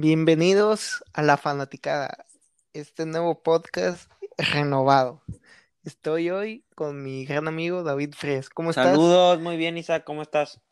Bienvenidos 0.00 1.04
a 1.12 1.20
La 1.20 1.36
Fanaticada, 1.36 2.24
este 2.72 3.04
nuevo 3.04 3.42
podcast 3.42 4.10
renovado. 4.38 5.20
Estoy 5.84 6.30
hoy 6.30 6.64
con 6.74 7.02
mi 7.02 7.26
gran 7.26 7.48
amigo 7.48 7.82
David 7.82 8.14
Fres. 8.16 8.48
¿Cómo 8.48 8.70
estás? 8.70 8.86
Saludos, 8.86 9.40
muy 9.40 9.58
bien, 9.58 9.76
Isaac, 9.76 10.04
¿cómo 10.04 10.22
estás? 10.22 10.62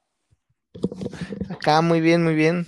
Acá 1.50 1.82
muy 1.82 2.00
bien, 2.00 2.24
muy 2.24 2.34
bien. 2.34 2.64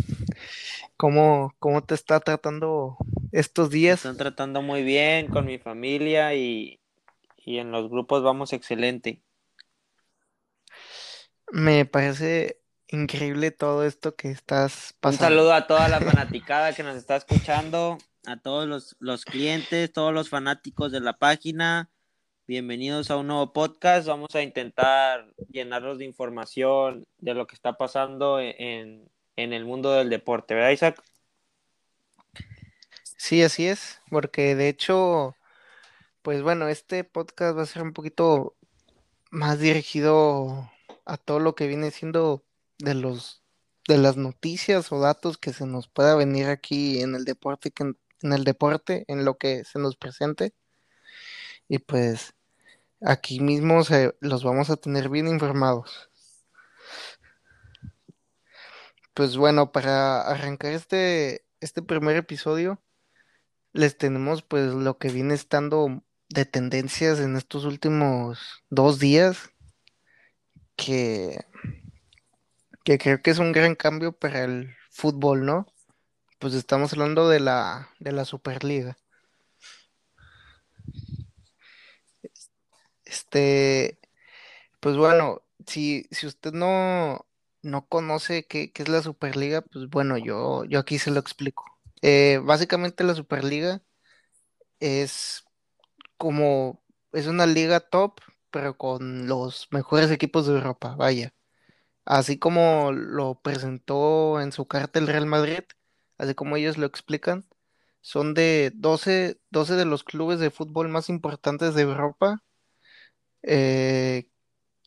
¿Cómo, 0.99 1.55
cómo 1.61 1.83
te 1.83 1.95
está 1.95 2.21
tratando 2.21 2.99
estos 3.33 3.71
Me 3.71 3.77
días? 3.77 3.95
están 3.95 4.19
tratando 4.19 4.61
muy 4.61 4.83
bien 4.83 5.29
con 5.29 5.47
mi 5.47 5.57
familia 5.59 6.35
y, 6.35 6.79
y 7.39 7.57
en 7.57 7.71
los 7.73 7.89
grupos 7.89 8.23
vamos 8.23 8.53
excelente. 8.53 9.23
Me 11.53 11.87
parece 11.87 12.60
increíble 12.91 13.51
todo 13.51 13.85
esto 13.85 14.17
que 14.17 14.31
estás 14.31 14.93
Un 14.93 15.01
pasando. 15.01 15.25
saludo 15.27 15.53
a 15.55 15.67
toda 15.67 15.89
la 15.89 16.01
fanaticada 16.01 16.75
que 16.75 16.83
nos 16.83 16.97
está 16.97 17.17
escuchando, 17.17 17.99
a 18.27 18.37
todos 18.37 18.69
los, 18.69 18.97
los 18.99 19.25
clientes, 19.25 19.93
todos 19.93 20.13
los 20.13 20.29
fanáticos 20.29 20.93
de 20.93 21.01
la 21.01 21.15
página. 21.15 21.91
Bienvenidos 22.47 23.11
a 23.11 23.17
un 23.17 23.29
nuevo 23.29 23.53
podcast. 23.53 24.09
Vamos 24.09 24.35
a 24.35 24.43
intentar 24.43 25.33
llenarlos 25.51 25.99
de 25.99 26.05
información 26.05 27.05
de 27.19 27.35
lo 27.35 27.47
que 27.47 27.55
está 27.55 27.75
pasando 27.75 28.41
en, 28.41 29.09
en 29.37 29.53
el 29.53 29.65
mundo 29.65 29.93
del 29.93 30.11
deporte, 30.11 30.55
¿verdad, 30.55 30.71
Isaac? 30.71 31.03
Sí, 33.17 33.43
así 33.43 33.67
es, 33.69 34.01
porque 34.11 34.55
de 34.57 34.69
hecho, 34.69 35.37
pues 36.23 36.43
bueno, 36.43 36.69
este 36.69 37.05
podcast 37.05 37.57
va 37.57 37.63
a 37.63 37.67
ser 37.67 37.83
un 37.83 37.93
poquito 37.93 38.57
más 39.31 39.59
dirigido 39.61 40.71
a 41.05 41.17
todo 41.19 41.41
lo 41.41 41.55
que 41.55 41.67
viene 41.69 41.91
siendo 41.91 42.45
de 42.81 42.95
los 42.95 43.41
de 43.89 43.99
las 43.99 44.17
noticias 44.17 44.93
o 44.93 45.01
datos 45.01 45.39
que 45.39 45.53
se 45.53 45.67
nos 45.67 45.89
pueda 45.89 46.15
venir 46.15 46.47
aquí 46.47 47.01
en 47.03 47.15
el 47.15 47.25
deporte, 47.25 47.71
que 47.73 47.83
en, 47.83 48.33
el 48.33 48.45
deporte, 48.45 49.05
en 49.09 49.25
lo 49.25 49.37
que 49.39 49.65
se 49.65 49.79
nos 49.79 49.97
presente. 49.97 50.55
Y 51.69 51.79
pues 51.79 52.35
aquí 53.01 53.41
mismo 53.41 53.85
se, 53.85 54.15
los 54.21 54.45
vamos 54.45 54.71
a 54.71 54.77
tener 54.77 55.09
bien 55.09 55.29
informados. 55.29 56.09
Pues 59.15 59.37
bueno, 59.37 59.73
para 59.73 60.23
arrancar 60.23 60.73
este, 60.73 61.45
este 61.61 61.83
primer 61.83 62.17
episodio, 62.17 62.81
les 63.73 63.99
tenemos 63.99 64.43
pues 64.43 64.73
lo 64.73 64.99
que 64.99 65.09
viene 65.11 65.35
estando 65.35 66.03
de 66.29 66.45
tendencias 66.45 67.19
en 67.19 67.37
estos 67.37 67.65
últimos 67.65 68.63
dos 68.71 68.99
días, 69.01 69.51
que, 70.77 71.41
que 72.91 72.99
creo 72.99 73.23
que 73.23 73.31
es 73.31 73.39
un 73.39 73.53
gran 73.53 73.77
cambio 73.77 74.11
para 74.11 74.43
el 74.43 74.75
fútbol, 74.91 75.47
¿no? 75.47 75.67
Pues 76.41 76.55
estamos 76.55 76.93
hablando 76.93 77.29
de 77.29 77.41
la, 77.41 77.91
de 78.01 78.13
la 78.13 78.25
Superliga. 78.25 78.97
Este, 83.05 84.01
pues 84.81 84.97
bueno, 84.97 85.43
si, 85.67 86.07
si 86.11 86.27
usted 86.27 86.53
no, 86.53 87.27
no 87.63 87.87
conoce 87.89 88.47
qué, 88.47 88.73
qué 88.73 88.83
es 88.85 88.89
la 88.89 89.03
Superliga, 89.03 89.63
pues 89.63 89.89
bueno, 89.91 90.19
yo, 90.19 90.65
yo 90.65 90.81
aquí 90.81 90.99
se 90.99 91.11
lo 91.13 91.21
explico. 91.21 91.65
Eh, 92.03 92.41
básicamente 92.45 93.05
la 93.05 93.15
Superliga 93.15 93.83
es 94.81 95.45
como, 96.19 96.83
es 97.13 97.27
una 97.29 97.47
liga 97.47 97.81
top, 97.81 98.21
pero 98.51 98.77
con 98.79 99.29
los 99.29 99.69
mejores 99.73 100.11
equipos 100.11 100.47
de 100.47 100.55
Europa, 100.55 100.97
vaya. 100.97 101.35
Así 102.05 102.39
como 102.39 102.93
lo 102.93 103.41
presentó 103.43 104.41
en 104.41 104.53
su 104.53 104.67
carta 104.67 104.99
el 104.99 105.07
Real 105.07 105.27
Madrid, 105.27 105.61
así 106.19 106.35
como 106.35 106.57
ellos 106.57 106.79
lo 106.79 106.87
explican, 106.87 107.47
son 108.03 108.35
de 108.35 108.73
doce 108.75 109.41
12 109.51 109.75
de 109.77 109.85
los 109.87 110.05
clubes 110.05 110.41
de 110.41 110.51
fútbol 110.51 110.89
más 110.89 111.09
importantes 111.09 111.75
de 111.75 111.83
Europa. 111.83 112.43
eh, 113.43 114.31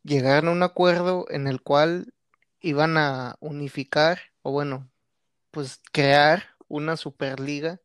llegaron 0.03 0.49
a 0.49 0.53
un 0.53 0.63
acuerdo 0.63 1.25
en 1.29 1.47
el 1.47 1.61
cual 1.63 2.13
iban 2.61 2.97
a 2.97 3.37
unificar, 3.41 4.19
o 4.43 4.51
bueno, 4.51 4.91
pues 5.51 5.81
crear 5.93 6.45
una 6.67 6.97
superliga, 6.97 7.81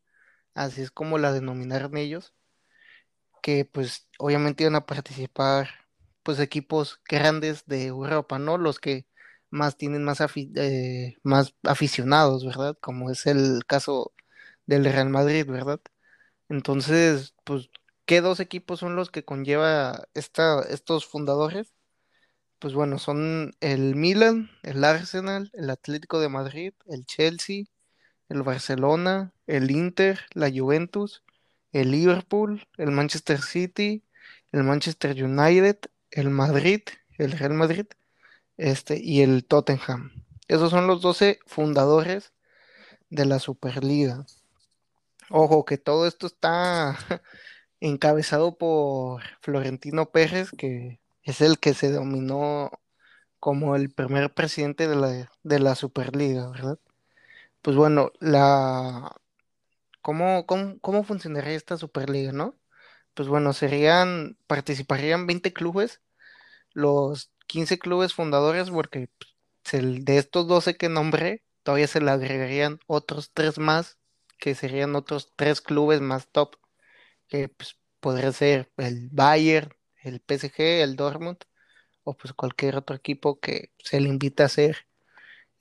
así 0.55 0.81
es 0.83 0.91
como 0.91 1.19
la 1.19 1.33
denominaron 1.33 1.97
ellos, 1.97 2.33
que 3.41 3.65
pues 3.65 4.07
obviamente 4.19 4.63
iban 4.63 4.75
a 4.75 4.85
participar 4.85 5.69
pues 6.23 6.39
equipos 6.39 7.01
grandes 7.09 7.65
de 7.65 7.85
Europa, 7.87 8.39
¿no? 8.39 8.57
Los 8.57 8.79
que 8.79 9.07
más 9.51 9.77
tienen 9.77 10.03
más, 10.03 10.21
afi- 10.21 10.51
eh, 10.57 11.17
más 11.23 11.55
aficionados, 11.63 12.45
¿verdad? 12.45 12.77
Como 12.81 13.11
es 13.11 13.25
el 13.27 13.65
caso 13.67 14.13
del 14.65 14.85
Real 14.85 15.09
Madrid, 15.09 15.45
¿verdad? 15.47 15.81
Entonces, 16.49 17.35
pues, 17.45 17.69
¿qué 18.05 18.21
dos 18.21 18.39
equipos 18.39 18.79
son 18.81 18.95
los 18.95 19.11
que 19.11 19.25
conlleva 19.25 20.07
esta, 20.15 20.61
estos 20.63 21.05
fundadores? 21.07 21.73
Pues 22.59 22.73
bueno, 22.73 22.99
son 22.99 23.53
el 23.61 23.95
Milan, 23.95 24.49
el 24.63 24.83
Arsenal, 24.83 25.49
el 25.53 25.69
Atlético 25.69 26.19
de 26.19 26.29
Madrid, 26.29 26.73
el 26.87 27.05
Chelsea, 27.05 27.65
el 28.29 28.43
Barcelona, 28.43 29.33
el 29.47 29.71
Inter, 29.71 30.21
la 30.33 30.51
Juventus, 30.51 31.23
el 31.73 31.91
Liverpool, 31.91 32.67
el 32.77 32.91
Manchester 32.91 33.41
City, 33.41 34.03
el 34.53 34.63
Manchester 34.63 35.23
United, 35.23 35.79
el 36.11 36.29
Madrid, 36.31 36.81
el 37.17 37.33
Real 37.33 37.53
Madrid, 37.55 37.87
este, 38.59 38.99
y 39.01 39.21
el 39.21 39.45
Tottenham. 39.45 40.11
Esos 40.47 40.71
son 40.71 40.87
los 40.87 41.01
12 41.01 41.39
fundadores 41.47 42.33
de 43.09 43.25
la 43.25 43.39
Superliga. 43.39 44.25
Ojo, 45.29 45.65
que 45.65 45.77
todo 45.77 46.07
esto 46.07 46.27
está 46.27 46.97
encabezado 47.81 48.57
por 48.57 49.23
Florentino 49.41 50.11
Pérez, 50.11 50.51
que 50.57 50.99
es 51.23 51.41
el 51.41 51.59
que 51.59 51.73
se 51.73 51.91
dominó 51.91 52.71
como 53.39 53.75
el 53.75 53.91
primer 53.91 54.33
presidente 54.33 54.87
de 54.87 54.95
la, 54.97 55.31
de 55.43 55.59
la 55.59 55.75
Superliga, 55.75 56.49
¿verdad? 56.49 56.79
Pues 57.61 57.77
bueno, 57.77 58.11
la, 58.19 59.15
¿cómo, 60.01 60.45
cómo, 60.47 60.79
cómo 60.81 61.03
funcionaría 61.03 61.55
esta 61.55 61.77
Superliga, 61.77 62.31
no? 62.33 62.55
Pues 63.13 63.29
bueno, 63.29 63.53
serían, 63.53 64.37
participarían 64.47 65.27
20 65.27 65.53
clubes, 65.53 66.01
los 66.73 67.31
15 67.49 67.79
clubes 67.79 68.15
fundadores, 68.15 68.71
porque 68.71 69.09
pues, 69.19 69.35
se- 69.65 69.81
de 69.83 70.19
estos 70.19 70.47
12 70.49 70.77
que 70.77 70.89
nombré, 70.89 71.43
todavía 71.63 71.87
se 71.87 72.01
le 72.01 72.11
agregarían 72.11 72.79
otros 72.87 73.31
tres 73.33 73.59
más, 73.59 73.99
que 74.39 74.55
serían 74.55 74.95
otros 74.95 75.33
tres 75.37 75.61
clubes 75.61 76.01
más 76.01 76.29
top, 76.31 76.57
que 77.27 77.49
pues, 77.49 77.79
podría 77.99 78.31
ser 78.33 78.71
el 78.77 79.09
Bayern, 79.11 79.73
el 80.03 80.21
PSG, 80.21 80.83
el 80.83 80.95
Dortmund, 80.97 81.37
o 82.03 82.15
pues 82.17 82.33
cualquier 82.33 82.77
otro 82.77 82.95
equipo 82.97 83.39
que 83.39 83.71
se 83.79 84.01
le 84.01 84.09
invita 84.09 84.45
a 84.45 84.49
ser 84.49 84.87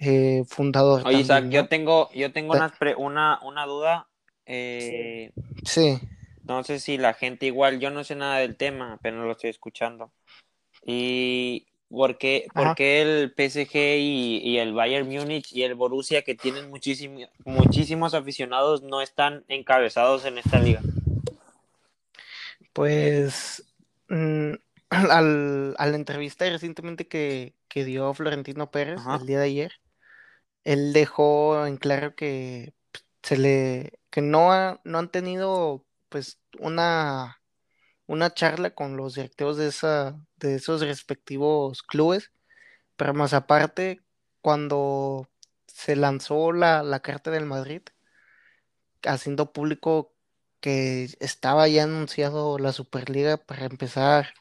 eh, 0.01 0.45
fundador 0.49 1.05
Oye, 1.05 1.21
Isaac, 1.21 1.47
yo 1.51 1.69
tengo, 1.69 2.11
yo 2.13 2.33
tengo 2.33 2.55
pre- 2.79 2.95
una, 2.97 3.41
una 3.43 3.67
duda. 3.67 4.09
eh, 4.47 5.33
Sí, 5.65 6.01
no 6.43 6.63
sé 6.65 6.79
si 6.81 6.99
la 6.99 7.15
gente 7.15 7.47
igual, 7.47 7.79
yo 7.81 7.91
no 7.91 8.05
sé 8.05 8.15
nada 8.15 8.39
del 8.39 8.57
tema, 8.57 8.99
pero 9.03 9.25
lo 9.25 9.33
estoy 9.33 9.51
escuchando. 9.51 10.13
¿Y 10.87 11.67
por 11.91 12.19
qué, 12.19 12.49
por 12.55 12.65
ajá. 12.67 12.75
qué 12.75 13.03
el 13.03 13.33
PSG 13.33 13.77
y, 13.99 14.39
y 14.43 14.59
el 14.59 14.73
Bayern 14.75 15.09
Múnich 15.09 15.53
y 15.53 15.63
el 15.63 15.75
Borussia, 15.75 16.23
que 16.23 16.35
tienen 16.35 16.71
muchísimo- 16.71 17.27
muchísimos 17.45 18.15
aficionados, 18.15 18.83
no 18.83 19.01
están 19.01 19.45
encabezados 19.49 20.25
en 20.25 20.39
esta 20.39 20.59
liga? 20.61 20.83
Pues 22.73 23.65
mm, 24.09 24.53
al, 24.91 25.75
a 25.79 25.87
la 25.87 25.97
entrevista 25.97 26.49
recientemente 26.49 27.09
que, 27.09 27.55
que 27.69 27.85
dio 27.85 28.13
Florentino 28.15 28.71
Pérez 28.71 28.99
Ajá. 29.01 29.17
el 29.17 29.27
día 29.27 29.39
de 29.39 29.47
ayer, 29.47 29.73
él 30.65 30.93
dejó 30.93 31.67
en 31.67 31.77
claro 31.77 32.15
que 32.15 32.75
pues, 32.93 33.05
se 33.23 33.37
le 33.39 33.93
que 34.11 34.23
no, 34.23 34.53
ha- 34.53 34.81
no 34.85 34.99
han 34.99 35.11
tenido 35.11 35.85
pues 36.09 36.41
una, 36.59 37.41
una 38.09 38.35
charla 38.35 38.71
con 38.73 38.97
los 38.97 39.15
directivos 39.15 39.57
de 39.59 39.69
esa, 39.69 40.21
de 40.39 40.57
esos 40.57 40.81
respectivos 40.83 41.83
clubes, 41.85 42.33
pero 42.97 43.15
más 43.15 43.35
aparte, 43.35 44.03
cuando 44.43 45.29
se 45.69 45.97
lanzó 45.97 46.53
la, 46.53 46.83
la 46.83 47.01
carta 47.01 47.31
del 47.31 47.47
Madrid, 47.47 47.83
haciendo 49.05 49.53
público 49.53 50.13
que 50.61 51.09
estaba 51.21 51.69
ya 51.69 51.85
anunciado 51.85 52.59
la 52.59 52.73
Superliga 52.73 53.37
para 53.37 53.67
empezar 53.67 54.35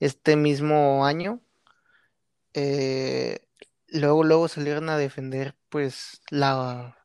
este 0.00 0.36
mismo 0.36 1.06
año, 1.06 1.40
eh, 2.54 3.46
luego, 3.88 4.24
luego 4.24 4.48
salieron 4.48 4.88
a 4.88 4.98
defender 4.98 5.56
pues 5.68 6.20
la, 6.30 6.98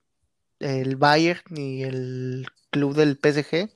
el 0.59 0.95
Bayern 0.95 1.42
y 1.56 1.83
el 1.83 2.47
club 2.71 2.95
del 2.95 3.18
PSG, 3.18 3.69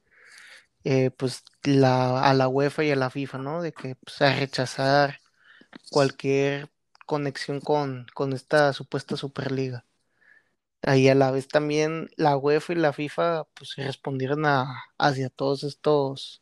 eh, 0.84 1.12
pues 1.12 1.44
la, 1.64 2.22
a 2.24 2.34
la 2.34 2.48
UEFA 2.48 2.84
y 2.86 2.92
a 2.92 2.96
la 2.96 3.10
FIFA, 3.10 3.38
¿no? 3.40 3.62
De 3.62 3.74
que 3.74 3.96
pues, 3.96 4.22
a 4.22 4.36
rechazar 4.36 5.20
cualquier 5.92 6.70
conexión 7.06 7.62
con, 7.62 8.08
con 8.14 8.34
esta 8.34 8.74
supuesta 8.74 9.18
Superliga. 9.18 9.86
ahí 10.84 11.10
a 11.10 11.16
la 11.16 11.32
vez 11.32 11.48
también 11.48 12.10
la 12.18 12.38
UEFA 12.38 12.74
y 12.74 12.76
la 12.78 12.94
FIFA 12.94 13.46
pues 13.54 13.76
respondieron 13.78 14.46
a, 14.46 14.84
hacia 14.98 15.30
todos 15.30 15.64
estos, 15.64 16.42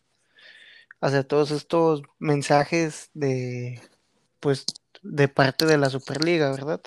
hacia 1.01 1.27
todos 1.27 1.51
estos 1.51 2.03
mensajes 2.19 3.09
de, 3.13 3.81
pues, 4.39 4.65
de 5.03 5.27
parte 5.27 5.65
de 5.65 5.77
la 5.77 5.89
Superliga, 5.89 6.51
¿verdad? 6.51 6.81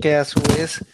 Que 0.00 0.16
a 0.16 0.24
su 0.24 0.40
vez 0.40 0.84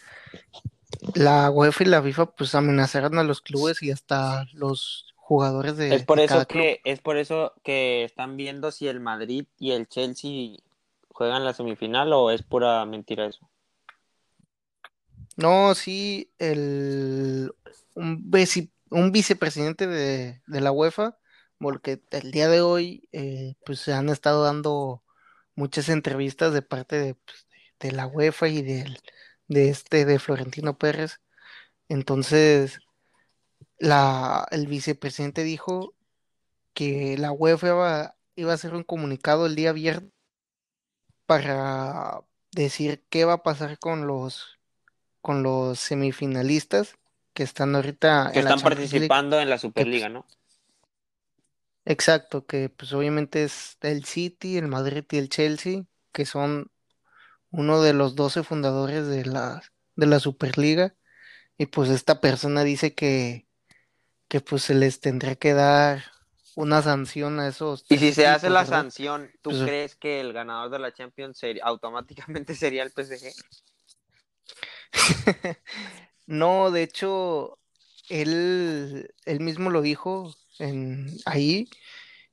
la 1.15 1.51
UEFA 1.51 1.85
y 1.85 1.87
la 1.87 2.03
FIFA 2.03 2.27
pues 2.35 2.55
amenazaron 2.55 3.19
a 3.19 3.25
los 3.25 3.41
clubes 3.43 3.83
y 3.83 3.91
hasta 3.91 4.45
los 4.53 5.12
jugadores 5.17 5.77
de, 5.77 5.87
Es 5.89 6.05
por 6.05 6.19
de 6.19 6.21
eso 6.21 6.25
cada 6.25 6.47
club. 6.47 6.69
que, 6.69 6.83
es 6.85 7.01
por 7.01 7.17
eso 7.17 7.55
que 7.62 8.05
están 8.05 8.37
viendo 8.37 8.71
si 8.71 8.87
el 8.87 9.01
Madrid 9.01 9.47
y 9.59 9.71
el 9.71 9.89
Chelsea 9.89 10.59
juegan 11.09 11.43
la 11.47 11.55
semifinal 11.55 12.12
o 12.12 12.31
es 12.31 12.43
pura 12.43 12.85
mentira 12.85 13.25
eso. 13.25 13.49
No, 15.37 15.75
sí, 15.75 16.33
el, 16.39 17.53
un, 17.95 18.31
vice- 18.31 18.71
un 18.91 19.11
vicepresidente 19.12 19.87
de, 19.87 20.41
de 20.47 20.61
la 20.61 20.71
UEFA, 20.73 21.19
porque 21.59 22.01
el 22.11 22.31
día 22.31 22.49
de 22.49 22.61
hoy 22.61 23.09
eh, 23.12 23.56
pues 23.65 23.81
se 23.81 23.93
han 23.93 24.09
estado 24.11 24.45
dando 24.45 25.03
muchas 25.56 25.89
entrevistas 25.89 26.53
de 26.55 26.62
parte 26.62 26.97
de, 26.99 27.15
pues, 27.17 27.47
de 27.81 27.93
la 27.93 28.06
UEFA 28.06 28.49
y 28.49 28.62
del, 28.62 28.99
de 29.49 29.70
este 29.70 30.05
de 30.05 30.19
Florentino 30.19 30.79
Pérez. 30.79 31.20
Entonces, 31.88 32.81
la, 33.79 34.46
el 34.50 34.67
vicepresidente 34.67 35.44
dijo 35.44 35.94
que 36.75 37.17
la 37.19 37.32
UEFA 37.32 37.69
iba, 37.69 38.17
iba 38.37 38.52
a 38.52 38.55
hacer 38.56 38.75
un 38.75 38.85
comunicado 38.85 39.46
el 39.46 39.56
día 39.56 39.73
viernes 39.73 40.12
para 41.26 42.20
decir 42.52 43.05
qué 43.11 43.25
va 43.25 43.35
a 43.35 43.43
pasar 43.43 43.79
con 43.79 44.06
los, 44.06 44.58
con 45.20 45.43
los 45.43 45.81
semifinalistas 45.81 46.99
que 47.35 47.43
están 47.44 47.75
ahorita 47.76 48.32
Que 48.32 48.41
en 48.41 48.44
la 48.44 48.52
están 48.52 48.62
League, 48.62 48.70
participando 48.76 49.41
en 49.41 49.50
la 49.50 49.58
Superliga, 49.58 50.08
pues, 50.08 50.12
¿no? 50.12 50.26
exacto, 51.85 52.46
que 52.46 52.69
pues 52.70 52.93
obviamente 52.93 53.44
es 53.44 53.79
el 53.82 54.05
City, 54.05 54.56
el 54.58 54.69
Madrid 54.69 55.05
y 55.11 55.19
el 55.19 55.29
Chelsea, 55.29 55.85
que 56.12 56.26
son 56.26 56.70
uno 57.56 57.81
de 57.83 57.93
los 57.93 58.15
12 58.17 58.43
fundadores 58.43 59.06
de 59.06 59.25
la, 59.25 59.62
de 59.97 60.06
la 60.06 60.21
Superliga, 60.21 60.95
y 61.56 61.67
pues 61.67 61.91
esta 61.91 62.21
persona 62.21 62.65
dice 62.65 62.95
que, 62.95 63.47
que 64.29 64.41
pues 64.41 64.62
se 64.62 64.75
les 64.75 65.01
tendría 65.01 65.37
que 65.37 65.55
dar 65.55 66.05
una 66.56 66.83
sanción 66.83 67.41
a 67.41 67.49
esos 67.49 67.85
Y 67.89 67.99
si 67.99 68.12
se 68.12 68.27
hace 68.27 68.51
la 68.51 68.61
¿verdad? 68.65 68.81
sanción, 68.81 69.31
¿tú 69.43 69.51
Pues 69.51 69.62
crees 69.62 69.97
que 69.97 70.21
el 70.21 70.33
ganador 70.33 70.71
de 70.71 70.79
la 70.79 70.93
Champions 70.93 71.39
sería- 71.39 71.65
automáticamente 71.65 72.55
sería 72.55 72.83
el 72.83 72.91
PSG? 72.91 73.33
no, 76.27 76.71
de 76.71 76.83
hecho, 76.83 77.59
él, 78.09 79.15
él 79.25 79.41
mismo 79.41 79.71
lo 79.71 79.83
dijo 79.83 80.35
en, 80.59 81.06
ahí, 81.27 81.69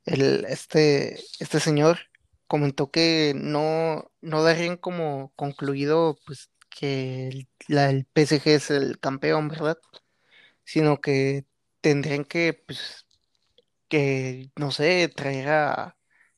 el, 0.06 0.46
este, 0.46 1.16
este 1.40 1.60
señor 1.60 2.00
comentó 2.52 2.92
que 2.92 3.34
no, 3.38 4.12
no 4.22 4.44
darían 4.44 4.78
como 4.78 5.34
concluido 5.38 6.18
pues 6.28 6.52
que 6.70 7.30
el, 7.30 7.50
la, 7.70 7.90
el 7.90 8.06
PSG 8.06 8.56
es 8.56 8.72
el 8.72 9.00
campeón, 9.00 9.48
¿verdad? 9.50 9.80
Sino 10.66 11.02
que 11.02 11.46
tendrían 11.82 12.26
que, 12.26 12.54
pues, 12.54 13.08
que, 13.90 14.52
no 14.58 14.72
sé, 14.72 15.10
traer 15.10 15.50
a, 15.50 15.98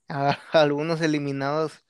a 0.09 0.31
algunos 0.53 1.01
eliminados 1.01 1.85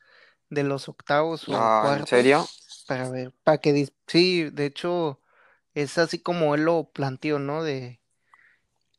de 0.49 0.63
los 0.63 0.89
octavos 0.89 1.49
o 1.49 1.71
Ah, 1.71 1.95
¿en 1.97 2.05
cuartos 2.05 2.07
serio? 2.07 2.49
para 2.87 3.09
ver, 3.09 3.33
para 3.43 3.59
que, 3.59 3.89
sí, 4.07 4.49
de 4.51 4.65
hecho, 4.67 5.21
es 5.75 5.97
así 5.99 6.19
como 6.21 6.55
él 6.55 6.63
lo 6.65 6.91
planteó, 6.91 7.39
¿no? 7.39 7.63
De, 7.63 8.01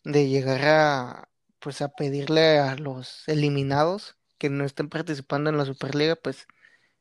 de 0.04 0.28
llegar 0.28 0.62
a, 0.64 1.28
pues 1.60 1.82
a 1.82 1.88
pedirle 1.94 2.58
a 2.58 2.76
los 2.76 3.26
eliminados 3.28 4.16
que 4.44 4.50
no 4.50 4.64
estén 4.66 4.90
participando 4.90 5.48
en 5.48 5.56
la 5.56 5.64
Superliga, 5.64 6.16
pues 6.16 6.46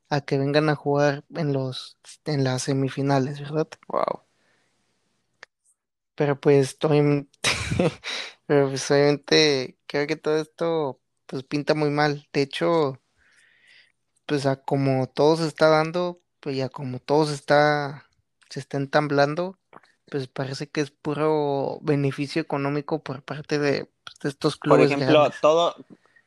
a 0.10 0.22
que 0.22 0.38
vengan 0.38 0.70
a 0.70 0.76
jugar 0.76 1.26
en 1.36 1.54
los, 1.54 1.98
en 2.26 2.44
las 2.46 2.64
semifinales, 2.64 3.42
¿verdad? 3.42 3.68
Wow. 3.90 4.24
Pero 6.16 6.40
pues 6.40 6.78
obviamente, 6.84 7.30
pero 8.46 8.70
pues 8.70 8.90
obviamente 8.92 9.78
creo 9.88 10.08
que 10.08 10.16
todo 10.16 10.38
esto 10.38 11.02
pues 11.26 11.44
pinta 11.44 11.74
muy 11.76 11.90
mal. 11.90 12.28
De 12.34 12.42
hecho, 12.44 13.02
pues 14.26 14.46
a 14.46 14.58
como 14.58 15.08
todo 15.08 15.38
se 15.38 15.48
está 15.48 15.68
dando, 15.70 16.22
pues 16.40 16.56
ya 16.58 16.70
como 16.70 17.00
todo 17.00 17.26
se 17.26 17.36
está, 17.36 18.06
se 18.50 18.60
está 18.60 18.78
entamblando, 18.78 19.58
pues 20.10 20.28
parece 20.28 20.70
que 20.70 20.82
es 20.82 20.92
puro 20.92 21.80
beneficio 21.82 22.42
económico 22.42 23.04
por 23.04 23.24
parte 23.24 23.60
de, 23.60 23.90
pues, 24.04 24.20
de 24.20 24.30
estos 24.30 24.56
Por 24.68 24.80
clubes 24.80 24.82
ejemplo, 24.82 25.30
grandes. 25.30 25.40
todo 25.42 25.76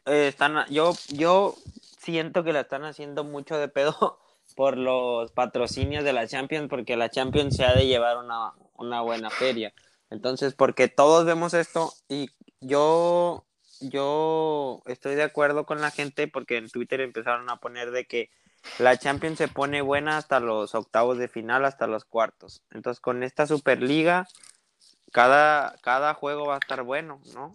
eh, 0.06 0.28
están, 0.28 0.66
yo, 0.70 0.94
yo 1.08 1.54
siento 1.98 2.44
que 2.44 2.52
la 2.52 2.60
están 2.60 2.84
haciendo 2.84 3.24
mucho 3.24 3.58
de 3.58 3.68
pedo 3.68 4.18
por 4.56 4.76
los 4.76 5.32
patrocinios 5.32 6.04
de 6.04 6.12
la 6.12 6.26
Champions, 6.26 6.68
porque 6.68 6.96
la 6.96 7.10
Champions 7.10 7.56
se 7.56 7.64
ha 7.64 7.74
de 7.74 7.86
llevar 7.86 8.16
una, 8.18 8.52
una 8.74 9.02
buena 9.02 9.30
feria. 9.30 9.72
Entonces, 10.08 10.54
porque 10.54 10.88
todos 10.88 11.24
vemos 11.24 11.52
esto 11.52 11.92
y 12.08 12.30
yo, 12.60 13.44
yo 13.80 14.82
estoy 14.86 15.16
de 15.16 15.24
acuerdo 15.24 15.66
con 15.66 15.80
la 15.80 15.90
gente 15.90 16.28
porque 16.28 16.58
en 16.58 16.70
Twitter 16.70 17.00
empezaron 17.00 17.50
a 17.50 17.56
poner 17.56 17.90
de 17.90 18.06
que 18.06 18.30
la 18.78 18.96
Champions 18.96 19.38
se 19.38 19.48
pone 19.48 19.82
buena 19.82 20.16
hasta 20.16 20.40
los 20.40 20.74
octavos 20.74 21.18
de 21.18 21.28
final, 21.28 21.64
hasta 21.64 21.86
los 21.86 22.04
cuartos. 22.04 22.62
Entonces, 22.70 23.00
con 23.00 23.22
esta 23.22 23.46
Superliga, 23.46 24.28
cada, 25.12 25.76
cada 25.82 26.14
juego 26.14 26.46
va 26.46 26.54
a 26.54 26.58
estar 26.58 26.82
bueno, 26.82 27.20
¿no? 27.34 27.52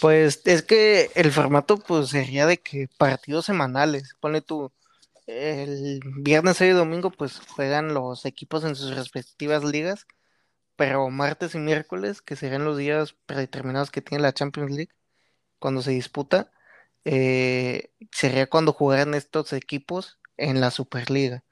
Pues 0.00 0.40
es 0.46 0.62
que 0.62 1.10
el 1.14 1.30
formato 1.30 1.76
pues 1.76 2.08
sería 2.08 2.46
de 2.46 2.58
que 2.58 2.88
partidos 2.96 3.46
semanales, 3.46 4.14
pone 4.20 4.40
tú, 4.40 4.72
el 5.26 6.00
viernes, 6.16 6.56
sábado 6.56 6.76
y 6.76 6.78
domingo 6.78 7.10
pues 7.10 7.40
juegan 7.54 7.94
los 7.94 8.24
equipos 8.24 8.64
en 8.64 8.74
sus 8.76 8.96
respectivas 8.96 9.62
ligas, 9.62 10.06
pero 10.76 11.10
martes 11.10 11.54
y 11.54 11.58
miércoles, 11.58 12.22
que 12.22 12.36
serían 12.36 12.64
los 12.64 12.78
días 12.78 13.14
predeterminados 13.26 13.90
que 13.90 14.00
tiene 14.02 14.22
la 14.22 14.32
Champions 14.32 14.70
League, 14.70 14.92
cuando 15.58 15.82
se 15.82 15.90
disputa, 15.92 16.50
eh, 17.04 17.92
sería 18.12 18.48
cuando 18.48 18.72
jugaran 18.72 19.14
estos 19.14 19.52
equipos 19.52 20.18
en 20.38 20.60
la 20.60 20.70
Superliga, 20.70 21.44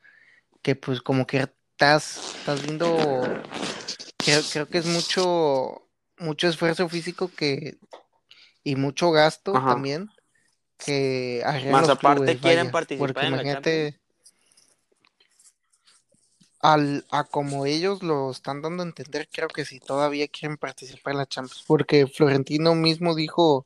que 0.62 0.76
pues 0.76 1.02
como 1.02 1.26
que 1.26 1.38
estás, 1.38 2.36
estás 2.38 2.62
viendo, 2.62 2.96
creo, 4.16 4.40
creo 4.52 4.68
que 4.68 4.78
es 4.78 4.86
mucho, 4.86 5.88
mucho 6.18 6.48
esfuerzo 6.48 6.88
físico 6.88 7.30
que, 7.36 7.78
y 8.68 8.76
mucho 8.76 9.10
gasto 9.10 9.54
Ajá. 9.54 9.74
también 9.74 10.10
que 10.76 11.42
Más 11.70 11.88
aparte 11.88 12.20
clubes, 12.20 12.40
quieren 12.40 12.66
vaya, 12.66 12.72
participar 12.72 13.08
porque 13.08 13.26
en 13.26 13.32
la 13.32 13.42
imagínate 13.42 14.00
al, 16.60 17.06
a 17.10 17.24
como 17.24 17.64
ellos 17.64 18.02
lo 18.02 18.30
están 18.30 18.60
dando 18.60 18.82
a 18.82 18.86
entender, 18.86 19.26
creo 19.32 19.48
que 19.48 19.64
sí, 19.64 19.80
todavía 19.80 20.28
quieren 20.28 20.58
participar 20.58 21.12
en 21.12 21.18
la 21.18 21.26
Champions, 21.26 21.64
porque 21.66 22.06
Florentino 22.06 22.74
mismo 22.74 23.14
dijo 23.14 23.64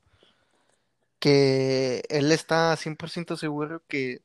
que 1.18 2.04
él 2.08 2.30
está 2.30 2.76
100% 2.76 3.36
seguro 3.36 3.82
que 3.88 4.20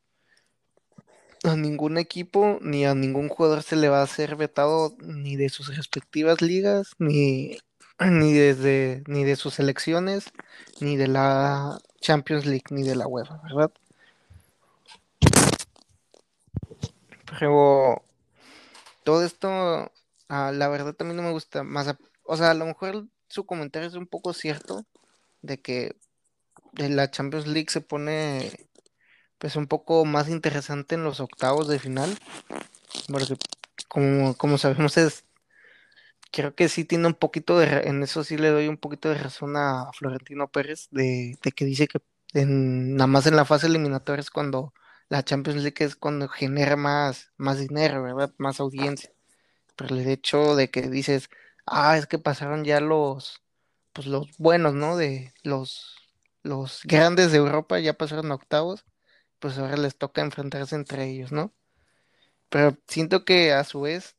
a 1.44 1.56
ningún 1.56 1.98
equipo 1.98 2.60
ni 2.62 2.86
a 2.86 2.94
ningún 2.94 3.30
jugador 3.30 3.64
se 3.64 3.78
le 3.78 3.90
va 3.90 4.04
a 4.04 4.08
ser 4.08 4.36
vetado 4.36 4.96
ni 5.00 5.38
de 5.38 5.50
sus 5.50 5.76
respectivas 5.76 6.42
ligas, 6.42 6.92
ni, 7.00 7.58
ni 8.00 8.34
desde 8.34 9.04
ni 9.08 9.24
de 9.24 9.36
sus 9.36 9.56
selecciones, 9.56 10.32
ni 10.80 10.98
de 10.98 11.08
la 11.08 11.80
Champions 12.00 12.46
League, 12.46 12.66
ni 12.70 12.84
de 12.84 12.96
la 12.96 13.08
UEFA, 13.08 13.42
¿verdad? 13.44 13.72
Pero 17.40 18.04
todo 19.04 19.24
esto, 19.24 19.92
ah, 20.30 20.52
la 20.54 20.68
verdad 20.68 20.94
también 20.94 21.18
no 21.18 21.24
me 21.24 21.32
gusta 21.32 21.64
más, 21.64 21.96
o 22.24 22.38
sea, 22.38 22.52
a 22.52 22.54
lo 22.54 22.66
mejor 22.66 23.06
su 23.28 23.46
comentario 23.46 23.88
es 23.88 23.96
un 23.96 24.08
poco 24.08 24.34
cierto 24.34 24.86
de 25.42 25.62
que 25.62 25.96
de 26.74 26.90
la 26.90 27.10
Champions 27.12 27.48
League 27.48 27.70
se 27.70 27.82
pone 27.82 28.70
pues 29.38 29.56
un 29.56 29.68
poco 29.68 30.06
más 30.06 30.30
interesante 30.30 30.96
en 30.96 31.04
los 31.04 31.20
octavos 31.20 31.68
de 31.68 31.80
final, 31.80 32.18
porque 33.08 33.38
como, 33.88 34.36
como 34.36 34.58
sabemos 34.58 34.98
es, 34.98 35.24
creo 36.32 36.56
que 36.56 36.70
sí 36.70 36.86
tiene 36.86 37.08
un 37.08 37.14
poquito 37.16 37.58
de, 37.60 37.66
en 37.86 38.04
eso 38.04 38.24
sí 38.24 38.38
le 38.38 38.50
doy 38.50 38.68
un 38.68 38.78
poquito 38.78 39.10
de 39.10 39.16
razón 39.18 39.56
a 39.58 39.92
Florentino 39.94 40.50
Pérez, 40.50 40.88
de, 40.92 41.38
de 41.42 41.52
que 41.52 41.66
dice 41.66 41.88
que 41.88 42.00
en, 42.34 42.96
nada 42.96 43.08
más 43.08 43.28
en 43.28 43.36
la 43.36 43.46
fase 43.46 43.68
eliminatoria 43.68 44.22
es 44.22 44.32
cuando 44.32 44.74
la 45.10 45.24
Champions 45.24 45.64
League 45.64 45.84
es 45.86 45.96
cuando 45.96 46.28
genera 46.28 46.76
más, 46.76 47.32
más 47.38 47.60
dinero, 47.60 48.04
¿verdad? 48.04 48.34
Más 48.38 48.60
audiencia. 48.60 49.12
Pero 49.76 49.96
el 49.96 50.08
hecho 50.10 50.56
de 50.56 50.70
que 50.72 50.84
dices, 50.90 51.30
ah, 51.66 51.98
es 51.98 52.08
que 52.08 52.20
pasaron 52.20 52.66
ya 52.66 52.82
los, 52.82 53.44
pues 53.94 54.08
los 54.08 54.30
buenos, 54.38 54.74
¿no? 54.76 54.98
De 54.98 55.34
los, 55.44 55.96
los 56.44 56.82
grandes 56.86 57.32
de 57.32 57.40
Europa 57.40 57.80
ya 57.80 57.94
pasaron 57.94 58.32
octavos 58.32 58.86
pues 59.40 59.58
ahora 59.58 59.78
les 59.78 59.98
toca 59.98 60.22
enfrentarse 60.22 60.76
entre 60.76 61.06
ellos, 61.10 61.32
¿no? 61.32 61.54
Pero 62.50 62.78
siento 62.88 63.26
que 63.26 63.54
a 63.54 63.64
su 63.64 63.82
vez 63.82 64.17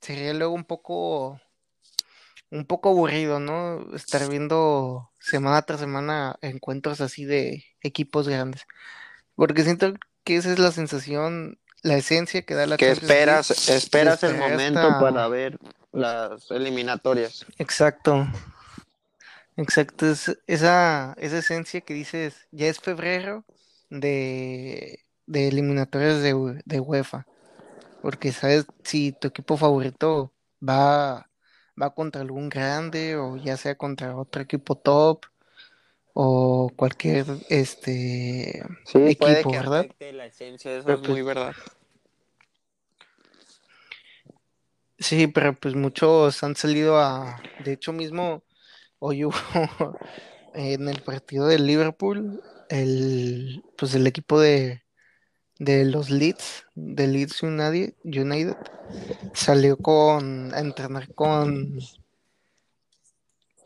sería 0.00 0.34
luego 0.34 0.54
un 0.54 0.64
poco, 0.64 1.40
un 2.50 2.64
poco 2.66 2.90
aburrido, 2.90 3.40
¿no? 3.40 3.94
Estar 3.94 4.28
viendo 4.28 5.10
semana 5.18 5.62
tras 5.62 5.80
semana 5.80 6.36
encuentros 6.42 7.00
así 7.00 7.24
de 7.24 7.64
equipos 7.82 8.28
grandes. 8.28 8.66
Porque 9.34 9.62
siento 9.62 9.94
que 10.24 10.36
esa 10.36 10.52
es 10.52 10.58
la 10.58 10.72
sensación, 10.72 11.58
la 11.82 11.96
esencia 11.96 12.42
que 12.42 12.54
da 12.54 12.66
la 12.66 12.76
que 12.76 12.90
esperas, 12.90 13.50
esperas 13.68 14.22
el 14.22 14.36
momento 14.36 14.98
para 15.00 15.28
ver 15.28 15.58
las 15.92 16.50
eliminatorias. 16.50 17.46
Exacto. 17.58 18.26
Exacto, 19.58 20.08
es 20.08 20.38
esa, 20.46 21.14
esa 21.18 21.38
esencia 21.38 21.80
que 21.80 21.92
dices, 21.92 22.46
ya 22.52 22.68
es 22.68 22.78
febrero 22.78 23.44
de, 23.90 25.04
de 25.26 25.48
eliminatorias 25.48 26.22
de, 26.22 26.62
de 26.64 26.78
UEFA, 26.80 27.26
porque 28.02 28.32
sabes 28.32 28.66
si 28.84 29.12
tu 29.12 29.28
equipo 29.28 29.56
favorito 29.56 30.32
va, 30.66 31.28
va 31.80 31.94
contra 31.94 32.20
algún 32.22 32.48
grande 32.48 33.16
o 33.16 33.36
ya 33.36 33.56
sea 33.56 33.76
contra 33.76 34.16
otro 34.16 34.42
equipo 34.42 34.76
top 34.76 35.24
o 36.14 36.70
cualquier 36.76 37.26
este 37.48 38.62
Sí, 38.84 38.98
puede 39.18 39.40
equipo, 39.40 39.50
que 39.50 39.58
¿verdad? 39.58 39.80
afecte 39.82 40.12
la 40.12 40.26
esencia, 40.26 40.72
eso 40.76 40.86
Pero 40.86 40.94
es 40.96 41.00
pues- 41.00 41.10
muy 41.10 41.22
verdad. 41.22 41.54
Sí, 44.98 45.28
pero 45.28 45.54
pues 45.54 45.76
muchos 45.76 46.42
han 46.42 46.56
salido 46.56 46.98
a, 46.98 47.40
de 47.64 47.72
hecho 47.72 47.92
mismo, 47.92 48.42
hoy 48.98 49.24
hubo 49.24 49.34
en 50.54 50.88
el 50.88 51.00
partido 51.02 51.46
del 51.46 51.66
Liverpool, 51.66 52.42
el, 52.68 53.62
pues 53.76 53.94
el 53.94 54.06
equipo 54.08 54.40
de, 54.40 54.82
de 55.58 55.84
los 55.84 56.10
Leeds, 56.10 56.66
de 56.74 57.06
Leeds 57.06 57.42
United, 57.42 57.94
United, 58.04 58.56
salió 59.34 59.76
con, 59.76 60.54
a 60.54 60.60
entrenar 60.60 61.12
con, 61.14 61.78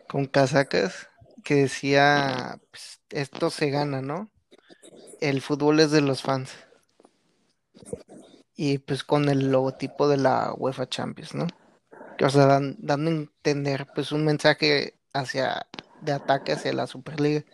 con 0.09 0.27
casacas 0.27 1.09
que 1.45 1.55
decía, 1.57 2.61
pues, 2.71 3.01
esto 3.11 3.51
se 3.51 3.71
gana, 3.71 4.01
¿no? 4.01 4.31
El 5.21 5.41
fútbol 5.41 5.81
es 5.81 5.91
de 5.91 6.01
los 6.01 6.23
fans. 6.23 6.51
Y 8.55 8.79
pues 8.79 9.03
con 9.03 9.29
el 9.29 9.51
logotipo 9.51 10.09
de 10.09 10.19
la 10.19 10.53
UEFA 10.57 10.89
Champions, 10.89 11.35
¿no? 11.35 11.47
O 12.23 12.31
sea, 12.31 12.47
dan- 12.47 12.77
dando 12.79 13.11
a 13.11 13.15
entender 13.15 13.87
pues 13.95 14.13
un 14.13 14.25
mensaje 14.25 14.95
hacia, 15.13 15.67
de 16.03 16.13
ataque 16.13 16.53
hacia 16.53 16.73
la 16.73 16.87
Superliga. 16.87 17.45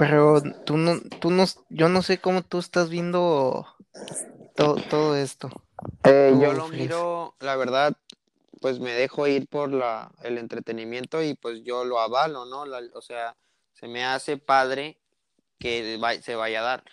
Pero 0.00 0.40
tú 0.64 0.78
no, 0.78 0.98
tú 1.20 1.30
no, 1.30 1.44
yo 1.68 1.90
no 1.90 2.00
sé 2.00 2.16
cómo 2.16 2.40
tú 2.40 2.58
estás 2.58 2.88
viendo 2.88 3.66
todo, 4.54 4.76
todo 4.88 5.14
esto. 5.14 5.50
Eh, 6.04 6.32
yo 6.40 6.54
lo 6.54 6.68
miro, 6.68 7.34
la 7.38 7.54
verdad, 7.56 7.94
pues 8.62 8.80
me 8.80 8.92
dejo 8.92 9.26
ir 9.26 9.46
por 9.46 9.70
la, 9.70 10.10
el 10.22 10.38
entretenimiento 10.38 11.22
y 11.22 11.34
pues 11.34 11.62
yo 11.64 11.84
lo 11.84 12.00
avalo, 12.00 12.46
¿no? 12.46 12.64
La- 12.64 12.80
o 12.94 13.02
sea, 13.02 13.36
se 13.74 13.88
me 13.88 14.02
hace 14.06 14.38
padre 14.38 14.98
que 15.58 16.00
se 16.22 16.34
vaya 16.34 16.60
a 16.60 16.64
dar. 16.64 16.84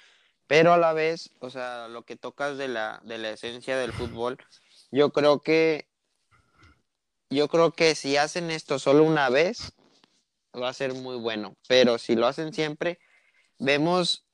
Pero 0.47 0.73
a 0.73 0.77
la 0.77 0.91
vez, 0.91 1.29
o 1.39 1.49
sea, 1.49 1.87
lo 1.87 2.03
que 2.03 2.17
tocas 2.17 2.57
de 2.57 2.67
la, 2.67 2.99
de 3.05 3.19
la 3.19 3.29
esencia 3.29 3.77
del 3.77 3.93
fútbol, 3.93 4.37
yo 4.91 5.11
creo 5.11 5.39
que, 5.39 5.87
yo 7.29 7.47
creo 7.47 7.71
que 7.71 7.95
si 7.95 8.17
hacen 8.17 8.51
esto 8.51 8.79
solo 8.79 9.05
una 9.05 9.29
vez, 9.29 9.76
va 10.57 10.69
a 10.69 10.73
ser 10.73 10.93
muy 10.93 11.17
bueno. 11.17 11.55
Pero 11.67 11.97
si 11.97 12.15
lo 12.15 12.27
hacen 12.27 12.53
siempre, 12.53 12.99
vemos, 13.59 14.25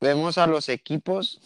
vemos 0.00 0.38
a 0.38 0.46
los 0.46 0.68
equipos 0.68 1.40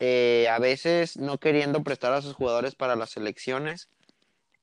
eh, 0.00 0.46
a 0.48 0.58
veces 0.60 1.16
no 1.16 1.38
queriendo 1.38 1.82
prestar 1.82 2.12
a 2.12 2.22
sus 2.22 2.34
jugadores 2.34 2.74
para 2.76 2.94
las 2.96 3.10
selecciones. 3.10 3.88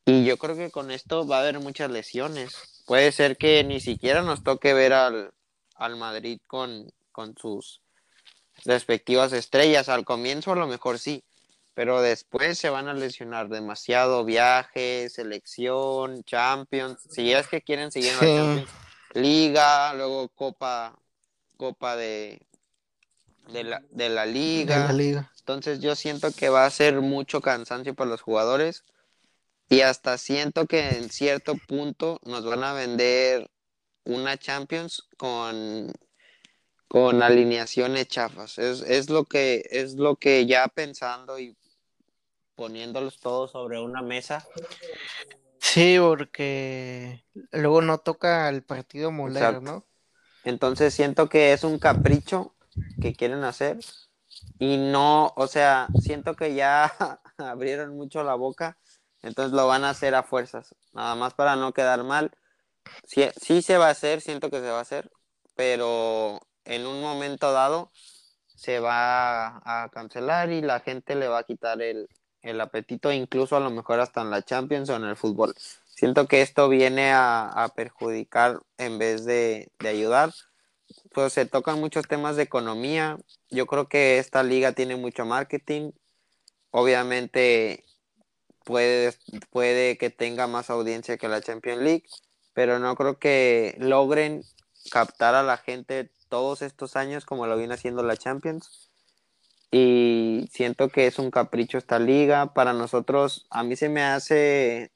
Y 0.05 0.23
yo 0.23 0.37
creo 0.37 0.55
que 0.55 0.71
con 0.71 0.91
esto 0.91 1.27
va 1.27 1.37
a 1.37 1.41
haber 1.41 1.59
muchas 1.59 1.91
lesiones. 1.91 2.83
Puede 2.85 3.11
ser 3.11 3.37
que 3.37 3.63
ni 3.63 3.79
siquiera 3.79 4.21
nos 4.21 4.43
toque 4.43 4.73
ver 4.73 4.93
al, 4.93 5.31
al 5.75 5.95
Madrid 5.97 6.39
con, 6.47 6.89
con 7.11 7.35
sus 7.37 7.81
respectivas 8.63 9.33
estrellas. 9.33 9.89
Al 9.89 10.05
comienzo 10.05 10.51
a 10.51 10.55
lo 10.55 10.67
mejor 10.67 10.99
sí, 10.99 11.23
pero 11.73 12.01
después 12.01 12.57
se 12.57 12.69
van 12.69 12.87
a 12.87 12.93
lesionar 12.93 13.49
demasiado 13.49 14.23
viaje, 14.23 15.09
selección, 15.09 16.23
Champions. 16.23 16.99
Si 17.09 17.33
es 17.33 17.47
que 17.47 17.61
quieren 17.61 17.91
seguir 17.91 18.11
en 18.13 18.19
Sí. 18.19 18.25
la 18.25 18.37
Champions, 18.37 18.69
Liga, 19.15 19.93
luego 19.93 20.29
Copa, 20.29 20.97
Copa 21.57 21.95
de, 21.95 22.41
de, 23.47 23.63
la, 23.63 23.81
de 23.89 24.09
la 24.09 24.25
de 24.25 24.31
Liga. 24.31 24.87
la 24.87 24.93
liga. 24.93 25.31
Entonces 25.39 25.79
yo 25.79 25.95
siento 25.95 26.31
que 26.31 26.49
va 26.49 26.65
a 26.65 26.69
ser 26.69 27.01
mucho 27.01 27.41
cansancio 27.41 27.93
para 27.93 28.09
los 28.09 28.21
jugadores 28.21 28.83
y 29.69 29.81
hasta 29.81 30.17
siento 30.17 30.65
que 30.67 30.89
en 30.89 31.09
cierto 31.09 31.55
punto 31.67 32.19
nos 32.23 32.45
van 32.45 32.63
a 32.63 32.73
vender 32.73 33.49
una 34.03 34.37
Champions 34.37 35.07
con, 35.17 35.91
con 36.87 37.23
alineaciones 37.23 38.07
chafas. 38.07 38.57
Es, 38.57 38.81
es 38.81 39.09
lo 39.09 39.25
que 39.25 39.63
es 39.71 39.95
lo 39.95 40.15
que 40.15 40.45
ya 40.45 40.67
pensando 40.67 41.39
y 41.39 41.55
poniéndolos 42.55 43.19
todos 43.19 43.51
sobre 43.51 43.79
una 43.79 44.01
mesa. 44.01 44.45
Sí, 45.75 45.97
porque 45.99 47.25
luego 47.51 47.81
no 47.81 47.97
toca 47.97 48.47
el 48.47 48.63
partido 48.63 49.11
molero, 49.11 49.47
Exacto. 49.47 49.71
¿no? 49.71 49.85
Entonces 50.45 50.93
siento 50.93 51.27
que 51.27 51.51
es 51.51 51.65
un 51.65 51.79
capricho 51.79 52.55
que 53.01 53.13
quieren 53.13 53.43
hacer 53.43 53.79
y 54.57 54.77
no, 54.77 55.33
o 55.35 55.47
sea, 55.47 55.89
siento 55.99 56.37
que 56.37 56.55
ya 56.55 56.93
abrieron 57.37 57.93
mucho 57.93 58.23
la 58.23 58.35
boca, 58.35 58.77
entonces 59.21 59.51
lo 59.51 59.67
van 59.67 59.83
a 59.83 59.89
hacer 59.89 60.15
a 60.15 60.23
fuerzas, 60.23 60.73
nada 60.93 61.13
más 61.15 61.33
para 61.33 61.57
no 61.57 61.73
quedar 61.73 62.05
mal. 62.05 62.31
Sí, 63.05 63.27
sí 63.35 63.61
se 63.61 63.77
va 63.77 63.87
a 63.87 63.91
hacer, 63.91 64.21
siento 64.21 64.49
que 64.49 64.61
se 64.61 64.69
va 64.69 64.77
a 64.77 64.83
hacer, 64.83 65.11
pero 65.57 66.39
en 66.63 66.87
un 66.87 67.01
momento 67.01 67.51
dado 67.51 67.91
se 68.45 68.79
va 68.79 69.57
a 69.65 69.89
cancelar 69.91 70.53
y 70.53 70.61
la 70.61 70.79
gente 70.79 71.15
le 71.15 71.27
va 71.27 71.39
a 71.39 71.43
quitar 71.43 71.81
el, 71.81 72.07
el 72.45 72.61
apetito, 72.61 73.11
incluso 73.11 73.55
a 73.55 73.59
lo 73.59 73.69
mejor 73.69 73.99
hasta 73.99 74.21
en 74.21 74.29
la 74.29 74.41
Champions 74.41 74.89
o 74.89 74.95
en 74.95 75.03
el 75.03 75.15
fútbol. 75.15 75.55
Siento 75.85 76.27
que 76.27 76.41
esto 76.41 76.69
viene 76.69 77.11
a, 77.13 77.71
perjudicar 77.75 78.61
en 78.77 78.97
vez 78.97 79.25
de, 79.25 79.71
de 79.79 79.89
ayudar. 79.89 80.33
Pues 81.13 81.33
se 81.33 81.45
tocan 81.45 81.79
muchos 81.79 82.07
temas 82.07 82.35
de 82.35 82.43
economía. 82.43 83.17
Yo 83.49 83.65
creo 83.65 83.87
que 83.87 84.19
esta 84.19 84.43
liga 84.43 84.73
tiene 84.73 84.95
mucho 84.95 85.25
marketing. 85.25 85.91
Obviamente 86.71 87.85
puede, 88.65 89.13
puede 89.51 89.97
que 89.97 90.09
tenga 90.09 90.47
más 90.47 90.69
audiencia 90.69 91.17
que 91.17 91.29
la 91.29 91.41
Champions 91.41 91.81
League, 91.81 92.03
pero 92.53 92.79
no 92.79 92.95
creo 92.95 93.17
que 93.17 93.75
logren 93.79 94.43
captar 94.91 95.35
a 95.35 95.43
la 95.43 95.57
gente 95.57 96.11
todos 96.27 96.61
estos 96.61 96.97
años 96.97 97.25
como 97.25 97.47
lo 97.47 97.57
viene 97.57 97.75
haciendo 97.75 98.03
la 98.03 98.17
Champions. 98.17 98.84
Y 99.71 100.47
siento 100.51 100.89
que 100.89 101.07
es 101.07 101.19
un 101.19 101.31
capricho 101.31 101.77
esta 101.77 101.99
liga. 101.99 102.53
Para 102.53 102.73
nosotros, 102.73 103.47
a 103.49 103.63
mí 103.63 103.75
se 103.75 103.89
me 103.89 104.03
hace, 104.03 104.91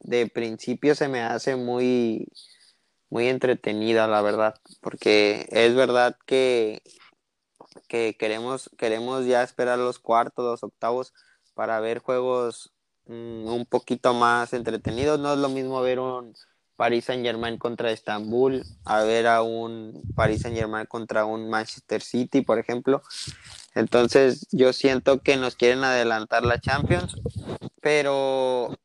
de 0.00 0.28
principio 0.28 0.94
se 0.94 1.08
me 1.08 1.20
hace 1.22 1.56
muy, 1.56 2.28
muy 3.10 3.28
entretenida, 3.28 4.08
la 4.08 4.22
verdad, 4.22 4.54
porque 4.80 5.46
es 5.50 5.74
verdad 5.74 6.16
que, 6.26 6.82
que 7.88 8.16
queremos, 8.18 8.70
queremos 8.78 9.26
ya 9.26 9.42
esperar 9.42 9.78
los 9.78 9.98
cuartos, 9.98 10.44
los 10.44 10.62
octavos 10.64 11.12
para 11.54 11.80
ver 11.80 12.00
juegos 12.00 12.72
mm, 13.06 13.46
un 13.46 13.66
poquito 13.66 14.14
más 14.14 14.52
entretenidos. 14.52 15.20
No 15.20 15.32
es 15.34 15.38
lo 15.38 15.48
mismo 15.48 15.80
ver 15.82 16.00
un 16.00 16.34
Paris 16.76 17.04
Saint 17.04 17.24
Germain 17.24 17.58
contra 17.58 17.90
Estambul, 17.90 18.64
a 18.84 19.02
ver 19.02 19.26
a 19.26 19.42
un 19.42 20.02
Paris 20.14 20.42
Saint 20.42 20.56
Germain 20.56 20.86
contra 20.86 21.24
un 21.24 21.48
Manchester 21.48 22.02
City, 22.02 22.40
por 22.42 22.58
ejemplo. 22.58 23.02
Entonces 23.74 24.46
yo 24.50 24.72
siento 24.72 25.20
que 25.20 25.36
nos 25.36 25.56
quieren 25.56 25.84
adelantar 25.84 26.44
la 26.44 26.60
Champions, 26.60 27.16
pero 27.80 28.76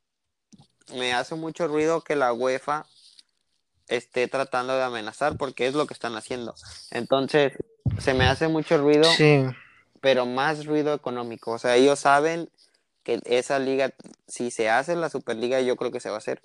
me 0.95 1.13
hace 1.13 1.35
mucho 1.35 1.67
ruido 1.67 2.01
que 2.01 2.15
la 2.15 2.33
UEFA 2.33 2.85
esté 3.87 4.27
tratando 4.27 4.75
de 4.75 4.83
amenazar 4.83 5.37
porque 5.37 5.67
es 5.67 5.73
lo 5.73 5.87
que 5.87 5.93
están 5.93 6.15
haciendo. 6.15 6.55
Entonces 6.91 7.53
se 7.97 8.13
me 8.13 8.25
hace 8.25 8.47
mucho 8.47 8.77
ruido, 8.77 9.03
Sí, 9.03 9.45
pero 10.01 10.25
más 10.25 10.65
ruido 10.65 10.93
económico. 10.93 11.51
O 11.51 11.59
sea, 11.59 11.75
ellos 11.75 11.99
saben 11.99 12.49
que 13.03 13.19
esa 13.25 13.59
liga, 13.59 13.93
si 14.27 14.51
se 14.51 14.69
hace 14.69 14.95
la 14.95 15.09
Superliga, 15.09 15.59
yo 15.61 15.75
creo 15.75 15.91
que 15.91 15.99
se 15.99 16.09
va 16.09 16.15
a 16.15 16.19
hacer. 16.19 16.41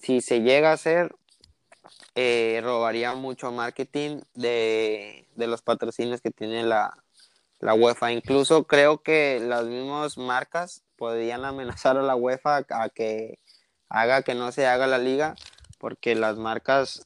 Si 0.00 0.20
se 0.20 0.40
llega 0.40 0.70
a 0.70 0.74
hacer, 0.74 1.14
eh, 2.14 2.60
robaría 2.62 3.14
mucho 3.14 3.52
marketing 3.52 4.20
de, 4.34 5.28
de 5.34 5.46
los 5.46 5.62
patrocinios 5.62 6.20
que 6.20 6.30
tiene 6.30 6.62
la, 6.64 6.96
la 7.60 7.74
UEFA. 7.74 8.12
Incluso 8.12 8.64
creo 8.64 9.02
que 9.02 9.40
las 9.40 9.64
mismas 9.64 10.18
marcas 10.18 10.82
podrían 10.96 11.44
amenazar 11.44 11.96
a 11.96 12.02
la 12.02 12.16
UEFA 12.16 12.66
a 12.68 12.88
que 12.88 13.38
haga 13.88 14.22
que 14.22 14.34
no 14.34 14.52
se 14.52 14.66
haga 14.66 14.86
la 14.86 14.98
liga, 14.98 15.36
porque 15.78 16.14
las 16.14 16.36
marcas, 16.36 17.04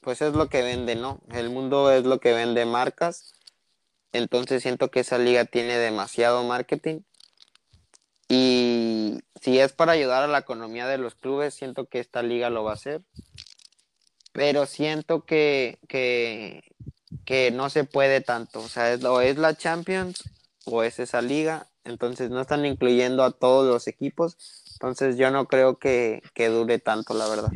pues 0.00 0.22
es 0.22 0.34
lo 0.34 0.48
que 0.48 0.62
vende, 0.62 0.96
¿no? 0.96 1.20
El 1.30 1.50
mundo 1.50 1.90
es 1.90 2.04
lo 2.04 2.20
que 2.20 2.32
vende 2.32 2.64
marcas, 2.66 3.34
entonces 4.12 4.62
siento 4.62 4.90
que 4.90 5.00
esa 5.00 5.18
liga 5.18 5.44
tiene 5.44 5.76
demasiado 5.78 6.42
marketing 6.44 7.00
y 8.34 9.20
si 9.42 9.58
es 9.58 9.74
para 9.74 9.92
ayudar 9.92 10.22
a 10.22 10.26
la 10.26 10.38
economía 10.38 10.86
de 10.86 10.96
los 10.96 11.14
clubes, 11.14 11.52
siento 11.52 11.84
que 11.84 12.00
esta 12.00 12.22
liga 12.22 12.48
lo 12.48 12.64
va 12.64 12.70
a 12.70 12.74
hacer, 12.76 13.02
pero 14.32 14.64
siento 14.64 15.26
que, 15.26 15.78
que, 15.86 16.62
que 17.26 17.50
no 17.50 17.68
se 17.68 17.84
puede 17.84 18.22
tanto, 18.22 18.60
o 18.60 18.68
sea, 18.68 18.90
es, 18.94 19.04
o 19.04 19.20
es 19.20 19.36
la 19.36 19.54
Champions 19.54 20.24
o 20.64 20.82
es 20.82 20.98
esa 20.98 21.20
liga, 21.20 21.66
entonces 21.84 22.30
no 22.30 22.40
están 22.40 22.64
incluyendo 22.64 23.22
a 23.22 23.32
todos 23.32 23.66
los 23.66 23.86
equipos, 23.86 24.38
entonces 24.76 25.18
yo 25.18 25.30
no 25.30 25.46
creo 25.46 25.78
que, 25.78 26.22
que 26.32 26.48
dure 26.48 26.78
tanto, 26.78 27.12
la 27.12 27.28
verdad. 27.28 27.52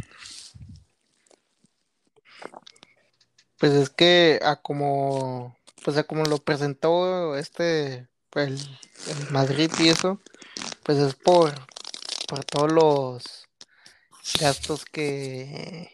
Pues 3.56 3.72
es 3.72 3.88
que 3.88 4.40
a 4.44 4.56
como, 4.56 5.56
pues 5.82 5.96
a 5.96 6.04
como 6.04 6.24
lo 6.24 6.36
presentó 6.36 7.34
este, 7.34 8.08
el, 8.34 8.58
el 8.58 9.30
Madrid 9.30 9.70
y 9.78 9.88
eso, 9.88 10.20
pues 10.86 10.98
es 10.98 11.16
por, 11.16 11.52
por 12.28 12.44
todos 12.44 12.70
los 12.70 13.48
gastos 14.40 14.84
que, 14.84 15.90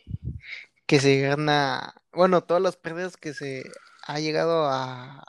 que 0.87 1.01
se 1.01 1.17
llegan 1.17 1.49
a, 1.49 1.95
bueno, 2.13 2.43
todas 2.45 2.63
las 2.63 2.77
pérdidas 2.77 3.17
que 3.17 3.33
se 3.33 3.65
ha 4.07 4.21
llegado 4.21 4.67
a, 4.67 5.25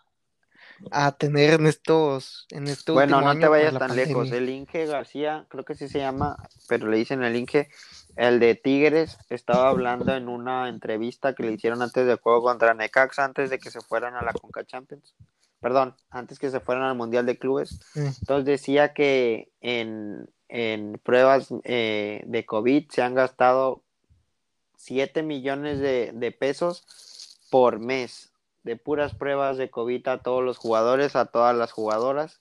a 0.91 1.13
tener 1.13 1.53
en 1.53 1.67
estos, 1.67 2.45
en 2.49 2.67
este 2.67 2.91
Bueno, 2.91 3.21
no 3.21 3.39
te 3.39 3.47
vayas 3.47 3.79
tan 3.79 3.95
lejos. 3.95 4.29
El 4.33 4.49
Inge 4.49 4.85
García, 4.85 5.45
creo 5.47 5.63
que 5.63 5.75
sí 5.75 5.87
se 5.87 5.99
llama, 5.99 6.35
pero 6.67 6.89
le 6.89 6.97
dicen 6.97 7.23
el 7.23 7.37
Inge, 7.37 7.69
el 8.17 8.41
de 8.41 8.55
Tigres, 8.55 9.17
estaba 9.29 9.69
hablando 9.69 10.13
en 10.13 10.27
una 10.27 10.67
entrevista 10.67 11.33
que 11.35 11.43
le 11.43 11.53
hicieron 11.53 11.81
antes 11.81 12.05
del 12.05 12.17
juego 12.17 12.43
contra 12.43 12.73
Necaxa, 12.73 13.23
antes 13.23 13.49
de 13.49 13.59
que 13.59 13.71
se 13.71 13.79
fueran 13.79 14.15
a 14.15 14.23
la 14.23 14.33
Conca 14.33 14.65
Champions. 14.65 15.15
Perdón, 15.63 15.95
antes 16.11 16.37
que 16.39 16.51
se 16.51 16.59
fueran 16.59 16.83
al 16.83 16.95
Mundial 16.95 17.25
de 17.25 17.37
Clubes. 17.39 17.79
Entonces 17.95 18.45
decía 18.45 18.93
que 18.93 19.49
en, 19.61 20.29
en 20.49 20.99
pruebas 21.03 21.47
eh, 21.63 22.21
de 22.27 22.45
COVID 22.45 22.91
se 22.91 23.01
han 23.01 23.15
gastado 23.15 23.81
7 24.77 25.23
millones 25.23 25.79
de, 25.79 26.11
de 26.13 26.31
pesos 26.33 27.39
por 27.49 27.79
mes 27.79 28.33
de 28.63 28.75
puras 28.75 29.13
pruebas 29.13 29.57
de 29.57 29.69
COVID 29.69 30.07
a 30.07 30.17
todos 30.19 30.43
los 30.43 30.57
jugadores, 30.57 31.15
a 31.15 31.25
todas 31.25 31.55
las 31.55 31.71
jugadoras. 31.71 32.39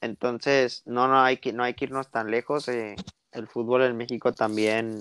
Entonces, 0.00 0.82
no, 0.84 1.08
no 1.08 1.20
hay 1.20 1.38
que, 1.38 1.52
no 1.52 1.62
hay 1.62 1.74
que 1.74 1.86
irnos 1.86 2.10
tan 2.10 2.30
lejos. 2.30 2.68
eh, 2.68 2.96
el 3.32 3.48
fútbol 3.48 3.82
en 3.82 3.96
México 3.96 4.32
también 4.32 5.00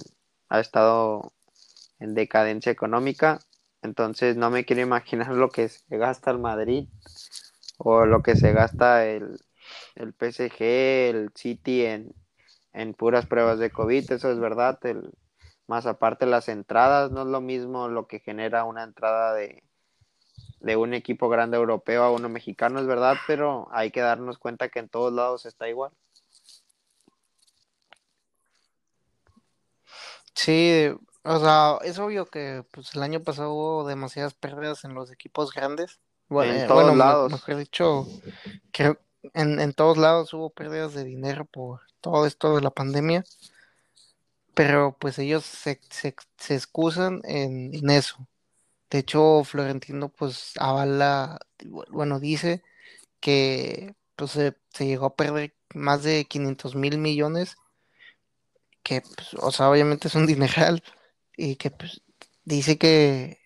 ha 0.50 0.60
estado 0.60 1.32
en 2.00 2.13
decadencia 2.15 2.72
económica. 2.72 3.39
Entonces, 3.82 4.38
no 4.38 4.50
me 4.50 4.65
quiero 4.65 4.82
imaginar 4.82 5.30
lo 5.36 5.50
que 5.50 5.70
se 5.70 5.98
gasta 5.98 6.32
el 6.32 6.39
Madrid 6.39 6.88
o 7.83 8.05
lo 8.05 8.21
que 8.23 8.35
se 8.35 8.53
gasta 8.53 9.05
el, 9.07 9.39
el 9.95 10.13
PSG, 10.13 10.61
el 11.09 11.31
City 11.35 11.85
en, 11.85 12.15
en 12.73 12.93
puras 12.93 13.25
pruebas 13.25 13.59
de 13.59 13.71
COVID. 13.71 14.11
Eso 14.11 14.31
es 14.31 14.39
verdad. 14.39 14.79
El, 14.85 15.11
más 15.67 15.85
aparte 15.85 16.25
las 16.25 16.50
entradas, 16.50 17.11
no 17.11 17.21
es 17.21 17.27
lo 17.27 17.41
mismo 17.41 17.88
lo 17.88 18.07
que 18.07 18.19
genera 18.19 18.65
una 18.65 18.83
entrada 18.83 19.33
de, 19.33 19.63
de 20.61 20.75
un 20.77 20.93
equipo 20.93 21.29
grande 21.29 21.57
europeo 21.57 22.03
a 22.03 22.11
uno 22.11 22.29
mexicano, 22.29 22.79
es 22.79 22.88
verdad, 22.88 23.15
pero 23.27 23.67
hay 23.71 23.91
que 23.91 24.01
darnos 24.01 24.38
cuenta 24.38 24.69
que 24.69 24.79
en 24.79 24.89
todos 24.89 25.13
lados 25.13 25.45
está 25.45 25.69
igual. 25.69 25.91
Sí, 30.35 30.89
o 31.23 31.39
sea, 31.39 31.77
es 31.83 32.00
obvio 32.00 32.25
que 32.27 32.65
pues 32.71 32.95
el 32.95 33.03
año 33.03 33.21
pasado 33.23 33.53
hubo 33.53 33.88
demasiadas 33.88 34.33
pérdidas 34.33 34.83
en 34.85 34.93
los 34.93 35.11
equipos 35.11 35.53
grandes. 35.53 36.00
Bueno, 36.31 36.53
En 36.53 36.61
eh, 36.61 36.67
todos 36.67 36.83
bueno, 36.83 36.95
lados. 36.95 37.31
mejor 37.33 37.57
dicho, 37.57 38.07
creo 38.71 38.99
en, 39.34 39.60
en 39.60 39.73
todos 39.73 39.97
lados 39.97 40.34
hubo 40.34 40.49
pérdidas 40.49 40.93
de 40.93 41.03
dinero 41.03 41.45
por 41.45 41.82
todo 42.01 42.25
esto 42.25 42.56
de 42.56 42.62
la 42.62 42.71
pandemia, 42.71 43.23
pero 44.53 44.97
pues 44.99 45.17
ellos 45.19 45.45
se, 45.45 45.79
se, 45.89 46.15
se 46.38 46.56
excusan 46.56 47.21
en, 47.25 47.73
en 47.75 47.89
eso. 47.89 48.27
De 48.91 48.99
hecho, 48.99 49.43
Florentino 49.45 50.10
pues 50.10 50.53
avala, 50.60 51.39
bueno, 51.91 52.19
dice 52.19 52.63
que 53.21 53.95
pues 54.17 54.32
se, 54.34 54.56
se 54.71 54.88
llegó 54.88 55.08
a 55.08 55.15
perder 55.17 55.56
más 55.75 56.03
de 56.03 56.25
500 56.25 56.75
mil 56.75 56.97
millones, 56.99 57.58
que 58.84 59.01
pues, 59.01 59.34
o 59.36 59.51
sea, 59.51 59.69
obviamente 59.69 60.08
es 60.08 60.15
un 60.15 60.27
dineral, 60.27 60.84
y 61.38 61.56
que 61.58 61.71
pues 61.71 62.01
dice 62.43 62.77
que, 62.77 63.39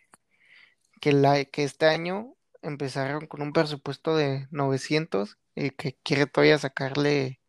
que, 1.02 1.14
la, 1.14 1.46
que 1.46 1.64
este 1.64 1.86
año 1.88 2.35
empezaron 2.66 3.28
con 3.28 3.42
un 3.42 3.54
presupuesto 3.54 4.16
de 4.16 4.48
900 4.52 5.38
y 5.56 5.72
que 5.72 5.98
quiere 6.04 6.26
todavía 6.26 6.58
sacarle, 6.58 7.40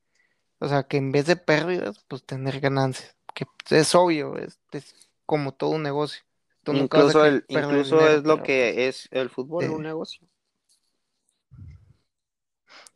o 0.59 0.69
sea, 0.69 0.85
que 0.85 0.99
en 0.99 1.13
vez 1.13 1.27
de 1.27 1.37
pérdidas, 1.37 2.05
pues 2.09 2.25
tener 2.25 2.61
ganancias, 2.61 3.17
que 3.35 3.47
pues, 3.47 3.73
es 3.81 3.95
obvio, 3.95 4.37
es, 4.37 4.61
es 4.73 5.11
como 5.27 5.55
todo 5.55 5.71
un 5.71 5.83
negocio. 5.83 6.23
Tú 6.63 6.73
Incluso, 6.73 7.25
el, 7.25 7.45
incluso 7.49 7.97
dinero, 7.97 8.17
es 8.17 8.25
lo 8.25 8.35
pero, 8.35 8.45
que 8.45 8.73
pues, 8.75 9.05
es 9.05 9.09
el 9.13 9.31
fútbol, 9.31 9.65
eh, 9.65 9.69
un 9.69 9.83
negocio. 9.83 10.27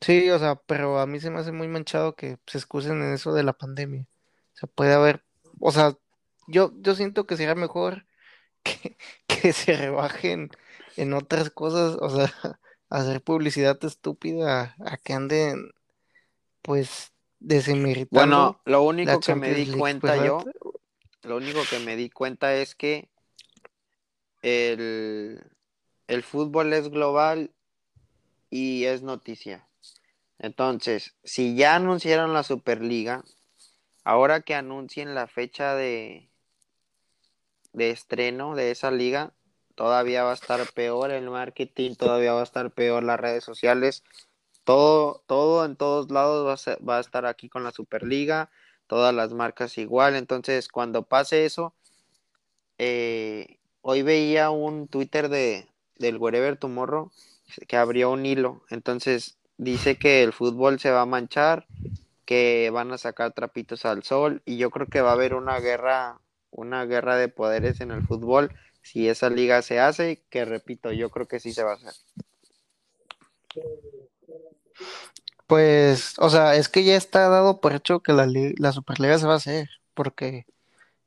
Sí, 0.01 0.31
o 0.31 0.39
sea, 0.39 0.57
pero 0.57 0.99
a 0.99 1.07
mí 1.07 1.21
se 1.21 1.31
me 1.31 1.41
hace 1.41 1.53
muy 1.53 1.69
manchado 1.69 2.17
que 2.17 2.39
se 2.47 2.59
excusen 2.59 3.03
en 3.03 3.13
eso 3.13 3.35
de 3.35 3.43
la 3.43 3.53
pandemia. 3.53 4.07
O 4.55 4.57
sea, 4.57 4.69
puede 4.69 4.95
haber, 4.95 5.25
o 5.61 5.73
sea, 5.73 5.97
yo, 6.49 6.73
yo 6.79 6.95
siento 6.95 7.27
que 7.27 7.37
sería 7.37 7.55
mejor 7.55 8.07
que, 8.63 8.97
que 9.27 9.53
se 9.53 9.77
rebajen 9.77 10.51
en 11.01 11.15
otras 11.15 11.51
cosas, 11.51 11.97
o 12.01 12.11
sea, 12.11 12.33
hacer 12.91 13.23
publicidad 13.23 13.83
estúpida 13.85 14.77
a 14.85 14.97
que 14.99 15.15
anden, 15.15 15.73
pues, 16.63 17.13
desemeritando 17.39 18.27
Bueno, 18.27 18.61
lo 18.67 18.83
único 18.83 19.19
que 19.21 19.35
me 19.35 19.55
di 19.55 19.65
League, 19.65 19.79
cuenta 19.79 20.23
yo, 20.25 20.45
lo 21.23 21.37
único 21.37 21.61
que 21.69 21.79
me 21.79 21.97
di 21.97 22.11
cuenta 22.11 22.55
es 22.55 22.75
que 22.75 23.09
el, 24.43 25.43
el 26.07 26.23
fútbol 26.23 26.73
es 26.75 26.91
global 26.91 27.51
y 28.51 28.85
es 28.85 29.03
noticia. 29.03 29.67
Entonces, 30.39 31.15
si 31.25 31.55
ya 31.55 31.77
anunciaron 31.77 32.35
la 32.35 32.43
Superliga, 32.43 33.25
ahora 34.05 34.41
que 34.43 34.55
anuncien 34.55 35.15
la 35.15 35.29
fecha 35.29 35.75
de, 35.75 36.31
de 37.73 37.91
estreno 37.91 38.55
de 38.55 38.71
esa 38.71 38.91
liga, 38.91 39.33
todavía 39.75 40.25
va 40.25 40.33
a 40.33 40.35
estar 40.35 40.61
peor 40.75 41.11
el 41.11 41.31
marketing, 41.31 41.95
todavía 41.97 42.33
va 42.35 42.41
a 42.41 42.45
estar 42.45 42.71
peor 42.73 43.03
las 43.05 43.21
redes 43.21 43.45
sociales, 43.45 44.05
todo, 44.65 45.23
todo 45.27 45.65
en 45.65 45.77
todos 45.77 46.11
lados 46.11 46.47
va 46.47 46.55
a, 46.55 46.57
ser- 46.59 46.79
va 46.89 46.99
a 46.99 47.01
estar 47.01 47.27
aquí 47.27 47.49
con 47.49 47.65
la 47.65 47.73
Superliga, 47.73 48.51
todas 48.87 49.15
las 49.15 49.33
marcas 49.35 49.79
igual, 49.79 50.17
entonces 50.17 50.69
cuando 50.69 51.05
pase 51.05 51.45
eso, 51.47 51.75
eh, 52.79 53.59
hoy 53.83 54.03
veía 54.03 54.51
un 54.51 54.89
Twitter 54.89 55.29
de, 55.29 55.69
del 55.97 56.17
Wherever 56.19 56.57
Tomorrow 56.57 57.11
que 57.69 57.77
abrió 57.77 58.11
un 58.11 58.27
hilo, 58.27 58.63
entonces 58.71 59.39
dice 59.59 59.97
que 59.99 60.23
el 60.23 60.33
fútbol 60.33 60.79
se 60.81 60.91
va 60.91 61.03
a 61.03 61.07
manchar, 61.07 61.67
que 62.25 62.71
van 62.73 62.93
a 62.93 62.99
sacar 62.99 63.33
trapitos 63.33 63.85
al 63.85 64.03
sol 64.05 64.43
y 64.47 64.57
yo 64.57 64.71
creo 64.71 64.87
que 64.89 65.01
va 65.03 65.11
a 65.11 65.15
haber 65.15 65.35
una 65.35 65.59
guerra, 65.61 66.21
una 66.51 66.85
guerra 66.87 67.17
de 67.17 67.29
poderes 67.29 67.81
en 67.81 67.91
el 67.91 68.03
fútbol 68.03 68.53
si 68.83 69.09
esa 69.09 69.31
liga 69.31 69.63
se 69.63 69.81
hace, 69.81 70.25
que 70.31 70.45
repito, 70.45 70.93
yo 70.93 71.11
creo 71.11 71.29
que 71.29 71.41
sí 71.41 71.53
se 71.53 71.63
va 71.65 71.73
a 71.73 71.77
hacer. 71.77 71.95
Pues, 75.47 76.15
o 76.19 76.31
sea, 76.31 76.55
es 76.57 76.69
que 76.69 76.85
ya 76.85 76.97
está 76.97 77.29
dado 77.29 77.61
por 77.61 77.73
hecho 77.75 78.01
que 78.03 78.13
la, 78.13 78.27
la 78.59 78.73
Superliga 78.73 79.19
se 79.19 79.27
va 79.27 79.35
a 79.35 79.37
hacer, 79.37 79.69
porque 79.95 80.47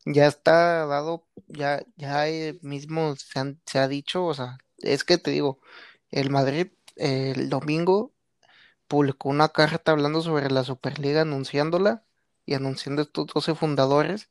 ya 0.05 0.27
está 0.27 0.85
dado, 0.87 1.27
ya, 1.47 1.83
ya 1.97 2.25
mismo 2.61 3.15
se, 3.17 3.39
han- 3.39 3.61
se 3.67 3.79
ha 3.79 3.87
dicho, 3.87 4.25
o 4.25 4.33
sea, 4.35 4.57
es 4.79 5.03
que 5.05 5.17
te 5.19 5.31
digo, 5.31 5.61
el 6.11 6.29
Madrid 6.31 6.69
el 6.97 7.49
domingo 7.49 8.13
publicó 8.87 9.29
una 9.29 9.49
carta 9.49 9.91
hablando 9.93 10.21
sobre 10.21 10.49
la 10.51 10.63
Superliga, 10.63 11.21
anunciándola 11.21 12.05
y 12.45 12.55
anunciando 12.55 13.01
estos 13.03 13.27
12 13.27 13.55
fundadores, 13.55 14.29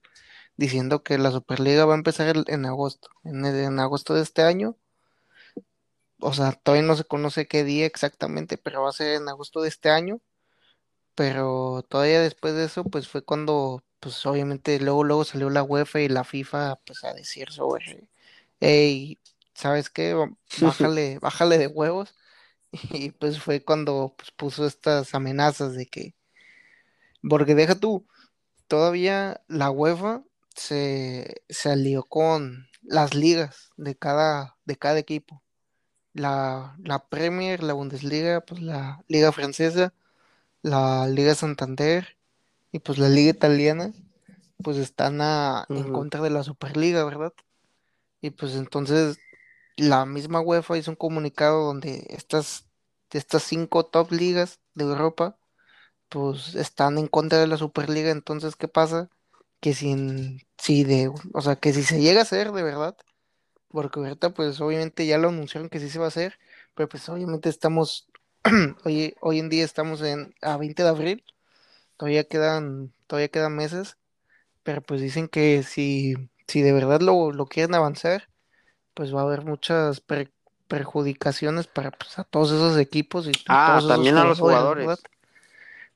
diciendo 0.57 1.03
que 1.03 1.19
la 1.19 1.31
Superliga 1.33 1.85
va 1.87 1.95
a 1.95 1.99
empezar 1.99 2.29
el- 2.37 2.45
en 2.49 2.67
agosto, 2.67 3.09
en, 3.25 3.45
el- 3.47 3.57
en 3.65 3.81
agosto 3.81 4.15
de 4.15 4.23
este 4.23 4.43
año. 4.43 4.77
O 6.21 6.33
sea, 6.33 6.53
todavía 6.53 6.87
no 6.87 6.97
se 6.97 7.05
conoce 7.05 7.49
qué 7.49 7.65
día 7.65 7.87
exactamente, 7.87 8.57
pero 8.59 8.83
va 8.83 8.91
a 8.91 8.93
ser 8.93 9.17
en 9.17 9.29
agosto 9.29 9.61
de 9.63 9.69
este 9.69 9.91
año. 9.91 10.21
Pero 11.15 11.85
todavía 11.89 12.21
después 12.23 12.55
de 12.55 12.65
eso, 12.67 12.85
pues 12.85 13.09
fue 13.09 13.23
cuando, 13.25 13.85
pues 14.01 14.25
obviamente 14.27 14.81
luego, 14.81 15.05
luego 15.05 15.25
salió 15.25 15.51
la 15.51 15.63
UEFA 15.65 16.01
y 16.03 16.09
la 16.09 16.25
FIFA, 16.25 16.77
pues 16.87 17.05
a 17.05 17.15
decir 17.15 17.51
sobre, 17.53 18.09
hey, 18.61 19.21
¿sabes 19.55 19.91
qué? 19.91 20.15
Bájale, 20.57 21.19
bájale 21.21 21.59
de 21.59 21.69
huevos. 21.69 22.15
Y 22.93 23.13
pues 23.13 23.41
fue 23.43 23.65
cuando 23.65 24.15
pues, 24.19 24.31
puso 24.33 24.67
estas 24.67 25.15
amenazas 25.15 25.75
de 25.75 25.87
que, 25.87 26.15
porque 27.29 27.55
deja 27.55 27.75
tú, 27.79 28.07
todavía 28.69 29.43
la 29.49 29.71
UEFA 29.71 30.25
se, 30.57 31.43
se 31.49 31.71
alió 31.71 32.05
con 32.05 32.69
las 32.83 33.15
ligas 33.15 33.71
de 33.77 33.97
cada, 33.97 34.59
de 34.65 34.77
cada 34.77 34.99
equipo. 34.99 35.43
La, 36.15 36.77
la 36.85 37.09
Premier, 37.09 37.63
la 37.63 37.75
Bundesliga, 37.75 38.43
pues 38.43 38.63
la 38.63 39.05
Liga 39.09 39.33
Francesa, 39.33 39.95
la 40.63 41.09
Liga 41.09 41.35
Santander 41.35 42.19
y 42.73 42.81
pues 42.81 42.99
la 42.99 43.09
Liga 43.11 43.31
Italiana, 43.31 43.93
pues 44.63 44.79
están 44.79 45.21
a- 45.23 45.69
en 45.75 45.89
contra 45.89 46.23
de 46.23 46.31
la 46.31 46.45
Superliga, 46.45 47.05
¿verdad? 47.05 47.35
Y 48.21 48.31
pues 48.31 48.55
entonces 48.55 49.21
la 49.77 50.07
misma 50.07 50.41
UEFA 50.41 50.79
hizo 50.79 50.91
un 50.93 50.97
comunicado 50.97 51.65
donde 51.67 52.07
estas, 52.11 52.69
estas 53.13 53.43
cinco 53.45 53.87
top 53.87 54.13
ligas 54.13 54.61
de 54.75 54.85
Europa, 54.85 55.39
pues 56.11 56.55
están 56.57 56.99
en 56.99 57.09
contra 57.09 57.39
de 57.41 57.47
la 57.49 57.57
Superliga. 57.59 58.11
Entonces, 58.11 58.57
¿qué 58.57 58.69
pasa? 58.69 59.11
Que 59.63 59.75
si, 59.75 59.97
si 60.59 60.85
de, 60.85 61.13
o 61.35 61.43
sea, 61.43 61.57
que 61.57 61.73
si 61.75 61.85
se 61.85 62.03
llega 62.03 62.21
a 62.21 62.25
hacer 62.25 62.53
de 62.53 62.65
verdad, 62.65 62.97
porque 63.69 64.01
ahorita 64.01 64.35
pues 64.35 64.61
obviamente 64.61 65.07
ya 65.07 65.19
lo 65.19 65.29
anunciaron 65.31 65.69
que 65.71 65.81
sí 65.81 65.91
se 65.91 65.99
va 66.01 66.07
a 66.07 66.09
hacer, 66.09 66.39
pero 66.75 66.89
pues 66.89 67.09
obviamente 67.11 67.49
estamos, 67.51 68.09
hoy, 68.85 69.15
hoy 69.21 69.41
en 69.41 69.49
día 69.51 69.65
estamos 69.65 70.03
en, 70.03 70.35
a 70.43 70.57
20 70.59 70.83
de 70.85 70.91
abril, 70.91 71.25
todavía 71.99 72.25
quedan, 72.25 72.93
todavía 73.09 73.29
quedan 73.31 73.57
meses, 73.57 73.99
pero 74.65 74.83
pues 74.83 75.01
dicen 75.03 75.29
que 75.29 75.63
si, 75.65 76.15
si 76.49 76.63
de 76.63 76.73
verdad 76.73 77.01
lo, 77.03 77.33
lo 77.33 77.47
quieren 77.47 77.75
avanzar, 77.77 78.29
pues 78.95 79.15
va 79.15 79.21
a 79.23 79.25
haber 79.25 79.45
muchas 79.45 80.01
per- 80.01 80.33
perjudicaciones 80.69 81.67
para 81.69 81.91
pues, 81.93 82.19
a 82.19 82.25
todos 82.25 82.53
esos 82.53 82.79
equipos 82.79 83.29
y 83.29 83.33
Ah, 83.49 83.67
todos 83.67 83.85
esos 83.87 83.89
también 83.89 84.19
a 84.19 84.25
los 84.25 84.41
jugadores. 84.41 85.03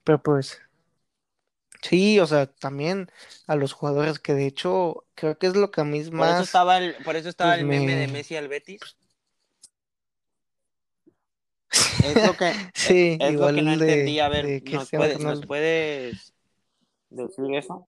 Pero 0.04 0.22
pues 0.22 0.60
sí, 1.82 2.18
o 2.20 2.26
sea, 2.26 2.46
también 2.46 3.10
a 3.46 3.56
los 3.56 3.72
jugadores 3.72 4.18
que 4.18 4.34
de 4.34 4.46
hecho 4.46 5.06
creo 5.14 5.38
que 5.38 5.46
es 5.46 5.56
lo 5.56 5.70
que 5.70 5.80
a 5.80 5.84
mí 5.84 6.02
Por 6.14 6.28
eso 6.28 6.42
más 6.42 6.42
estaba 6.42 6.78
el, 6.78 6.96
por 7.02 7.16
eso 7.16 7.28
estaba 7.28 7.54
pues 7.54 7.56
el 7.56 7.64
meme 7.64 7.94
de 7.94 8.06
me 8.06 8.08
Messi 8.08 8.36
al 8.36 8.48
Betis. 8.48 8.96
Es 12.00 12.22
lo 12.22 12.36
que, 12.36 12.52
sí, 12.74 13.18
es 13.18 13.36
lo 13.38 13.52
que 13.52 13.62
no 13.62 13.72
igual 13.72 13.80
entendí. 13.80 14.18
de, 14.18 14.20
A 14.20 14.28
ver, 14.28 14.44
de 14.44 14.62
¿nos, 14.62 14.92
puede- 14.92 15.18
¿nos 15.18 15.42
puedes 15.42 16.34
decir 17.10 17.54
eso? 17.54 17.86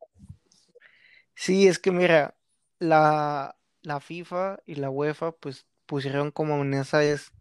Sí, 1.35 1.68
es 1.68 1.79
que 1.79 1.92
mira, 1.92 2.37
la, 2.79 3.57
la 3.83 4.01
FIFA 4.01 4.61
y 4.66 4.77
la 4.77 4.90
UEFA 4.90 5.33
pues 5.33 5.66
pusieron 5.87 6.31
como 6.31 6.55
amenazas 6.55 7.33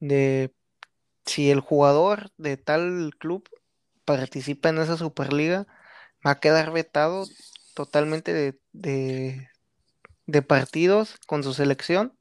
de 0.00 0.54
si 1.26 1.50
el 1.50 1.60
jugador 1.60 2.30
de 2.38 2.56
tal 2.58 3.12
club 3.18 3.48
participa 4.04 4.68
en 4.68 4.78
esa 4.78 4.96
Superliga, 4.96 5.66
va 6.26 6.32
a 6.32 6.40
quedar 6.40 6.72
vetado 6.72 7.26
totalmente 7.74 8.32
de, 8.32 9.48
de, 10.26 10.42
partidos 10.42 11.18
con 11.26 11.42
su 11.42 11.54
selección, 11.54 12.18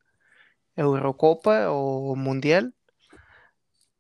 Eurocopa 0.75 1.71
o 1.71 2.15
Mundial, 2.15 2.75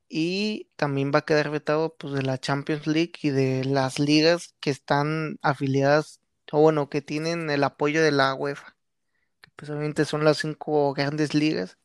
y 0.09 0.69
también 0.75 1.11
va 1.13 1.19
a 1.19 1.25
quedar 1.25 1.49
vetado 1.49 1.95
pues 1.97 2.13
de 2.13 2.23
la 2.23 2.37
Champions 2.37 2.85
League 2.87 3.13
y 3.21 3.29
de 3.29 3.63
las 3.65 3.99
ligas 3.99 4.55
que 4.59 4.69
están 4.69 5.37
afiliadas, 5.41 6.19
o 6.51 6.61
bueno, 6.61 6.89
que 6.89 7.01
tienen 7.01 7.49
el 7.49 7.63
apoyo 7.63 8.03
de 8.03 8.11
la 8.11 8.33
UEFA, 8.35 8.75
que 9.41 9.51
pues 9.55 9.69
obviamente 9.71 10.05
son 10.05 10.25
las 10.25 10.39
cinco 10.39 10.93
grandes 10.93 11.33
ligas, 11.33 11.77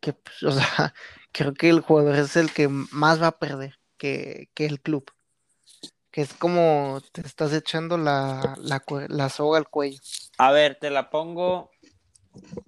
que 0.00 0.12
pues, 0.14 0.42
o 0.44 0.52
sea, 0.52 0.94
creo 1.32 1.54
que 1.54 1.70
el 1.70 1.80
jugador 1.80 2.16
es 2.16 2.36
el 2.36 2.52
que 2.52 2.68
más 2.68 3.22
va 3.22 3.28
a 3.28 3.38
perder 3.38 3.79
que, 4.00 4.48
que 4.54 4.64
el 4.64 4.80
club. 4.80 5.12
que 6.10 6.22
es 6.22 6.32
como 6.32 7.00
te 7.12 7.20
estás 7.20 7.52
echando 7.52 7.98
la, 7.98 8.56
la, 8.58 8.82
la 9.08 9.28
soga 9.28 9.58
al 9.58 9.68
cuello. 9.68 10.00
A 10.38 10.50
ver, 10.52 10.76
te 10.80 10.88
la 10.90 11.10
pongo, 11.10 11.70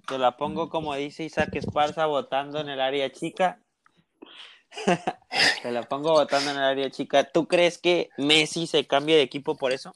te 0.06 0.18
la 0.18 0.36
pongo 0.36 0.68
como 0.68 0.94
dice 0.94 1.24
Isaac 1.24 1.56
Esparza 1.56 2.04
votando 2.06 2.60
en 2.60 2.68
el 2.68 2.80
área 2.80 3.10
chica. 3.10 3.58
te 5.62 5.72
la 5.72 5.82
pongo 5.82 6.12
votando 6.12 6.50
en 6.50 6.58
el 6.58 6.62
área 6.62 6.90
chica. 6.90 7.24
¿Tú 7.24 7.48
crees 7.48 7.78
que 7.78 8.10
Messi 8.18 8.66
se 8.66 8.86
cambie 8.86 9.16
de 9.16 9.22
equipo 9.22 9.56
por 9.56 9.72
eso? 9.72 9.94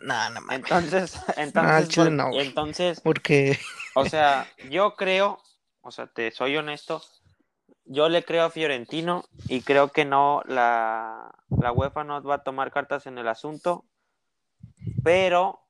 No, 0.00 0.30
no 0.30 0.40
mames. 0.40 0.56
Entonces, 0.60 1.20
entonces, 1.36 1.94
por- 1.94 2.10
no, 2.10 2.30
güey. 2.30 2.46
entonces, 2.46 3.00
Porque 3.00 3.58
o 3.94 4.06
sea, 4.06 4.48
yo 4.70 4.96
creo, 4.96 5.38
o 5.82 5.90
sea, 5.90 6.06
te 6.06 6.30
soy 6.30 6.56
honesto, 6.56 7.02
yo 7.84 8.08
le 8.08 8.24
creo 8.24 8.44
a 8.44 8.50
Fiorentino 8.50 9.24
y 9.48 9.62
creo 9.62 9.88
que 9.88 10.04
no, 10.04 10.42
la, 10.46 11.34
la 11.50 11.72
UEFA 11.72 12.04
no 12.04 12.22
va 12.22 12.36
a 12.36 12.42
tomar 12.44 12.70
cartas 12.70 13.06
en 13.06 13.18
el 13.18 13.28
asunto, 13.28 13.84
pero 15.02 15.60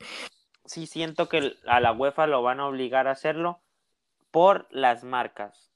sí 0.65 0.87
siento 0.87 1.29
que 1.29 1.55
a 1.67 1.81
la 1.81 1.93
UEFA 1.93 2.27
lo 2.27 2.43
van 2.43 2.61
a 2.61 2.67
obligar 2.67 3.09
a 3.09 3.13
hacerlo 3.13 3.61
por 4.31 4.67
las 4.71 5.05
marcas, 5.05 5.71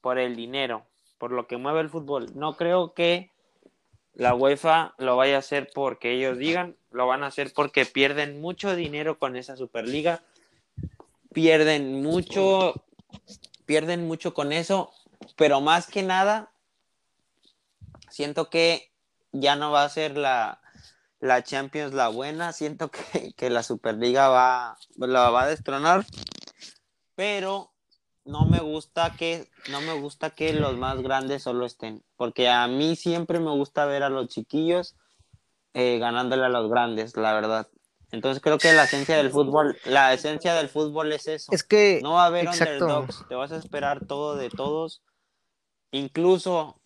por 0.00 0.18
el 0.18 0.36
dinero, 0.36 0.86
por 1.18 1.32
lo 1.32 1.46
que 1.46 1.56
mueve 1.56 1.80
el 1.80 1.90
fútbol. 1.90 2.26
No 2.34 2.56
creo 2.56 2.94
que 2.94 3.30
la 4.14 4.34
UEFA 4.34 4.94
lo 4.98 5.16
vaya 5.16 5.36
a 5.36 5.40
hacer 5.40 5.70
porque 5.72 6.12
ellos 6.12 6.38
digan, 6.38 6.76
lo 6.90 7.06
van 7.06 7.22
a 7.22 7.28
hacer 7.28 7.52
porque 7.54 7.86
pierden 7.86 8.40
mucho 8.40 8.74
dinero 8.74 9.18
con 9.18 9.36
esa 9.36 9.56
Superliga, 9.56 10.22
pierden 11.32 12.02
mucho, 12.02 12.74
pierden 13.66 14.06
mucho 14.06 14.34
con 14.34 14.52
eso, 14.52 14.92
pero 15.36 15.60
más 15.60 15.86
que 15.86 16.02
nada, 16.02 16.52
siento 18.10 18.50
que 18.50 18.92
ya 19.32 19.56
no 19.56 19.70
va 19.70 19.84
a 19.84 19.88
ser 19.88 20.16
la, 20.16 20.60
la 21.20 21.42
Champions 21.42 21.94
la 21.94 22.08
buena, 22.08 22.52
siento 22.52 22.90
que, 22.90 23.32
que 23.36 23.50
la 23.50 23.62
Superliga 23.62 24.28
va, 24.28 24.76
la 24.96 25.30
va 25.30 25.42
a 25.42 25.48
destronar, 25.48 26.04
pero 27.14 27.72
no 28.24 28.44
me 28.46 28.60
gusta 28.60 29.14
que 29.16 29.48
no 29.70 29.80
me 29.80 29.92
gusta 29.94 30.30
que 30.30 30.52
los 30.52 30.76
más 30.76 31.02
grandes 31.02 31.42
solo 31.42 31.66
estén, 31.66 32.02
porque 32.16 32.48
a 32.48 32.66
mí 32.66 32.96
siempre 32.96 33.40
me 33.40 33.50
gusta 33.50 33.86
ver 33.86 34.02
a 34.02 34.08
los 34.10 34.28
chiquillos 34.28 34.96
eh, 35.74 35.98
ganándole 35.98 36.44
a 36.44 36.48
los 36.48 36.68
grandes, 36.68 37.16
la 37.16 37.32
verdad. 37.32 37.68
Entonces 38.12 38.42
creo 38.42 38.58
que 38.58 38.72
la 38.72 38.84
esencia 38.84 39.16
del 39.16 39.30
fútbol, 39.30 39.78
la 39.84 40.12
esencia 40.12 40.54
del 40.54 40.68
fútbol 40.68 41.12
es 41.12 41.28
eso. 41.28 41.52
es 41.52 41.62
que, 41.62 42.00
No 42.02 42.14
va 42.14 42.24
a 42.24 42.26
haber 42.26 42.46
exacto. 42.46 42.84
underdogs, 42.84 43.24
te 43.28 43.36
vas 43.36 43.52
a 43.52 43.56
esperar 43.56 44.04
todo 44.06 44.34
de 44.34 44.50
todos, 44.50 45.02
incluso 45.92 46.80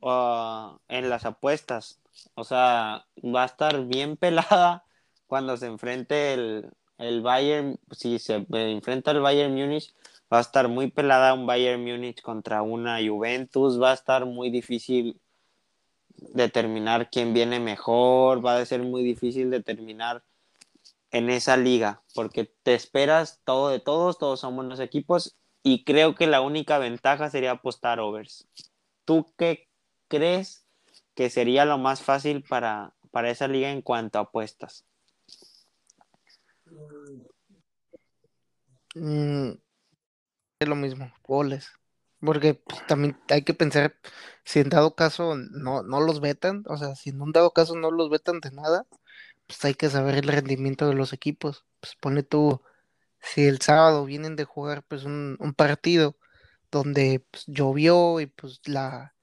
uh, 0.00 0.78
en 0.88 1.10
las 1.10 1.24
apuestas. 1.24 2.00
O 2.34 2.44
sea, 2.44 3.06
va 3.24 3.42
a 3.42 3.46
estar 3.46 3.84
bien 3.86 4.16
pelada 4.16 4.84
cuando 5.26 5.56
se 5.56 5.66
enfrente 5.66 6.34
el, 6.34 6.70
el 6.98 7.22
Bayern, 7.22 7.78
si 7.92 8.18
se 8.18 8.46
enfrenta 8.50 9.12
el 9.12 9.20
Bayern 9.20 9.54
Múnich, 9.54 9.94
va 10.32 10.38
a 10.38 10.42
estar 10.42 10.68
muy 10.68 10.90
pelada 10.90 11.34
un 11.34 11.46
Bayern 11.46 11.82
Múnich 11.82 12.20
contra 12.22 12.62
una 12.62 12.98
Juventus, 12.98 13.80
va 13.80 13.92
a 13.92 13.94
estar 13.94 14.26
muy 14.26 14.50
difícil 14.50 15.20
determinar 16.16 17.10
quién 17.10 17.32
viene 17.32 17.60
mejor, 17.60 18.44
va 18.44 18.58
a 18.58 18.66
ser 18.66 18.82
muy 18.82 19.04
difícil 19.04 19.50
determinar 19.50 20.24
en 21.10 21.30
esa 21.30 21.56
liga, 21.56 22.02
porque 22.14 22.52
te 22.62 22.74
esperas 22.74 23.40
todo 23.44 23.68
de 23.70 23.80
todos, 23.80 24.18
todos 24.18 24.40
son 24.40 24.56
buenos 24.56 24.80
equipos 24.80 25.36
y 25.62 25.84
creo 25.84 26.14
que 26.14 26.26
la 26.26 26.40
única 26.40 26.78
ventaja 26.78 27.30
sería 27.30 27.52
apostar 27.52 28.00
overs. 28.00 28.48
¿Tú 29.04 29.32
qué 29.36 29.68
crees 30.08 30.66
que 31.14 31.30
sería 31.30 31.64
lo 31.64 31.78
más 31.78 32.02
fácil 32.02 32.42
para, 32.42 32.94
para 33.10 33.30
esa 33.30 33.48
liga 33.48 33.70
en 33.70 33.82
cuanto 33.82 34.18
a 34.18 34.22
apuestas? 34.22 34.84
mm, 38.94 39.50
es 40.60 40.68
lo 40.68 40.76
mismo, 40.76 41.12
goles. 41.24 41.70
Porque 42.20 42.54
pues, 42.54 42.84
también 42.86 43.16
hay 43.28 43.42
que 43.42 43.54
pensar 43.54 43.94
si 44.44 44.60
en 44.60 44.70
dado 44.70 44.94
caso 44.94 45.36
no, 45.36 45.82
no 45.82 46.00
los 46.00 46.20
vetan, 46.20 46.64
o 46.66 46.76
sea, 46.76 46.96
si 46.96 47.10
en 47.10 47.22
un 47.22 47.32
dado 47.32 47.52
caso 47.52 47.76
no 47.76 47.90
los 47.90 48.10
vetan 48.10 48.40
de 48.40 48.50
nada, 48.50 48.86
pues 49.46 49.64
hay 49.64 49.74
que 49.74 49.90
saber 49.90 50.16
el 50.16 50.28
rendimiento 50.28 50.88
de 50.88 50.94
los 50.94 51.12
equipos. 51.12 51.64
Pues 51.80 51.96
pone 51.96 52.22
tú, 52.22 52.62
si 53.20 53.46
el 53.46 53.60
sábado 53.60 54.04
vienen 54.04 54.36
de 54.36 54.44
jugar 54.44 54.82
pues 54.84 55.04
un, 55.04 55.36
un 55.40 55.54
partido 55.54 56.16
donde 56.70 57.24
pues, 57.30 57.44
llovió 57.46 58.20
y 58.20 58.26
pues 58.26 58.60
la, 58.66 59.14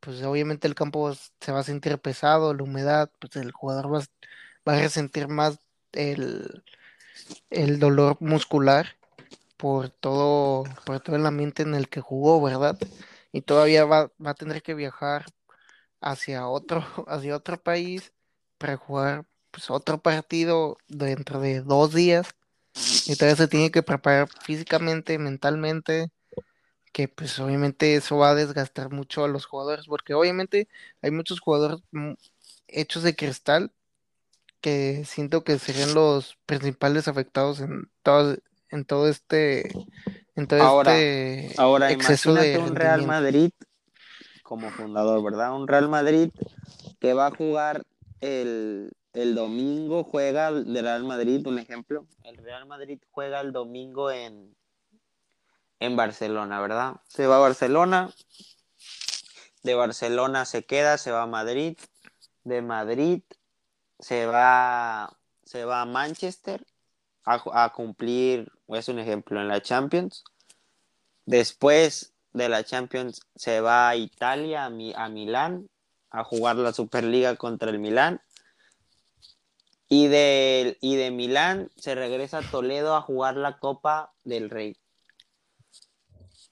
pues 0.00 0.22
obviamente 0.24 0.68
el 0.68 0.74
campo 0.74 1.12
se 1.40 1.52
va 1.52 1.60
a 1.60 1.64
sentir 1.64 1.98
pesado, 2.00 2.54
la 2.54 2.64
humedad, 2.64 3.10
pues 3.20 3.36
el 3.36 3.52
jugador 3.52 3.94
va, 3.94 4.00
va 4.68 4.74
a 4.76 4.80
resentir 4.80 5.28
más 5.28 5.58
el, 5.92 6.64
el 7.50 7.78
dolor 7.78 8.16
muscular 8.20 8.96
por 9.56 9.90
todo, 9.90 10.64
por 10.86 11.00
todo 11.00 11.16
el 11.16 11.26
ambiente 11.26 11.62
en 11.62 11.74
el 11.74 11.88
que 11.88 12.00
jugó, 12.00 12.42
¿verdad? 12.42 12.78
Y 13.32 13.42
todavía 13.42 13.84
va, 13.84 14.12
va 14.24 14.30
a 14.32 14.34
tener 14.34 14.62
que 14.62 14.74
viajar 14.74 15.26
hacia 16.00 16.48
otro, 16.48 16.84
hacia 17.08 17.36
otro 17.36 17.62
país 17.62 18.12
para 18.58 18.76
jugar 18.76 19.26
pues 19.50 19.70
otro 19.70 20.02
partido 20.02 20.78
dentro 20.88 21.40
de 21.40 21.62
dos 21.62 21.94
días 21.94 22.34
y 23.06 23.16
todavía 23.16 23.36
se 23.36 23.48
tiene 23.48 23.70
que 23.70 23.82
preparar 23.82 24.28
físicamente, 24.44 25.18
mentalmente, 25.18 26.10
que 26.92 27.08
pues 27.08 27.38
obviamente 27.38 27.94
eso 27.94 28.18
va 28.18 28.30
a 28.30 28.34
desgastar 28.34 28.90
mucho 28.90 29.24
a 29.24 29.28
los 29.28 29.46
jugadores, 29.46 29.86
porque 29.86 30.14
obviamente 30.14 30.68
hay 31.00 31.10
muchos 31.10 31.40
jugadores 31.40 31.80
hechos 32.68 33.02
de 33.02 33.16
cristal 33.16 33.72
que 34.60 35.04
siento 35.04 35.42
que 35.42 35.58
serían 35.58 35.94
los 35.94 36.38
principales 36.46 37.08
afectados 37.08 37.60
en 37.60 37.90
todo, 38.02 38.36
en 38.70 38.84
todo 38.84 39.08
este, 39.08 39.70
en 40.36 40.46
todo 40.46 40.62
Ahora, 40.62 40.98
este 40.98 41.60
ahora 41.60 41.90
exceso 41.90 42.32
de 42.34 42.58
un 42.58 42.76
Real. 42.76 43.06
Madrid 43.06 43.50
como 44.42 44.70
fundador, 44.70 45.22
¿verdad? 45.24 45.54
Un 45.54 45.66
Real 45.66 45.88
Madrid 45.88 46.30
que 47.00 47.14
va 47.14 47.28
a 47.28 47.30
jugar 47.34 47.84
el, 48.20 48.92
el 49.12 49.34
domingo, 49.34 50.04
juega 50.04 50.48
el 50.48 50.74
Real 50.74 51.04
Madrid, 51.04 51.46
un 51.46 51.58
ejemplo. 51.58 52.06
El 52.24 52.36
Real 52.38 52.66
Madrid 52.66 52.98
juega 53.10 53.40
el 53.40 53.52
domingo 53.52 54.10
en, 54.10 54.56
en 55.80 55.96
Barcelona, 55.96 56.60
¿verdad? 56.60 56.96
Se 57.08 57.26
va 57.26 57.36
a 57.36 57.40
Barcelona, 57.40 58.10
de 59.62 59.74
Barcelona 59.74 60.44
se 60.44 60.64
queda, 60.64 60.98
se 60.98 61.10
va 61.10 61.22
a 61.22 61.26
Madrid, 61.26 61.78
de 62.44 62.62
Madrid 62.62 63.22
se 63.98 64.26
va, 64.26 65.16
se 65.44 65.64
va 65.64 65.82
a 65.82 65.86
Manchester 65.86 66.66
a, 67.24 67.72
cumplir, 67.72 68.50
es 68.68 68.88
un 68.88 68.98
ejemplo, 68.98 69.40
en 69.40 69.48
la 69.48 69.62
Champions. 69.62 70.24
Después 71.24 72.12
de 72.32 72.48
la 72.48 72.64
Champions 72.64 73.20
se 73.36 73.60
va 73.60 73.88
a 73.88 73.96
Italia, 73.96 74.64
a 74.64 75.08
Milán, 75.08 75.68
a 76.10 76.24
jugar 76.24 76.56
la 76.56 76.72
Superliga 76.72 77.36
contra 77.36 77.70
el 77.70 77.78
Milán. 77.78 78.20
Y 79.94 80.06
de, 80.06 80.78
y 80.80 80.96
de 80.96 81.10
Milán 81.10 81.70
se 81.76 81.94
regresa 81.94 82.38
a 82.38 82.42
Toledo 82.50 82.96
a 82.96 83.02
jugar 83.02 83.36
la 83.36 83.58
Copa 83.58 84.14
del 84.24 84.48
Rey. 84.48 84.78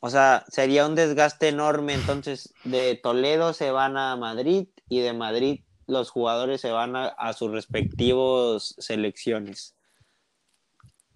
O 0.01 0.11
sea, 0.11 0.45
sería 0.49 0.85
un 0.85 0.95
desgaste 0.95 1.49
enorme. 1.49 1.95
Entonces, 1.95 2.53
de 2.65 2.97
Toledo 3.03 3.55
se 3.55 3.71
van 3.71 3.97
a 3.97 4.15
Madrid 4.17 4.69
y 4.91 5.01
de 5.01 5.15
Madrid 5.15 5.61
los 5.87 6.11
jugadores 6.11 6.61
se 6.61 6.71
van 6.71 6.97
a, 6.97 7.07
a 7.07 7.33
sus 7.33 7.51
respectivos 7.51 8.75
selecciones. 8.79 9.75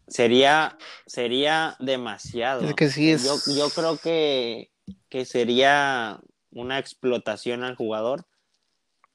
Sería, 0.08 0.78
sería 1.04 1.76
demasiado. 1.78 2.62
Es 2.66 2.74
que 2.74 2.88
sí 2.88 3.10
es- 3.10 3.22
Yo, 3.22 3.54
yo 3.54 3.68
creo 3.68 3.98
que, 3.98 4.70
que 5.10 5.26
sería 5.26 6.20
una 6.52 6.78
explotación 6.78 7.64
al 7.64 7.76
jugador, 7.76 8.24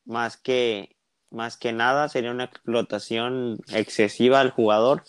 más 0.06 0.38
que, 0.38 0.96
más 1.32 1.58
que 1.58 1.72
nada 1.72 2.10
sería 2.10 2.32
una 2.32 2.46
explotación 2.46 3.60
excesiva 3.74 4.40
al 4.40 4.52
jugador. 4.52 5.04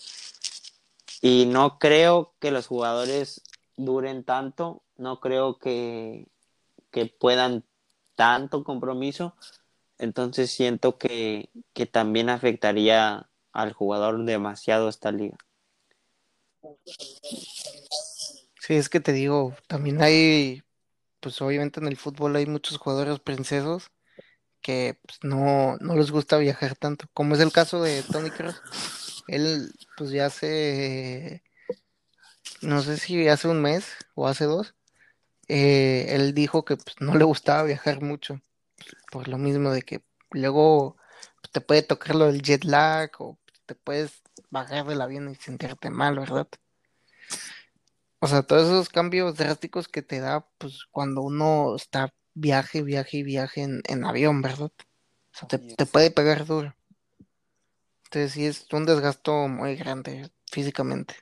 Y 1.21 1.45
no 1.45 1.77
creo 1.79 2.33
que 2.39 2.51
los 2.51 2.67
jugadores 2.67 3.43
duren 3.77 4.23
tanto, 4.23 4.83
no 4.97 5.19
creo 5.19 5.57
que, 5.57 6.27
que 6.91 7.05
puedan 7.05 7.65
tanto 8.15 8.63
compromiso. 8.63 9.35
Entonces 9.97 10.51
siento 10.51 10.97
que, 10.97 11.49
que 11.73 11.85
también 11.85 12.29
afectaría 12.29 13.29
al 13.51 13.73
jugador 13.73 14.23
demasiado 14.25 14.89
esta 14.89 15.11
liga. 15.11 15.37
Sí, 18.59 18.75
es 18.75 18.89
que 18.89 18.99
te 18.99 19.13
digo, 19.13 19.55
también 19.67 20.01
hay, 20.01 20.63
pues 21.19 21.41
obviamente 21.41 21.79
en 21.79 21.87
el 21.87 21.97
fútbol 21.97 22.35
hay 22.35 22.45
muchos 22.45 22.77
jugadores 22.77 23.19
princesos 23.19 23.91
que 24.61 24.99
pues, 25.05 25.19
no, 25.23 25.77
no 25.79 25.95
les 25.95 26.11
gusta 26.11 26.37
viajar 26.37 26.75
tanto, 26.75 27.05
como 27.13 27.35
es 27.35 27.41
el 27.41 27.51
caso 27.51 27.81
de 27.81 28.03
Tony 28.03 28.29
Kroos. 28.29 28.61
Él, 29.27 29.73
pues 29.97 30.11
ya 30.11 30.25
hace, 30.27 31.43
no 32.61 32.81
sé 32.81 32.97
si 32.97 33.27
hace 33.27 33.47
un 33.47 33.61
mes 33.61 33.85
o 34.15 34.27
hace 34.27 34.45
dos, 34.45 34.75
eh, 35.47 36.07
él 36.09 36.33
dijo 36.33 36.65
que 36.65 36.77
pues, 36.77 36.95
no 36.99 37.15
le 37.15 37.23
gustaba 37.23 37.63
viajar 37.63 38.01
mucho, 38.01 38.41
por 39.11 39.27
lo 39.27 39.37
mismo 39.37 39.71
de 39.71 39.81
que 39.81 40.03
luego 40.31 40.97
pues, 41.41 41.51
te 41.51 41.61
puede 41.61 41.83
tocar 41.83 42.15
lo 42.15 42.27
del 42.27 42.41
jet 42.41 42.63
lag 42.63 43.11
o 43.19 43.37
te 43.65 43.75
puedes 43.75 44.21
bajar 44.49 44.85
del 44.85 45.01
avión 45.01 45.29
y 45.29 45.35
sentirte 45.35 45.89
mal, 45.89 46.19
¿verdad? 46.19 46.47
O 48.19 48.27
sea, 48.27 48.43
todos 48.43 48.67
esos 48.67 48.89
cambios 48.89 49.35
drásticos 49.37 49.87
que 49.87 50.03
te 50.03 50.19
da, 50.19 50.47
pues, 50.59 50.85
cuando 50.91 51.21
uno 51.21 51.75
está 51.75 52.13
viaje, 52.33 52.81
viaje 52.81 53.17
y 53.17 53.23
viaje 53.23 53.61
en, 53.63 53.81
en 53.87 54.05
avión, 54.05 54.41
¿verdad? 54.41 54.71
O 54.71 55.37
sea, 55.37 55.47
te, 55.47 55.57
te 55.57 55.85
puede 55.85 56.11
pegar 56.11 56.45
duro. 56.45 56.75
Entonces, 58.05 58.33
sí 58.33 58.45
es 58.45 58.65
un 58.73 58.85
desgasto 58.85 59.47
muy 59.47 59.75
grande 59.75 60.29
físicamente. 60.51 61.15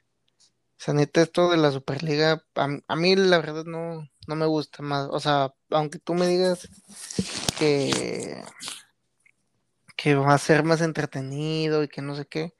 O 0.79 0.81
sea, 0.81 0.93
neta, 0.93 1.21
esto 1.21 1.51
de 1.51 1.57
la 1.57 1.71
Superliga, 1.71 2.43
a, 2.55 2.67
a 2.87 2.95
mí 2.95 3.15
la 3.15 3.37
verdad 3.39 3.65
no, 3.65 4.09
no 4.27 4.35
me 4.35 4.45
gusta 4.45 4.81
más. 4.81 5.07
O 5.11 5.19
sea, 5.19 5.53
aunque 5.71 5.99
tú 5.99 6.13
me 6.13 6.25
digas 6.27 6.67
que, 7.59 8.41
que 9.97 10.15
va 10.15 10.33
a 10.33 10.37
ser 10.37 10.63
más 10.63 10.81
entretenido 10.81 11.83
y 11.83 11.89
que 11.89 12.01
no 12.01 12.15
sé 12.15 12.25
qué, 12.25 12.55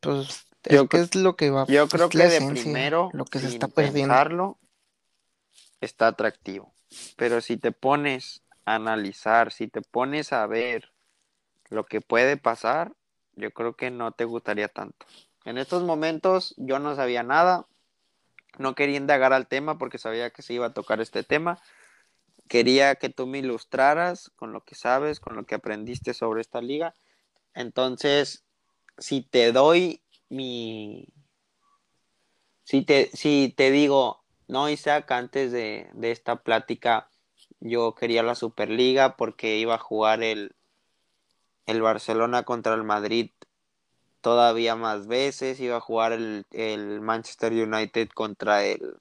pues 0.00 0.46
es 0.62 0.74
Yo 0.74 0.88
que 0.88 1.00
es 1.00 1.14
lo 1.14 1.36
que 1.36 1.50
va, 1.50 1.66
Yo 1.66 1.88
pues, 1.88 1.94
creo 1.94 2.08
que 2.08 2.18
de 2.18 2.36
esencia, 2.36 2.62
primero, 2.62 3.10
lo 3.12 3.24
que 3.24 3.40
se 3.40 3.48
está 3.48 3.68
perdiendo. 3.68 4.58
está 5.80 6.08
atractivo. 6.08 6.74
Pero 7.16 7.40
si 7.40 7.56
te 7.56 7.72
pones 7.72 8.42
a 8.64 8.76
analizar, 8.76 9.52
si 9.52 9.68
te 9.68 9.82
pones 9.82 10.32
a 10.32 10.46
ver 10.46 10.92
lo 11.70 11.86
que 11.86 12.00
puede 12.00 12.36
pasar, 12.36 12.92
yo 13.34 13.50
creo 13.52 13.74
que 13.74 13.90
no 13.90 14.12
te 14.12 14.24
gustaría 14.24 14.68
tanto. 14.68 15.06
En 15.44 15.58
estos 15.58 15.82
momentos 15.82 16.54
yo 16.56 16.78
no 16.78 16.94
sabía 16.96 17.22
nada, 17.22 17.66
no 18.58 18.74
quería 18.74 18.96
indagar 18.96 19.32
al 19.32 19.46
tema 19.46 19.78
porque 19.78 19.98
sabía 19.98 20.30
que 20.30 20.42
se 20.42 20.54
iba 20.54 20.66
a 20.66 20.74
tocar 20.74 21.00
este 21.00 21.22
tema. 21.22 21.60
Quería 22.48 22.96
que 22.96 23.08
tú 23.08 23.26
me 23.26 23.38
ilustraras 23.38 24.30
con 24.36 24.52
lo 24.52 24.62
que 24.64 24.74
sabes, 24.74 25.20
con 25.20 25.36
lo 25.36 25.44
que 25.44 25.54
aprendiste 25.54 26.14
sobre 26.14 26.40
esta 26.40 26.60
liga. 26.60 26.94
Entonces, 27.54 28.44
si 28.96 29.22
te 29.22 29.52
doy 29.52 30.02
mi, 30.28 31.08
si 32.64 32.82
te, 32.82 33.10
si 33.14 33.54
te 33.56 33.70
digo, 33.70 34.22
no, 34.48 34.68
Isaac, 34.68 35.10
antes 35.12 35.52
de, 35.52 35.88
de 35.92 36.10
esta 36.10 36.36
plática, 36.36 37.08
yo 37.60 37.94
quería 37.94 38.22
la 38.22 38.34
Superliga 38.34 39.16
porque 39.16 39.58
iba 39.58 39.74
a 39.74 39.78
jugar 39.78 40.22
el, 40.22 40.54
el 41.66 41.82
Barcelona 41.82 42.44
contra 42.44 42.74
el 42.74 42.84
Madrid 42.84 43.30
todavía 44.20 44.76
más 44.76 45.06
veces, 45.06 45.60
iba 45.60 45.76
a 45.76 45.80
jugar 45.80 46.12
el, 46.12 46.46
el 46.50 47.00
Manchester 47.00 47.52
United 47.52 48.08
contra 48.10 48.64
el 48.64 48.96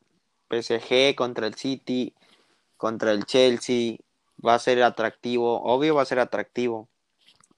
PSG, 0.49 1.15
contra 1.15 1.47
el 1.47 1.55
City, 1.55 2.13
contra 2.77 3.11
el 3.11 3.25
Chelsea, 3.25 3.97
va 4.45 4.55
a 4.55 4.59
ser 4.59 4.83
atractivo, 4.83 5.61
obvio 5.63 5.95
va 5.95 6.03
a 6.03 6.05
ser 6.05 6.19
atractivo, 6.19 6.87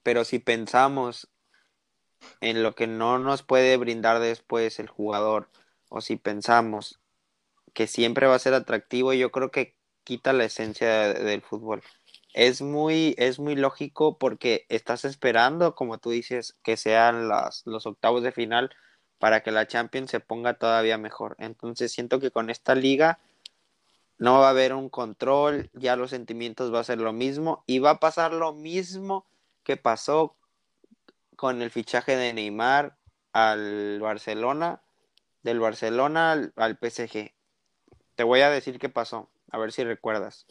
pero 0.04 0.24
si 0.24 0.40
pensamos 0.40 1.30
en 2.42 2.64
lo 2.64 2.76
que 2.76 2.88
no 2.88 3.20
nos 3.20 3.44
puede 3.44 3.78
brindar 3.78 4.20
después 4.20 4.80
el 4.80 4.88
jugador, 4.88 5.50
o 5.90 6.02
si 6.02 6.16
pensamos 6.16 6.99
que 7.80 7.88
siempre 7.88 8.28
va 8.28 8.36
a 8.36 8.40
ser 8.40 8.54
atractivo, 8.56 9.14
yo 9.14 9.32
creo 9.32 9.52
que 9.52 9.78
quita 10.04 10.34
la 10.34 10.44
esencia 10.46 10.90
de- 11.16 11.24
del 11.24 11.42
fútbol. 11.42 11.82
Es 12.34 12.62
muy, 12.62 13.16
es 13.18 13.40
muy 13.40 13.56
lógico 13.56 14.18
porque 14.20 14.66
estás 14.70 15.06
esperando, 15.06 15.76
como 15.76 15.98
tú 16.00 16.10
dices, 16.12 16.58
que 16.64 16.78
sean 16.78 17.30
las, 17.30 17.64
los 17.66 17.86
octavos 17.88 18.24
de 18.24 18.34
final 18.34 18.70
para 19.18 19.44
que 19.44 19.52
la 19.52 19.68
Champions 19.68 20.12
se 20.12 20.20
ponga 20.20 20.56
todavía 20.56 20.98
mejor. 21.00 21.38
Entonces 21.40 21.94
siento 21.94 22.20
que 22.20 22.32
con 22.32 22.50
esta 22.52 22.76
liga 22.76 23.20
no 24.20 24.40
va 24.42 24.48
a 24.48 24.52
haber 24.52 24.74
un 24.74 24.90
control, 24.90 25.70
ya 25.74 25.96
los 25.96 26.12
sentimientos 26.12 26.74
va 26.74 26.82
a 26.82 26.84
ser 26.84 27.00
lo 27.00 27.14
mismo 27.14 27.64
y 27.68 27.80
va 27.80 27.92
a 27.92 28.00
pasar 28.02 28.34
lo 28.34 28.54
mismo 28.54 29.26
que 29.64 29.78
pasó 29.78 30.36
con 31.36 31.62
el 31.62 31.72
fichaje 31.72 32.16
de 32.16 32.34
Neymar 32.34 32.98
al 33.34 34.00
Barcelona, 34.02 34.82
del 35.44 35.60
Barcelona 35.60 36.32
al, 36.34 36.54
al 36.58 36.78
PSG. 36.78 37.34
Te 38.20 38.26
voy 38.26 38.42
a 38.42 38.50
decir 38.50 38.80
qué 38.80 38.90
pasó, 38.90 39.30
a 39.50 39.58
ver 39.58 39.72
si 39.72 39.82
recuerdas. 39.86 40.46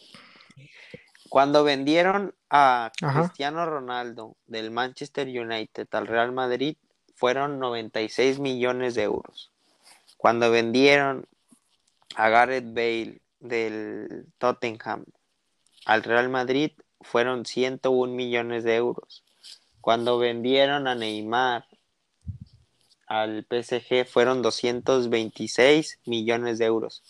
Cuando 1.28 1.64
vendieron 1.64 2.34
a 2.48 2.90
Ajá. 3.02 3.20
Cristiano 3.20 3.66
Ronaldo 3.66 4.36
del 4.46 4.70
Manchester 4.70 5.28
United 5.28 5.86
al 5.90 6.06
Real 6.06 6.32
Madrid, 6.32 6.78
fueron 7.14 7.58
96 7.58 8.38
millones 8.38 8.94
de 8.94 9.02
euros. 9.02 9.52
Cuando 10.16 10.50
vendieron 10.50 11.26
a 12.14 12.30
Gareth 12.30 12.72
Bale 12.72 13.20
del 13.38 14.24
Tottenham 14.38 15.04
al 15.84 16.02
Real 16.04 16.30
Madrid, 16.30 16.70
fueron 17.02 17.44
101 17.44 18.14
millones 18.14 18.64
de 18.64 18.76
euros. 18.76 19.24
Cuando 19.82 20.16
vendieron 20.16 20.88
a 20.88 20.94
Neymar 20.94 21.66
al 23.06 23.44
PSG, 23.44 24.06
fueron 24.06 24.40
226 24.40 25.98
millones 26.06 26.56
de 26.56 26.64
euros. 26.64 27.02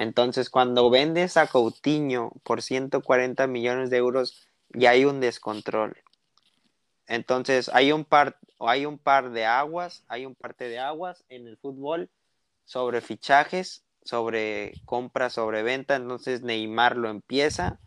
Entonces, 0.00 0.48
cuando 0.48 0.88
vendes 0.88 1.36
a 1.36 1.46
Coutinho 1.46 2.32
por 2.42 2.62
140 2.62 3.46
millones 3.46 3.90
de 3.90 3.98
euros, 3.98 4.48
ya 4.70 4.92
hay 4.92 5.04
un 5.04 5.20
descontrol. 5.20 5.94
Entonces, 7.06 7.70
hay 7.74 7.92
un 7.92 8.06
par, 8.06 8.38
hay 8.60 8.86
un 8.86 8.96
par 8.96 9.30
de 9.30 9.44
aguas, 9.44 10.02
hay 10.08 10.24
un 10.24 10.34
parte 10.34 10.70
de 10.70 10.78
aguas 10.78 11.22
en 11.28 11.46
el 11.46 11.58
fútbol 11.58 12.08
sobre 12.64 13.02
fichajes, 13.02 13.84
sobre 14.02 14.72
compra, 14.86 15.28
sobre 15.28 15.62
venta. 15.62 15.96
Entonces, 15.96 16.40
Neymar 16.40 16.96
lo 16.96 17.10
empieza. 17.10 17.78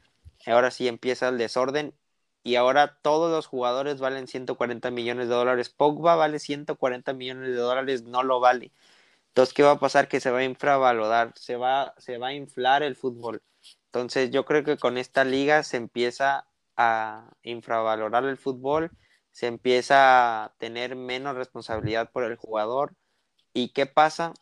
Ahora 0.46 0.70
sí 0.70 0.88
empieza 0.88 1.30
el 1.30 1.40
desorden 1.40 1.96
y 2.44 2.58
ahora 2.58 3.00
todos 3.02 3.32
los 3.32 3.48
jugadores 3.48 4.00
valen 4.00 4.28
140 4.28 4.92
millones 4.92 5.30
de 5.30 5.34
dólares. 5.34 5.70
Pogba 5.70 6.16
vale 6.16 6.38
140 6.38 7.12
millones 7.14 7.50
de 7.50 7.56
dólares, 7.56 8.04
no 8.04 8.22
lo 8.22 8.40
vale. 8.40 8.72
Entonces, 9.34 9.56
¿qué 9.56 9.64
va 9.64 9.72
a 9.72 9.80
pasar? 9.80 10.08
Que 10.08 10.20
se 10.20 10.30
va 10.30 10.40
a 10.40 10.44
infravalorar, 10.44 11.34
se 11.36 11.56
va, 11.56 11.96
se 11.98 12.20
va 12.20 12.28
a 12.28 12.34
inflar 12.34 12.84
el 12.84 12.96
fútbol. 12.96 13.42
Entonces, 13.86 14.30
yo 14.30 14.46
creo 14.46 14.64
que 14.64 14.78
con 14.78 14.96
esta 15.00 15.24
liga 15.24 15.64
se 15.64 15.78
empieza 15.78 16.46
a 16.78 17.32
infravalorar 17.42 18.26
el 18.26 18.38
fútbol, 18.38 18.92
se 19.32 19.48
empieza 19.48 20.44
a 20.44 20.54
tener 20.60 20.96
menos 20.96 21.36
responsabilidad 21.36 22.12
por 22.12 22.26
el 22.26 22.36
jugador. 22.36 22.96
¿Y 23.54 23.70
qué 23.70 23.88
pasa? 23.88 24.34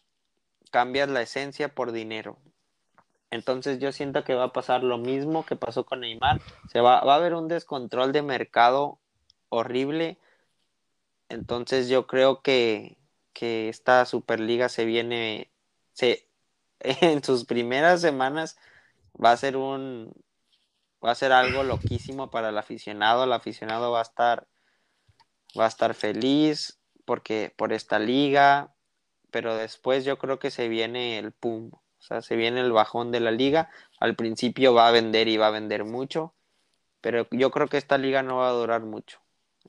Cambias 0.71 1.07
la 1.07 1.21
esencia 1.21 1.73
por 1.73 1.93
dinero. 1.93 2.37
Entonces 3.29 3.79
yo 3.79 3.93
siento 3.93 4.25
que 4.25 4.35
va 4.35 4.45
a 4.45 4.53
pasar 4.53 4.83
lo 4.83 4.97
mismo 4.97 5.45
que 5.45 5.55
pasó 5.55 5.85
con 5.85 6.01
Neymar. 6.01 6.41
Se 6.69 6.81
va, 6.81 7.01
va 7.05 7.13
a 7.13 7.17
haber 7.17 7.33
un 7.33 7.47
descontrol 7.47 8.11
de 8.11 8.23
mercado 8.23 8.99
horrible. 9.47 10.17
Entonces 11.29 11.87
yo 11.87 12.07
creo 12.07 12.41
que, 12.41 12.97
que 13.33 13.69
esta 13.69 14.05
Superliga 14.05 14.69
se 14.69 14.85
viene, 14.85 15.51
se, 15.93 16.27
en 16.79 17.23
sus 17.23 17.45
primeras 17.45 18.01
semanas 18.01 18.57
va 19.23 19.31
a 19.31 19.37
ser 19.37 19.57
un, 19.57 20.13
va 21.03 21.11
a 21.11 21.15
ser 21.15 21.31
algo 21.31 21.63
loquísimo 21.63 22.29
para 22.29 22.49
el 22.49 22.57
aficionado. 22.57 23.23
El 23.23 23.33
aficionado 23.33 23.91
va 23.91 23.99
a 23.99 24.03
estar, 24.03 24.47
va 25.57 25.65
a 25.65 25.69
estar 25.69 25.93
feliz 25.93 26.79
porque 27.05 27.53
por 27.57 27.73
esta 27.73 27.99
liga, 27.99 28.73
pero 29.31 29.55
después 29.55 30.05
yo 30.05 30.17
creo 30.17 30.39
que 30.39 30.51
se 30.51 30.67
viene 30.69 31.17
el 31.19 31.31
pum. 31.31 31.71
O 31.73 32.03
sea, 32.03 32.21
se 32.21 32.35
viene 32.35 32.61
el 32.61 32.71
bajón 32.71 33.11
de 33.11 33.19
la 33.19 33.31
liga. 33.31 33.69
Al 33.99 34.15
principio 34.15 34.73
va 34.73 34.87
a 34.87 34.91
vender 34.91 35.27
y 35.27 35.37
va 35.37 35.47
a 35.47 35.51
vender 35.51 35.85
mucho, 35.85 36.33
pero 37.01 37.27
yo 37.31 37.51
creo 37.51 37.67
que 37.67 37.77
esta 37.77 37.97
liga 37.97 38.23
no 38.23 38.37
va 38.37 38.49
a 38.49 38.53
durar 38.53 38.81
mucho, 38.81 39.19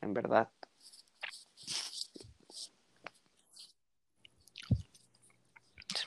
en 0.01 0.14
verdad. 0.14 0.51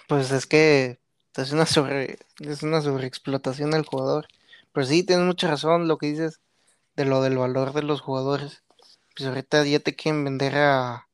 Pues 0.08 0.32
es 0.32 0.46
que 0.46 1.00
es 1.36 1.52
una 1.52 1.66
sobre 1.66 2.18
es 2.40 2.64
una 2.64 2.82
sobreexplotación 2.82 3.72
del 3.72 3.86
jugador. 3.86 4.28
Pero 4.72 4.86
sí, 4.86 5.04
tienes 5.04 5.26
mucha 5.26 5.48
razón 5.48 5.88
lo 5.88 5.98
que 5.98 6.08
dices 6.08 6.42
de 6.96 7.06
lo 7.06 7.22
del 7.22 7.38
valor 7.38 7.74
de 7.74 7.84
los 7.84 8.02
jugadores. 8.02 8.64
Pues 9.16 9.28
ahorita 9.28 9.64
ya 9.66 9.80
te 9.80 9.96
quieren 9.96 10.24
vender 10.24 10.56
a, 10.58 11.08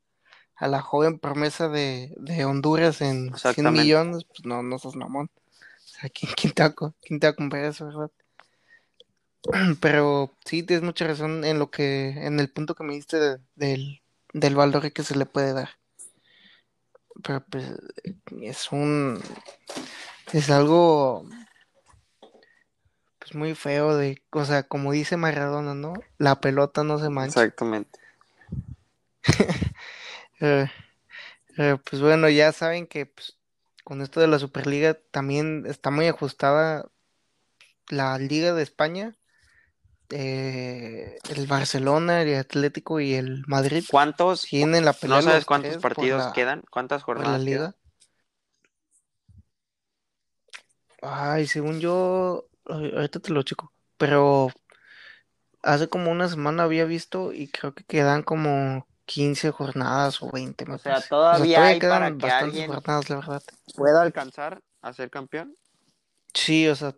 a 0.55 0.67
la 0.67 0.81
joven 0.81 1.19
promesa 1.19 1.69
de, 1.69 2.13
de 2.17 2.45
Honduras 2.45 3.01
en 3.01 3.35
100 3.35 3.71
millones, 3.71 4.23
pues 4.25 4.45
no, 4.45 4.63
no 4.63 4.79
sos 4.79 4.95
mamón. 4.95 5.29
O 5.35 5.87
sea, 5.87 6.09
¿quién, 6.09 6.31
quién, 6.35 6.53
te 6.53 6.63
va, 6.63 6.73
¿quién, 7.01 7.19
te 7.19 7.27
va, 7.27 7.31
a 7.31 7.35
comprar 7.35 7.65
eso, 7.65 7.85
verdad? 7.85 8.11
Pero 9.81 10.35
sí, 10.45 10.63
tienes 10.63 10.83
mucha 10.83 11.05
razón 11.07 11.43
en 11.45 11.59
lo 11.59 11.71
que, 11.71 12.09
en 12.09 12.39
el 12.39 12.49
punto 12.49 12.75
que 12.75 12.83
me 12.83 12.93
diste 12.93 13.19
de, 13.19 13.39
del, 13.55 14.01
del 14.33 14.55
valor 14.55 14.91
que 14.91 15.03
se 15.03 15.15
le 15.15 15.25
puede 15.25 15.53
dar. 15.53 15.80
Pero 17.23 17.43
pues 17.49 17.71
es 18.41 18.71
un, 18.71 19.21
es 20.33 20.49
algo 20.49 21.25
pues 23.19 23.35
muy 23.35 23.53
feo 23.53 23.95
de, 23.95 24.21
o 24.31 24.45
sea, 24.45 24.63
como 24.63 24.91
dice 24.91 25.15
Maradona, 25.17 25.75
¿no? 25.75 25.93
La 26.17 26.41
pelota 26.41 26.83
no 26.83 26.97
se 26.97 27.09
mancha. 27.09 27.41
Exactamente. 27.41 27.99
eh, 30.39 30.67
eh, 31.57 31.77
pues 31.89 32.01
bueno, 32.01 32.29
ya 32.29 32.51
saben 32.51 32.87
que 32.87 33.05
pues, 33.05 33.37
con 33.83 34.01
esto 34.01 34.19
de 34.19 34.27
la 34.27 34.39
Superliga 34.39 34.95
también 35.11 35.65
está 35.67 35.91
muy 35.91 36.07
ajustada 36.07 36.89
la 37.89 38.17
Liga 38.17 38.53
de 38.53 38.63
España, 38.63 39.15
eh, 40.11 41.17
el 41.29 41.47
Barcelona, 41.47 42.21
el 42.21 42.37
Atlético 42.37 42.99
y 42.99 43.13
el 43.13 43.43
Madrid. 43.47 43.83
¿Cuántos? 43.89 44.43
Tienen 44.43 44.85
la 44.85 44.93
pelea 44.93 45.17
¿No 45.17 45.21
sabes 45.23 45.45
cuántos 45.45 45.77
partidos 45.77 46.25
la, 46.25 46.33
quedan? 46.33 46.63
¿Cuántas 46.69 47.03
jornadas? 47.03 47.31
La 47.31 47.37
liga. 47.37 47.75
Ay, 51.01 51.47
según 51.47 51.79
yo, 51.79 52.45
ahorita 52.65 53.19
te 53.19 53.31
lo 53.31 53.41
chico, 53.43 53.73
pero 53.97 54.51
hace 55.63 55.87
como 55.87 56.11
una 56.11 56.27
semana 56.27 56.63
había 56.63 56.85
visto 56.85 57.33
y 57.33 57.47
creo 57.47 57.73
que 57.73 57.83
quedan 57.83 58.23
como 58.23 58.85
15 59.05 59.51
jornadas 59.51 60.21
o 60.21 60.29
20. 60.31 60.65
O 60.71 60.77
sea, 60.77 61.01
todavía, 61.01 61.01
o 61.01 61.01
sea, 61.01 61.09
todavía 61.09 61.65
hay 61.65 61.79
quedan 61.79 62.17
para 62.17 62.51
que 62.51 62.67
jornadas, 62.67 63.09
la 63.09 63.15
verdad. 63.17 63.43
¿Pueda 63.75 64.01
alcanzar 64.01 64.61
a 64.81 64.93
ser 64.93 65.09
campeón? 65.09 65.55
Sí, 66.33 66.67
o 66.67 66.75
sea, 66.75 66.95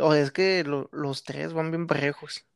o 0.00 0.14
es 0.14 0.30
que 0.32 0.64
lo, 0.64 0.88
los 0.92 1.24
tres 1.24 1.52
van 1.52 1.70
bien 1.70 1.86
parejos. 1.86 2.46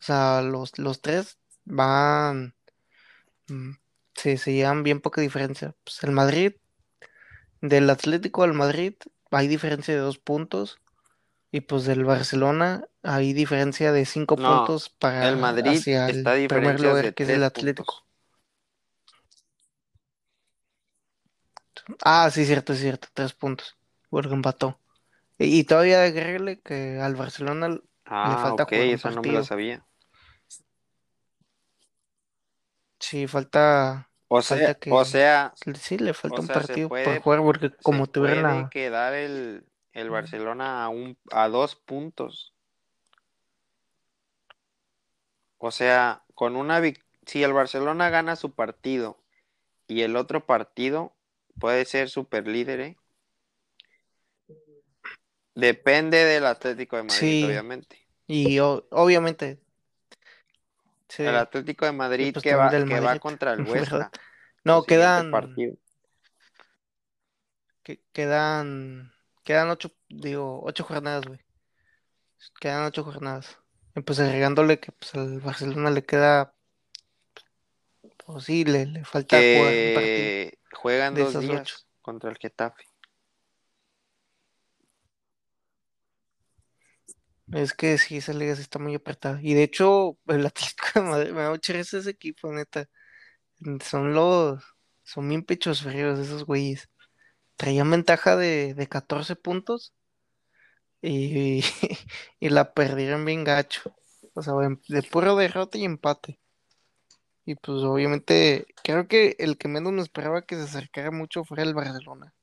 O 0.00 0.04
sea, 0.04 0.42
los, 0.42 0.78
los 0.78 1.02
tres 1.02 1.38
van. 1.64 2.54
Mm, 3.48 3.72
sí, 4.14 4.36
se 4.38 4.54
llevan 4.54 4.82
bien 4.82 5.00
poca 5.00 5.20
diferencia. 5.20 5.76
Pues 5.84 6.02
el 6.04 6.12
Madrid, 6.12 6.54
del 7.60 7.90
Atlético 7.90 8.42
al 8.42 8.54
Madrid, 8.54 8.94
hay 9.30 9.48
diferencia 9.48 9.94
de 9.94 10.00
dos 10.00 10.18
puntos. 10.18 10.78
Y 11.52 11.62
pues 11.62 11.84
del 11.84 12.04
Barcelona 12.04 12.84
hay 13.02 13.32
diferencia 13.32 13.92
de 13.92 14.06
cinco 14.06 14.36
no, 14.36 14.66
puntos 14.66 14.88
para 14.90 15.28
el 15.28 15.36
Madrid 15.36 15.82
hacia 15.82 16.08
el 16.08 16.16
está 16.18 16.34
primer 16.46 16.80
lugar, 16.80 17.04
de 17.06 17.14
que 17.14 17.24
es 17.24 17.28
el 17.30 17.42
tres 17.42 17.44
Atlético. 17.44 17.94
puntos. 17.94 18.04
Ah, 22.04 22.30
sí, 22.30 22.44
cierto, 22.46 22.72
es 22.72 22.80
cierto, 22.80 23.08
tres 23.14 23.32
puntos. 23.34 23.76
Porque 24.10 24.34
empató. 24.34 24.79
Y, 25.40 25.64
todavía 25.64 26.02
agregarle 26.04 26.60
que 26.60 27.00
al 27.00 27.16
Barcelona 27.16 27.78
le 28.22 28.36
Ah, 28.36 28.36
falta 28.36 28.64
ok, 28.64 28.72
jugar 28.72 28.88
un 28.88 28.98
eso 28.98 29.10
no 29.10 29.22
me 29.22 29.32
partido. 29.32 29.32
lo 29.32 29.42
sabía. 29.42 29.86
Sí, 32.98 33.26
falta, 33.26 34.10
O 34.28 34.40
falta 34.46 34.74
sea, 34.74 34.78
que 34.78 34.98
o 34.98 35.04
sea, 35.04 35.54
sí, 35.80 35.98
le 35.98 36.14
falta 36.14 36.42
un 36.42 36.48
sea, 36.48 36.62
se 36.62 36.78
partido 36.78 36.92
por 37.02 37.16
puede, 37.16 37.20
jugar 37.20 37.40
porque 37.42 37.70
se 37.78 37.82
como 37.82 38.06
tuvieron 38.08 38.42
puede 38.42 38.68
la 38.68 38.70
quedar 38.70 39.14
el, 39.14 39.66
el 39.92 40.10
Barcelona 40.10 40.84
a 40.84 40.88
un, 40.88 41.18
a 41.32 41.48
dos 41.48 41.76
puntos. 41.76 42.54
O 45.58 45.70
sea, 45.70 46.24
con 46.34 46.56
una 46.56 46.80
vic- 46.80 47.04
si 47.24 47.44
el 47.44 47.52
Barcelona 47.52 48.10
gana 48.10 48.34
su 48.34 48.52
partido 48.52 49.22
y 49.88 50.02
el 50.02 50.16
otro 50.16 50.46
partido 50.46 51.16
puede 51.58 51.84
ser 51.86 52.10
super 52.10 52.48
líder, 52.48 52.80
¿eh? 52.80 52.99
Depende 55.54 56.24
del 56.24 56.46
Atlético 56.46 56.96
de 56.96 57.02
Madrid, 57.02 57.16
sí, 57.16 57.44
obviamente. 57.44 57.98
y 58.26 58.58
o- 58.60 58.86
obviamente 58.90 59.60
sí, 61.08 61.22
El 61.24 61.36
Atlético 61.36 61.84
de 61.86 61.92
Madrid 61.92 62.32
pues 62.32 62.44
que 62.44 62.54
va, 62.54 62.70
del 62.70 62.86
que 62.86 63.00
va 63.00 63.18
contra 63.20 63.52
el. 63.52 63.64
Huesca, 63.64 64.10
su 64.12 64.20
No, 64.64 64.82
quedan 64.84 65.30
partido. 65.30 65.74
que, 67.82 68.00
quedan 68.12 69.12
quedan 69.44 69.70
ocho, 69.70 69.90
digo, 70.08 70.62
ocho 70.64 70.84
jornadas, 70.84 71.26
güey. 71.26 71.40
Quedan 72.60 72.84
ocho 72.84 73.02
jornadas. 73.04 73.58
Y 73.96 74.00
pues 74.02 74.20
agregándole 74.20 74.78
que 74.78 74.92
pues 74.92 75.14
al 75.14 75.40
Barcelona 75.40 75.90
le 75.90 76.04
queda, 76.04 76.54
pues 78.26 78.44
sí, 78.44 78.64
le, 78.64 78.86
le 78.86 79.04
falta 79.04 79.36
jugar 79.42 79.74
un 79.80 79.92
partido 79.92 80.32
juegan 80.72 81.14
dos 81.14 81.30
esas 81.30 81.44
ocho. 81.48 81.74
días 81.74 81.86
contra 82.02 82.30
el 82.30 82.38
Getafe. 82.38 82.84
Es 87.52 87.74
que 87.74 87.98
sí, 87.98 88.18
esa 88.18 88.32
liga 88.32 88.54
sí 88.54 88.62
está 88.62 88.78
muy 88.78 88.94
apretada. 88.94 89.40
Y 89.42 89.54
de 89.54 89.64
hecho, 89.64 90.18
el 90.28 90.46
Atlético 90.46 90.86
de 90.96 91.00
Madrid, 91.02 91.30
me 91.32 91.42
da 91.42 91.50
mucha 91.50 91.72
risa 91.72 91.98
ese 91.98 92.10
equipo, 92.10 92.52
neta. 92.52 92.88
Son 93.84 94.14
los, 94.14 94.62
son 95.04 95.28
bien 95.28 95.44
pechos 95.44 95.82
fríos 95.82 96.18
esos 96.18 96.44
güeyes. 96.44 96.88
Traían 97.56 97.90
ventaja 97.90 98.36
de, 98.36 98.74
de 98.74 98.88
14 98.88 99.36
puntos 99.36 99.94
y, 101.02 101.62
y 102.40 102.48
la 102.50 102.72
perdieron 102.74 103.24
bien 103.24 103.44
gacho. 103.44 103.94
O 104.34 104.42
sea, 104.42 104.54
de, 104.54 104.78
de 104.88 105.02
puro 105.02 105.36
derrota 105.36 105.78
y 105.78 105.84
empate. 105.84 106.40
Y 107.44 107.54
pues 107.56 107.82
obviamente, 107.82 108.66
creo 108.84 109.08
que 109.08 109.36
el 109.38 109.58
que 109.58 109.68
menos 109.68 109.92
me 109.92 110.02
esperaba 110.02 110.42
que 110.42 110.56
se 110.56 110.62
acercara 110.62 111.10
mucho 111.10 111.44
fuera 111.44 111.62
el 111.64 111.74
Barcelona. 111.74 112.34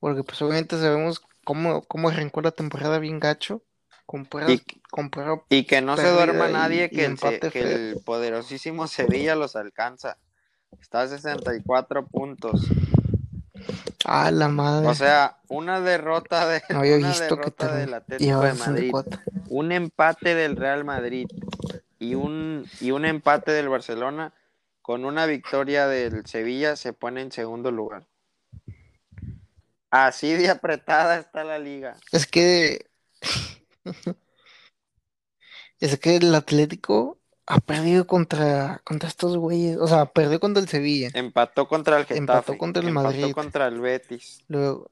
Porque 0.00 0.24
pues 0.24 0.40
obviamente 0.42 0.78
sabemos 0.78 1.22
cómo, 1.44 1.82
cómo 1.84 2.08
arrancó 2.10 2.42
la 2.42 2.52
temporada 2.52 2.98
bien 2.98 3.20
gacho. 3.20 3.64
Con 4.10 4.26
Y, 4.48 4.58
con 4.90 5.08
pura 5.08 5.40
y 5.48 5.62
que 5.66 5.80
no 5.80 5.96
se 5.96 6.10
duerma 6.10 6.48
y, 6.48 6.52
nadie 6.52 6.84
y 6.86 6.96
que 6.96 7.04
el, 7.04 7.16
que 7.16 7.94
poderosísimo 8.04 8.88
Sevilla 8.88 9.36
los 9.36 9.54
alcanza. 9.54 10.18
Está 10.80 11.02
a 11.02 11.06
64 11.06 12.08
puntos. 12.08 12.66
Ah, 14.04 14.32
la 14.32 14.46
O 14.46 14.48
madre. 14.48 14.92
sea, 14.96 15.38
una 15.46 15.80
derrota 15.80 16.48
de 16.48 16.60
No 16.70 16.80
había 16.80 16.96
una 16.96 17.06
visto 17.06 17.36
que 17.36 17.36
derrota 17.36 17.76
del 17.76 17.94
Atlético 17.94 18.40
de 18.40 18.54
Madrid, 18.54 18.90
64. 18.90 19.20
un 19.48 19.70
empate 19.70 20.34
del 20.34 20.56
Real 20.56 20.84
Madrid 20.84 21.28
y 22.00 22.16
un 22.16 22.66
y 22.80 22.90
un 22.90 23.04
empate 23.04 23.52
del 23.52 23.68
Barcelona 23.68 24.34
con 24.82 25.04
una 25.04 25.26
victoria 25.26 25.86
del 25.86 26.26
Sevilla 26.26 26.74
se 26.74 26.92
pone 26.92 27.20
en 27.20 27.30
segundo 27.30 27.70
lugar. 27.70 28.08
Así 29.88 30.32
de 30.32 30.50
apretada 30.50 31.16
está 31.18 31.44
la 31.44 31.60
liga. 31.60 31.96
Es 32.10 32.26
que 32.26 32.90
Es 35.80 35.98
que 35.98 36.16
el 36.16 36.34
Atlético 36.34 37.18
ha 37.46 37.58
perdido 37.58 38.06
contra, 38.06 38.82
contra 38.84 39.08
estos 39.08 39.36
güeyes. 39.38 39.78
O 39.78 39.86
sea, 39.88 40.04
perdió 40.06 40.38
contra 40.38 40.62
el 40.62 40.68
Sevilla. 40.68 41.08
Empató 41.14 41.66
contra 41.68 41.96
el 41.96 42.06
Empató 42.08 42.40
Getafe. 42.42 42.58
contra 42.58 42.82
el 42.82 42.88
empató 42.88 43.04
Madrid. 43.08 43.32
contra 43.32 43.66
el 43.66 43.80
Betis. 43.80 44.44
Luego 44.48 44.90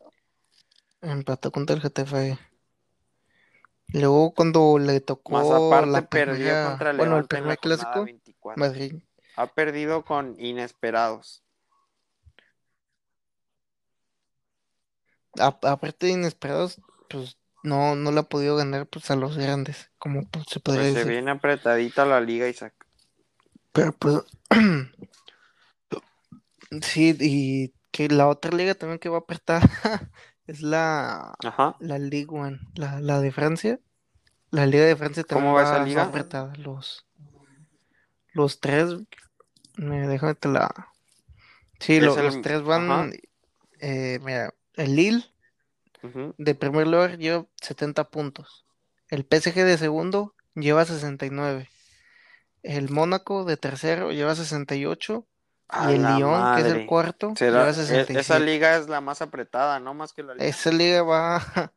empató 1.02 1.52
contra 1.52 1.76
el 1.76 1.82
Getafe. 1.82 2.38
Luego 3.88 4.32
cuando 4.34 4.78
le 4.78 5.00
tocó 5.00 5.32
Más 5.32 5.46
aparte 5.50 5.90
la 5.90 6.08
perdió 6.08 6.34
primera- 6.34 6.68
contra 6.70 6.90
el 6.90 6.96
bueno, 6.96 7.18
el 7.18 7.26
primer 7.26 7.58
jornada 7.58 7.82
clásico, 7.92 8.04
24. 8.04 8.58
Madrid. 8.60 8.94
Ha 9.36 9.46
perdido 9.46 10.04
con 10.04 10.34
inesperados. 10.40 11.42
A- 15.38 15.58
aparte 15.62 16.06
de 16.06 16.12
inesperados, 16.12 16.80
pues 17.08 17.36
no, 17.62 17.94
no 17.96 18.12
le 18.12 18.20
ha 18.20 18.22
podido 18.24 18.56
ganar 18.56 18.86
pues 18.86 19.10
a 19.10 19.16
los 19.16 19.36
grandes, 19.36 19.90
como 19.98 20.26
pues, 20.28 20.46
se 20.48 20.60
podría 20.60 20.82
Pues 20.84 20.92
se 20.92 20.98
decir. 21.00 21.12
viene 21.12 21.30
apretadita 21.32 22.04
la 22.06 22.20
liga, 22.20 22.48
Isaac. 22.48 22.74
Pero 23.72 23.92
pues 23.92 24.22
sí, 26.82 27.16
y 27.20 27.74
que 27.90 28.08
la 28.08 28.28
otra 28.28 28.56
liga 28.56 28.74
también 28.74 28.98
que 28.98 29.08
va 29.08 29.18
a 29.18 29.20
apretar 29.20 29.62
es 30.46 30.60
la, 30.60 31.34
Ajá. 31.44 31.76
la 31.80 31.98
Ligue 31.98 32.26
1, 32.30 32.58
la, 32.74 33.00
la 33.00 33.20
de 33.20 33.32
Francia. 33.32 33.80
La 34.50 34.64
Liga 34.64 34.84
de 34.84 34.96
Francia 34.96 35.24
también 35.24 35.48
¿Cómo 35.48 35.56
va 35.58 35.62
esa 35.64 35.84
liga? 35.84 36.02
apretada. 36.04 36.54
Los, 36.56 37.06
los 38.32 38.60
tres, 38.60 38.96
me 39.76 40.08
déjame 40.08 40.34
te 40.34 40.48
la. 40.48 40.88
Sí, 41.80 41.96
Es 41.96 42.02
lo- 42.02 42.16
el- 42.18 42.24
los 42.26 42.40
tres 42.42 42.62
van. 42.62 43.12
eh, 43.80 44.18
mira, 44.22 44.54
el 44.74 44.96
Lille 44.96 45.24
De 46.38 46.54
primer 46.54 46.86
lugar 46.86 47.18
lleva 47.18 47.46
70 47.60 48.04
puntos. 48.10 48.64
El 49.08 49.24
PSG 49.24 49.54
de 49.64 49.78
segundo 49.78 50.34
lleva 50.54 50.84
69. 50.84 51.68
El 52.62 52.90
Mónaco 52.90 53.44
de 53.44 53.56
tercero 53.56 54.12
lleva 54.12 54.34
68. 54.34 55.26
A 55.70 55.92
Y 55.92 55.96
el 55.96 56.02
Lyon, 56.02 56.54
que 56.56 56.60
es 56.62 56.66
el 56.74 56.86
cuarto, 56.86 57.34
Será- 57.36 57.58
lleva 57.58 57.68
e- 57.68 57.70
esa 57.72 57.84
67. 57.86 58.40
liga 58.44 58.76
es 58.76 58.88
la 58.88 59.00
más 59.02 59.20
apretada, 59.20 59.78
¿no? 59.80 59.92
Más 59.94 60.12
que 60.12 60.22
la 60.22 60.34
liga. 60.34 60.46
Esa 60.46 60.70
liga 60.70 61.02
va. 61.02 61.42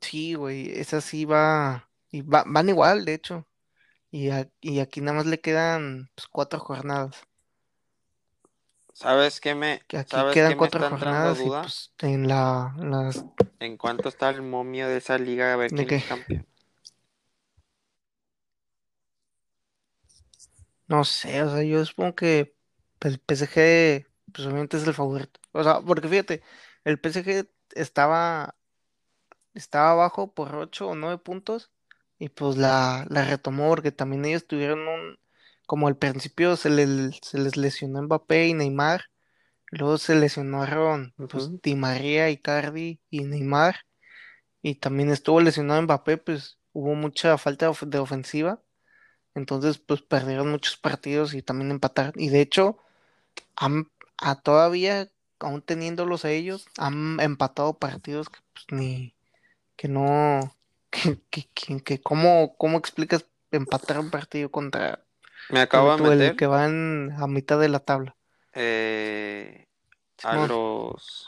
Sí, 0.00 0.34
güey, 0.34 0.70
esa 0.78 1.00
sí 1.00 1.24
va. 1.24 1.88
Y 2.10 2.22
va- 2.22 2.44
van 2.46 2.68
igual, 2.68 3.04
de 3.04 3.14
hecho. 3.14 3.46
Y, 4.10 4.30
a- 4.30 4.48
y 4.60 4.80
aquí 4.80 5.00
nada 5.00 5.18
más 5.18 5.26
le 5.26 5.40
quedan 5.40 6.10
pues, 6.14 6.26
cuatro 6.28 6.58
jornadas. 6.60 7.16
¿Sabes 8.98 9.40
qué 9.40 9.54
me, 9.54 9.80
Que 9.86 9.96
aquí 9.96 10.10
sabes 10.10 10.34
quedan 10.34 10.50
qué 10.50 10.56
me 10.56 10.58
cuatro 10.58 10.80
está 10.80 10.88
entrando 10.88 11.28
jornadas 11.28 11.38
y 11.40 11.44
duda? 11.44 11.62
pues 11.62 11.92
en 12.00 12.26
la, 12.26 12.74
en 12.78 12.90
las 12.90 13.24
¿En 13.60 13.76
cuánto 13.76 14.08
está 14.08 14.28
el 14.30 14.42
momio 14.42 14.88
de 14.88 14.96
esa 14.96 15.18
liga? 15.18 15.52
A 15.52 15.56
ver 15.56 15.70
¿De 15.70 15.76
quién 15.76 15.88
qué? 15.88 15.96
es 15.96 16.04
campeón. 16.08 16.44
No 20.88 21.04
sé, 21.04 21.42
o 21.42 21.50
sea, 21.50 21.62
yo 21.62 21.84
supongo 21.84 22.14
que 22.14 22.56
el 23.00 23.18
PSG, 23.20 24.06
pues 24.32 24.46
obviamente 24.46 24.76
es 24.78 24.86
el 24.86 24.94
favorito. 24.94 25.40
O 25.52 25.62
sea, 25.62 25.80
porque 25.82 26.08
fíjate, 26.08 26.42
el 26.84 26.98
PSG 27.00 27.46
estaba, 27.74 28.56
estaba 29.54 29.92
abajo 29.92 30.32
por 30.34 30.54
8 30.56 30.88
o 30.88 30.94
9 30.94 31.18
puntos 31.18 31.70
y 32.18 32.28
pues 32.30 32.56
la, 32.56 33.06
la 33.10 33.24
retomó 33.24 33.68
porque 33.70 33.92
también 33.92 34.24
ellos 34.24 34.46
tuvieron 34.46 34.86
un, 34.88 35.18
como 35.68 35.88
al 35.88 35.98
principio 35.98 36.56
se 36.56 36.70
les, 36.70 37.18
se 37.22 37.38
les 37.38 37.58
lesionó 37.58 38.02
Mbappé 38.04 38.48
y 38.48 38.54
Neymar, 38.54 39.06
luego 39.70 39.98
se 39.98 40.16
lesionaron 40.16 41.14
pues. 41.30 41.50
Di 41.62 41.76
María, 41.76 42.30
Icardi 42.30 43.00
y 43.10 43.24
Neymar, 43.24 43.76
y 44.62 44.76
también 44.76 45.10
estuvo 45.10 45.40
lesionado 45.40 45.82
Mbappé, 45.82 46.18
pues 46.18 46.58
hubo 46.72 46.94
mucha 46.94 47.38
falta 47.38 47.66
de 47.66 47.70
of- 47.70 47.82
de 47.84 47.98
ofensiva. 47.98 48.62
Entonces, 49.34 49.78
pues 49.78 50.02
perdieron 50.02 50.50
muchos 50.50 50.76
partidos 50.78 51.34
y 51.34 51.42
también 51.42 51.70
empataron. 51.72 52.14
Y 52.16 52.30
de 52.30 52.40
hecho, 52.42 52.78
han, 53.56 53.90
a 54.18 54.40
todavía, 54.42 55.10
aún 55.40 55.62
teniéndolos 55.62 56.24
a 56.24 56.30
ellos, 56.30 56.66
han 56.78 57.20
empatado 57.20 57.78
partidos 57.78 58.28
que 58.30 58.40
pues 58.52 58.66
ni, 58.72 59.16
que 59.76 59.88
no, 59.88 60.56
que, 60.90 61.20
que, 61.30 61.50
que, 61.54 61.82
que 61.82 62.02
cómo, 62.02 62.56
cómo 62.58 62.78
explicas 62.78 63.26
empatar 63.52 64.00
un 64.00 64.10
partido 64.10 64.50
contra 64.52 65.06
Me 65.50 65.60
acabo 65.60 65.90
de 65.92 65.98
el 65.98 66.02
meter 66.02 66.36
que 66.36 66.46
va 66.46 66.64
en, 66.66 67.12
a 67.18 67.26
mitad 67.26 67.60
de 67.60 67.68
la 67.68 67.80
tabla. 67.80 68.16
eh, 68.52 69.66
a 70.22 70.36
los 70.38 71.26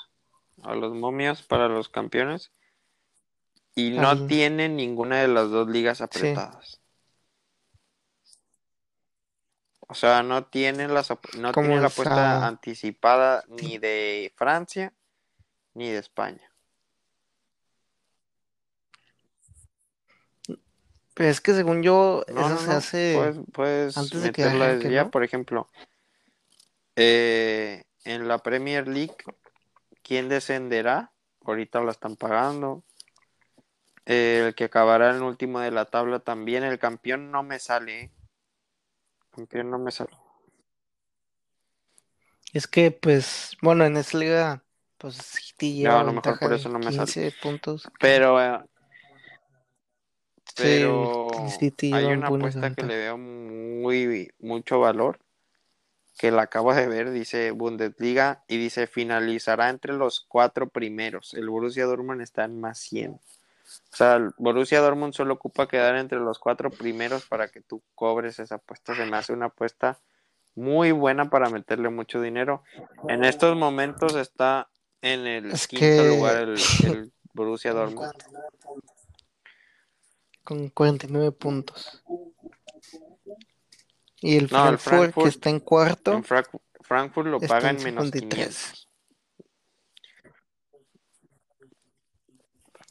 a 0.62 0.75
los 0.75 0.95
momios 0.95 1.43
para 1.43 1.68
los 1.68 1.89
campeones 1.89 2.53
y 3.75 3.91
no 3.91 4.16
Al- 4.16 4.27
tienen 4.27 4.77
ninguna 4.77 5.21
de 5.23 5.27
las 5.27 5.51
dos 5.51 5.68
ligas 5.68 6.01
apretadas. 6.01 6.81
O 9.89 9.95
sea, 9.95 10.23
no 10.23 10.47
tienen 10.47 10.95
las 10.95 11.11
no 11.35 11.55
¿Cómo 11.55 11.59
tienen 11.59 11.83
la 11.83 11.89
es? 11.89 11.89
apuesta 11.89 12.47
anticipada 12.47 13.45
ni 13.49 13.77
de 13.79 14.33
Francia 14.37 14.95
ni 15.75 15.91
de 15.91 15.99
España. 15.99 16.50
Pero 21.21 21.33
es 21.33 21.43
que 21.43 21.53
según 21.53 21.83
yo, 21.83 22.25
No, 22.33 22.41
eso 22.41 22.49
no, 22.49 22.57
se 22.57 22.66
no. 22.68 22.73
hace 22.73 23.14
Puedes, 23.14 23.39
puedes 23.53 23.97
antes 23.99 24.23
de 24.23 24.33
que 24.33 24.43
desde 24.43 24.91
ya, 24.91 25.05
¿no? 25.05 25.11
por 25.11 25.23
ejemplo. 25.23 25.68
eh, 26.97 27.85
en 28.07 28.27
la 28.27 28.39
Premier 28.39 28.89
League, 28.89 29.16
¿quién 30.03 30.31
descenderá? 30.31 31.12
Ahorita 31.45 31.83
la 31.83 31.91
están 31.91 32.16
pagando. 32.16 32.85
Eh, 34.07 34.45
el 34.47 34.55
que 34.55 34.64
acabará 34.64 35.14
en 35.14 35.21
último 35.23 35.61
de 35.61 35.71
la 35.71 35.85
tabla 35.85 36.21
también. 36.21 36.64
El 36.64 36.79
campeón 36.79 37.31
no 37.31 37.43
me 37.43 37.59
sale. 37.59 38.01
¿eh? 38.01 38.11
Campeón 39.31 39.71
no 39.71 39.79
me 39.79 39.91
sale. 39.91 40.16
Es 42.55 42.66
que, 42.66 42.93
pues, 42.93 43.59
bueno, 43.61 43.85
en 43.85 43.99
esa 43.99 44.16
liga, 44.16 44.64
pues 44.97 45.16
City 45.16 45.85
No, 45.85 45.91
lleva 45.91 46.01
a 46.01 46.05
lo 46.05 46.12
mejor 46.14 46.39
por 46.39 46.55
eso 46.55 46.71
no 46.71 46.79
me 46.79 46.87
sale. 46.87 46.97
15 47.12 47.33
puntos. 47.43 47.91
Pero, 48.01 48.39
Sí, 50.57 50.63
pero 50.63 51.29
City 51.59 51.93
hay 51.93 52.05
una 52.07 52.27
apuesta 52.29 52.75
que 52.75 52.83
le 52.83 52.97
veo 52.97 53.19
muy 53.19 54.31
mucho 54.41 54.81
valor. 54.81 55.19
Que 56.19 56.31
la 56.31 56.43
acabo 56.43 56.75
de 56.75 56.87
ver, 56.87 57.11
dice 57.13 57.51
Bundesliga 57.51 58.43
y 58.47 58.59
dice 58.59 58.87
finalizará 58.87 59.71
entre 59.71 59.95
los 59.95 60.21
cuatro 60.29 60.69
primeros. 60.69 61.33
El 61.33 61.49
Borussia 61.49 61.87
Dortmund 61.87 62.21
está 62.21 62.45
en 62.45 62.61
más 62.61 62.79
100. 62.79 63.13
O 63.13 63.21
sea, 63.97 64.17
el 64.17 64.31
Borussia 64.37 64.81
Dortmund 64.81 65.15
solo 65.15 65.35
ocupa 65.35 65.67
quedar 65.67 65.97
entre 65.97 66.19
los 66.19 66.39
cuatro 66.39 66.71
primeros 66.71 67.25
para 67.27 67.49
que 67.49 67.61
tú 67.63 67.81
cobres 67.95 68.39
esa 68.39 68.57
apuesta. 68.57 68.95
Se 68.95 69.07
me 69.07 69.17
hace 69.17 69.33
una 69.33 69.47
apuesta 69.47 69.99
muy 70.55 70.91
buena 70.93 71.31
para 71.31 71.49
meterle 71.49 71.89
mucho 71.89 72.21
dinero. 72.21 72.65
En 73.09 73.25
estos 73.25 73.57
momentos 73.57 74.15
está 74.17 74.69
en 75.01 75.27
el 75.27 75.53
Es 75.53 75.69
quinto 75.69 75.85
que- 76.03 76.09
lugar 76.09 76.37
el, 76.37 76.55
el 76.85 77.13
Borussia 77.33 77.73
Dortmund. 77.73 78.13
Con 80.51 80.69
49 80.71 81.31
puntos. 81.31 82.03
Y 84.21 84.37
el 84.37 84.49
No, 84.51 84.69
el 84.69 84.79
Frankfurt, 84.79 85.15
que 85.15 85.21
Frankfurt- 85.21 85.29
está 85.29 85.51
en 85.51 85.61
cuarto, 85.61 86.13
En 86.15 86.25
Frankfurt 86.25 87.27
lo 87.29 87.39
paga 87.39 87.71
en 87.71 87.77
en 87.77 87.85
menos 87.85 88.05
53. 88.11 88.49
500. 88.49 88.89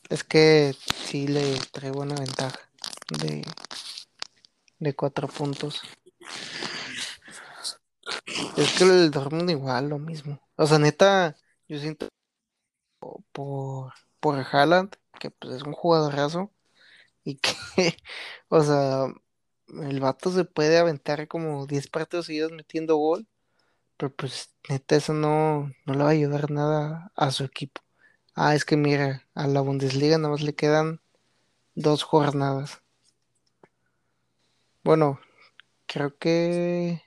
es 0.09 0.23
que 0.23 0.73
sí 1.05 1.27
le 1.27 1.59
trae 1.73 1.91
buena 1.91 2.15
ventaja 2.15 2.57
de, 3.21 3.45
de 4.79 4.95
4 4.95 5.27
puntos. 5.27 5.81
Es 8.55 8.71
que 8.77 8.85
el 8.85 9.11
Dortmund 9.11 9.49
igual, 9.49 9.89
lo 9.89 9.99
mismo. 9.99 10.39
O 10.55 10.65
sea, 10.65 10.79
neta, 10.79 11.35
yo 11.67 11.77
siento 11.77 12.07
por, 13.33 13.93
por 14.21 14.39
Haaland, 14.49 14.95
que 15.19 15.29
pues 15.29 15.55
es 15.57 15.63
un 15.63 15.73
jugadorazo, 15.73 16.53
y 17.29 17.35
que, 17.35 17.51
o 18.49 18.63
sea, 18.63 19.07
el 19.67 19.99
vato 19.99 20.31
se 20.31 20.45
puede 20.45 20.77
aventar 20.77 21.27
como 21.27 21.67
10 21.67 21.87
partidos 21.87 22.25
seguidos 22.27 22.51
metiendo 22.51 22.97
gol, 22.97 23.27
pero 23.97 24.13
pues 24.15 24.53
neta 24.69 24.95
eso 24.95 25.13
no, 25.13 25.71
no 25.85 25.93
le 25.93 26.03
va 26.03 26.09
a 26.09 26.13
ayudar 26.13 26.51
nada 26.51 27.11
a 27.15 27.31
su 27.31 27.43
equipo. 27.43 27.81
Ah, 28.35 28.55
es 28.55 28.65
que 28.65 28.77
mira, 28.77 29.27
a 29.35 29.47
la 29.47 29.61
Bundesliga 29.61 30.17
nada 30.17 30.29
más 30.31 30.41
le 30.41 30.55
quedan 30.55 31.01
dos 31.75 32.03
jornadas. 32.03 32.81
Bueno, 34.83 35.19
creo 35.87 36.17
que 36.17 37.01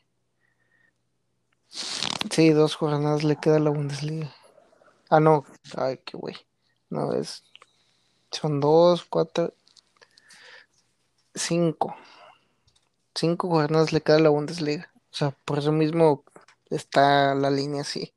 sí, 2.31 2.51
dos 2.51 2.77
jornadas 2.77 3.25
le 3.25 3.37
queda 3.37 3.57
a 3.57 3.61
la 3.61 3.70
Bundesliga. 3.70 4.33
Ah, 5.11 5.20
no, 5.20 5.45
ay, 5.77 5.99
qué 6.05 6.16
güey. 6.16 6.37
No, 6.91 7.12
es. 7.14 7.45
Son 8.31 8.61
dos, 8.61 9.05
cuatro, 9.05 9.55
cinco. 11.35 11.97
Cinco 13.14 13.49
jornadas 13.49 13.93
le 13.93 14.01
queda 14.01 14.16
a 14.16 14.20
la 14.20 14.28
Bundesliga. 14.30 14.91
O 15.11 15.14
sea, 15.14 15.30
por 15.45 15.59
eso 15.59 15.72
mismo 15.72 16.24
está 16.70 17.35
la 17.35 17.51
línea 17.51 17.83
así. 17.83 18.14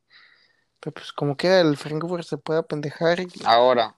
Pero 0.79 0.93
pues 0.93 1.11
como 1.11 1.35
que 1.35 1.59
el 1.59 1.77
Frankfurt 1.77 2.23
se 2.23 2.37
puede 2.37 2.59
apendejar 2.59 3.19
y, 3.19 3.27
Ahora, 3.43 3.95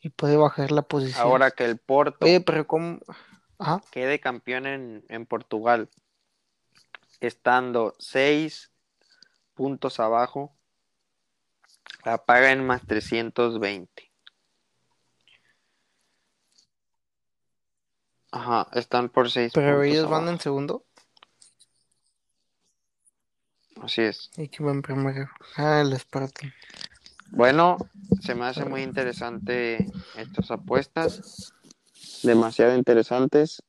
y 0.00 0.10
puede 0.10 0.36
bajar 0.36 0.70
la 0.70 0.82
posición. 0.82 1.20
Ahora 1.20 1.50
que 1.50 1.64
el 1.64 1.78
Porto 1.78 2.24
Oye, 2.24 2.40
pero 2.40 2.66
¿cómo? 2.66 3.00
Ajá. 3.58 3.82
quede 3.90 4.20
campeón 4.20 4.66
en, 4.66 5.04
en 5.08 5.26
Portugal, 5.26 5.88
estando 7.20 7.94
seis 7.98 8.70
puntos 9.54 9.98
abajo, 9.98 10.54
la 12.04 12.24
paga 12.24 12.52
en 12.52 12.64
más 12.64 12.86
320. 12.86 14.07
Ajá, 18.30 18.68
están 18.72 19.08
por 19.08 19.30
seis 19.30 19.52
Pero 19.54 19.76
puntos 19.76 19.86
ellos 19.86 20.10
van 20.10 20.28
en 20.28 20.40
segundo. 20.40 20.84
Así 23.80 24.02
es. 24.02 24.30
¿Y 24.36 24.48
quién 24.48 24.68
va 24.68 24.72
en 24.72 24.82
primero? 24.82 25.28
Ah, 25.56 25.80
el 25.80 25.96
Spartan. 25.98 26.52
Bueno, 27.30 27.76
se 28.20 28.34
me 28.34 28.46
hace 28.46 28.64
muy 28.64 28.82
interesante 28.82 29.86
estas 30.16 30.50
apuestas, 30.50 31.52
demasiado 32.22 32.74
interesantes. 32.74 33.62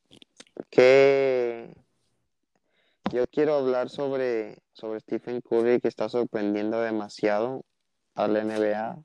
Que 0.69 1.73
yo 3.11 3.27
quiero 3.27 3.55
hablar 3.55 3.89
sobre, 3.89 4.61
sobre 4.73 4.99
Stephen 5.01 5.41
Curry 5.41 5.79
que 5.79 5.87
está 5.87 6.09
sorprendiendo 6.09 6.81
demasiado 6.81 7.65
a 8.15 8.27
la 8.27 8.41
NBA. 8.43 8.97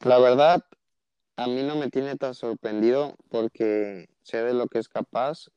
La 0.00 0.18
verdad, 0.18 0.64
a 1.36 1.46
mí 1.46 1.62
no 1.62 1.76
me 1.76 1.90
tiene 1.90 2.16
tan 2.16 2.34
sorprendido 2.34 3.16
porque 3.28 4.08
sé 4.22 4.42
de 4.42 4.54
lo 4.54 4.68
que 4.68 4.78
es 4.78 4.88
capaz, 4.88 5.48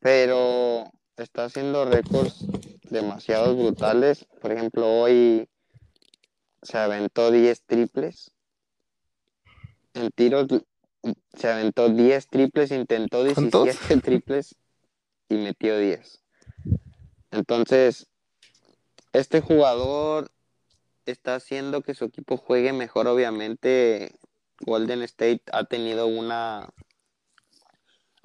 pero 0.00 0.90
está 1.16 1.44
haciendo 1.44 1.84
récords 1.84 2.46
demasiado 2.90 3.54
brutales. 3.56 4.26
Por 4.40 4.52
ejemplo, 4.52 4.88
hoy 4.88 5.48
se 6.62 6.78
aventó 6.78 7.30
10 7.30 7.62
triples. 7.62 8.32
En 9.94 10.10
tiros 10.10 10.46
se 11.34 11.48
aventó 11.48 11.88
10 11.88 12.28
triples, 12.28 12.70
intentó 12.70 13.24
17 13.24 13.50
¿Cuántos? 13.50 14.02
triples 14.02 14.56
y 15.28 15.36
metió 15.36 15.78
10. 15.78 16.22
Entonces, 17.30 18.06
este 19.12 19.40
jugador 19.40 20.30
está 21.06 21.36
haciendo 21.36 21.82
que 21.82 21.94
su 21.94 22.04
equipo 22.04 22.36
juegue 22.36 22.72
mejor, 22.72 23.06
obviamente. 23.06 24.12
Golden 24.60 25.02
State 25.02 25.42
ha 25.52 25.64
tenido 25.64 26.06
una 26.06 26.72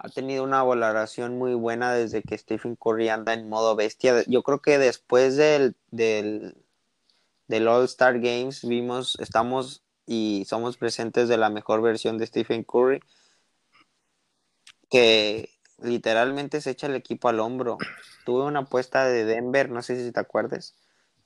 ha 0.03 0.09
tenido 0.09 0.43
una 0.43 0.63
valoración 0.63 1.37
muy 1.37 1.53
buena 1.53 1.93
desde 1.93 2.23
que 2.23 2.35
Stephen 2.35 2.75
Curry 2.75 3.09
anda 3.09 3.33
en 3.33 3.47
modo 3.47 3.75
bestia. 3.75 4.23
Yo 4.25 4.41
creo 4.41 4.59
que 4.59 4.79
después 4.79 5.35
del, 5.37 5.75
del, 5.91 6.55
del 7.47 7.67
All 7.67 7.85
Star 7.85 8.19
Games 8.19 8.67
vimos, 8.67 9.15
estamos 9.19 9.83
y 10.07 10.43
somos 10.47 10.77
presentes 10.77 11.29
de 11.29 11.37
la 11.37 11.51
mejor 11.51 11.83
versión 11.83 12.17
de 12.17 12.25
Stephen 12.25 12.63
Curry, 12.63 12.99
que 14.89 15.51
literalmente 15.77 16.61
se 16.61 16.71
echa 16.71 16.87
el 16.87 16.95
equipo 16.95 17.29
al 17.29 17.39
hombro. 17.39 17.77
Tuve 18.25 18.45
una 18.45 18.61
apuesta 18.61 19.05
de 19.05 19.23
Denver, 19.23 19.69
no 19.69 19.83
sé 19.83 20.03
si 20.03 20.11
te 20.11 20.19
acuerdas, 20.19 20.75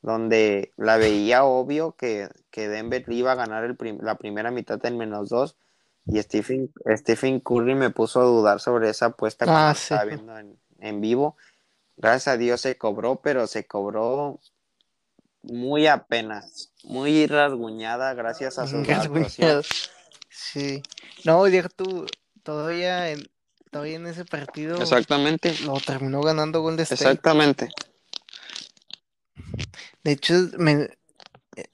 donde 0.05 0.71
la 0.77 0.97
veía 0.97 1.43
obvio 1.45 1.93
que, 1.93 2.29
que 2.51 2.67
Denver 2.69 3.03
iba 3.07 3.31
a 3.31 3.35
ganar 3.35 3.63
el 3.63 3.75
prim 3.75 3.97
la 4.01 4.15
primera 4.19 4.51
mitad 4.51 4.83
en 4.85 4.97
menos 4.97 5.29
dos. 5.29 5.57
Y 6.05 6.21
Stephen, 6.21 6.71
Stephen 6.97 7.39
Curry 7.39 7.73
me 7.73 7.89
puso 7.89 8.21
a 8.21 8.25
dudar 8.25 8.59
sobre 8.61 8.89
esa 8.91 9.07
apuesta 9.07 9.45
cuando 9.45 9.61
Ah, 9.69 9.71
estaba 9.71 10.03
sí. 10.03 10.09
viendo 10.09 10.37
en, 10.37 10.59
en 10.79 11.01
vivo. 11.01 11.35
Gracias 11.97 12.27
a 12.35 12.37
Dios 12.37 12.61
se 12.61 12.77
cobró, 12.77 13.21
pero 13.21 13.47
se 13.47 13.65
cobró 13.65 14.39
muy 15.41 15.87
apenas, 15.87 16.71
muy 16.83 17.25
rasguñada 17.25 18.13
gracias 18.13 18.59
a 18.59 18.67
su 18.67 18.77
actuación. 18.77 19.15
Rasguñado. 19.25 19.63
Sí. 20.29 20.83
No, 21.23 21.43
deja 21.45 21.69
tú, 21.69 22.05
todavía 22.43 23.09
en, 23.09 23.23
todavía 23.71 23.95
en 23.95 24.05
ese 24.05 24.25
partido 24.25 24.77
Exactamente, 24.79 25.55
lo 25.65 25.79
terminó 25.79 26.21
ganando 26.21 26.61
Golden 26.61 26.83
State. 26.83 27.01
exactamente. 27.01 27.69
De 30.05 30.11
hecho, 30.11 30.35
es- 30.35 30.53
me, 30.59 30.87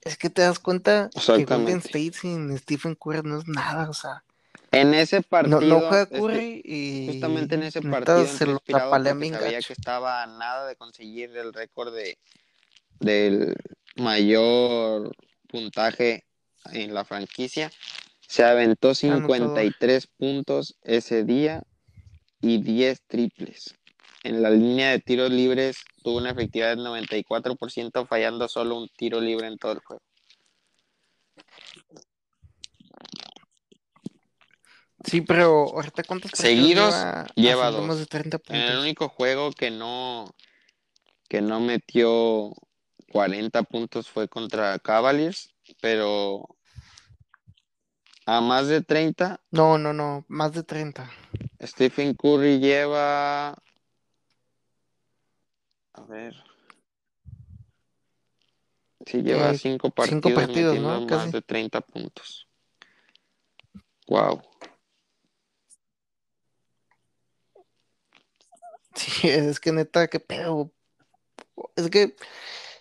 es 0.03 0.17
que 0.17 0.29
te 0.29 0.41
das 0.41 0.57
cuenta 0.57 1.09
que 1.13 1.43
Golden. 1.43 1.79
State 1.79 2.13
sin 2.13 2.57
Stephen 2.57 2.95
Curry 2.95 3.23
no 3.23 3.37
es 3.39 3.45
nada, 3.45 3.89
o 3.89 3.93
sea, 3.93 4.23
En 4.71 4.93
ese 4.93 5.21
partido, 5.21 5.59
no, 5.59 5.67
no 5.67 5.79
juega 5.89 6.03
este, 6.03 6.17
Curry 6.17 6.61
y 6.63 7.07
justamente 7.07 7.55
en 7.55 7.63
ese 7.63 7.81
partido 7.81 8.25
se 8.25 8.45
lo 8.45 8.61
sabía 8.65 9.61
que 9.61 9.73
estaba 9.73 10.25
nada 10.27 10.65
de 10.65 10.77
conseguir 10.77 11.35
el 11.35 11.51
récord 11.53 11.93
de 11.93 12.17
del 13.01 13.53
mayor 13.97 15.11
puntaje 15.49 16.23
en 16.71 16.93
la 16.93 17.03
franquicia. 17.03 17.69
Se 18.25 18.45
aventó 18.45 18.89
Anotador. 18.91 19.27
53 19.27 20.07
puntos 20.07 20.77
ese 20.83 21.25
día 21.25 21.63
y 22.39 22.61
10 22.61 23.01
triples. 23.07 23.75
En 24.23 24.41
la 24.41 24.49
línea 24.51 24.91
de 24.91 24.99
tiros 24.99 25.31
libres 25.31 25.83
tuvo 26.03 26.17
una 26.17 26.31
efectividad 26.31 26.75
del 26.75 26.85
94%, 26.85 28.05
fallando 28.07 28.47
solo 28.47 28.77
un 28.77 28.87
tiro 28.89 29.19
libre 29.19 29.47
en 29.47 29.57
todo 29.57 29.71
el 29.73 29.79
juego. 29.79 30.01
Sí, 35.03 35.21
pero 35.21 35.63
ahorita 35.73 36.03
cuántos 36.03 36.31
Seguidos, 36.33 36.93
lleva, 36.93 37.27
lleva 37.35 37.61
haciendo 37.63 37.77
dos. 37.79 37.87
más 37.87 37.97
de 37.99 38.05
30 38.05 38.39
En 38.49 38.61
el 38.61 38.77
único 38.77 39.09
juego 39.09 39.51
que 39.51 39.71
no 39.71 40.31
que 41.27 41.41
no 41.41 41.59
metió 41.59 42.51
40 43.11 43.63
puntos 43.63 44.09
fue 44.09 44.27
contra 44.27 44.77
Cavaliers, 44.79 45.55
pero 45.81 46.45
a 48.25 48.41
más 48.41 48.67
de 48.67 48.81
30 48.81 49.41
No, 49.49 49.77
no, 49.77 49.93
no, 49.93 50.25
más 50.27 50.53
de 50.53 50.63
30. 50.63 51.09
Stephen 51.61 52.13
Curry 52.13 52.59
lleva 52.59 53.55
a 56.01 56.05
ver 56.05 56.35
Sí, 59.05 59.23
lleva 59.23 59.49
Eh, 59.49 59.57
cinco 59.57 59.91
cinco 60.05 60.29
partidos, 60.29 60.33
partidos, 60.45 60.75
metiendo 60.75 60.89
¿no? 60.99 61.01
más 61.01 61.07
Casi. 61.07 61.31
de 61.31 61.41
30 61.41 61.81
puntos. 61.81 62.47
Wow. 64.07 64.41
Sí, 68.93 69.29
es 69.29 69.59
que 69.61 69.71
neta, 69.71 70.07
qué 70.07 70.19
pedo. 70.19 70.71
Es 71.77 71.89
que, 71.89 72.15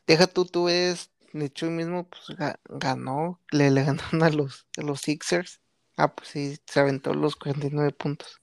deja 0.08 0.26
tú, 0.26 0.44
tú 0.44 0.64
ves, 0.64 1.12
de 1.32 1.44
hecho, 1.46 1.66
hoy 1.66 1.72
mismo, 1.72 2.08
pues, 2.08 2.36
ga- 2.36 2.58
ganó, 2.64 3.40
le, 3.52 3.70
le 3.70 3.84
ganaron 3.84 4.22
a 4.24 4.30
los, 4.30 4.66
a 4.76 4.82
los 4.82 5.00
Sixers. 5.00 5.60
Ah, 5.96 6.14
pues 6.14 6.28
sí, 6.28 6.58
se 6.66 6.80
aventó 6.80 7.14
los 7.14 7.36
49 7.36 7.92
puntos. 7.92 8.40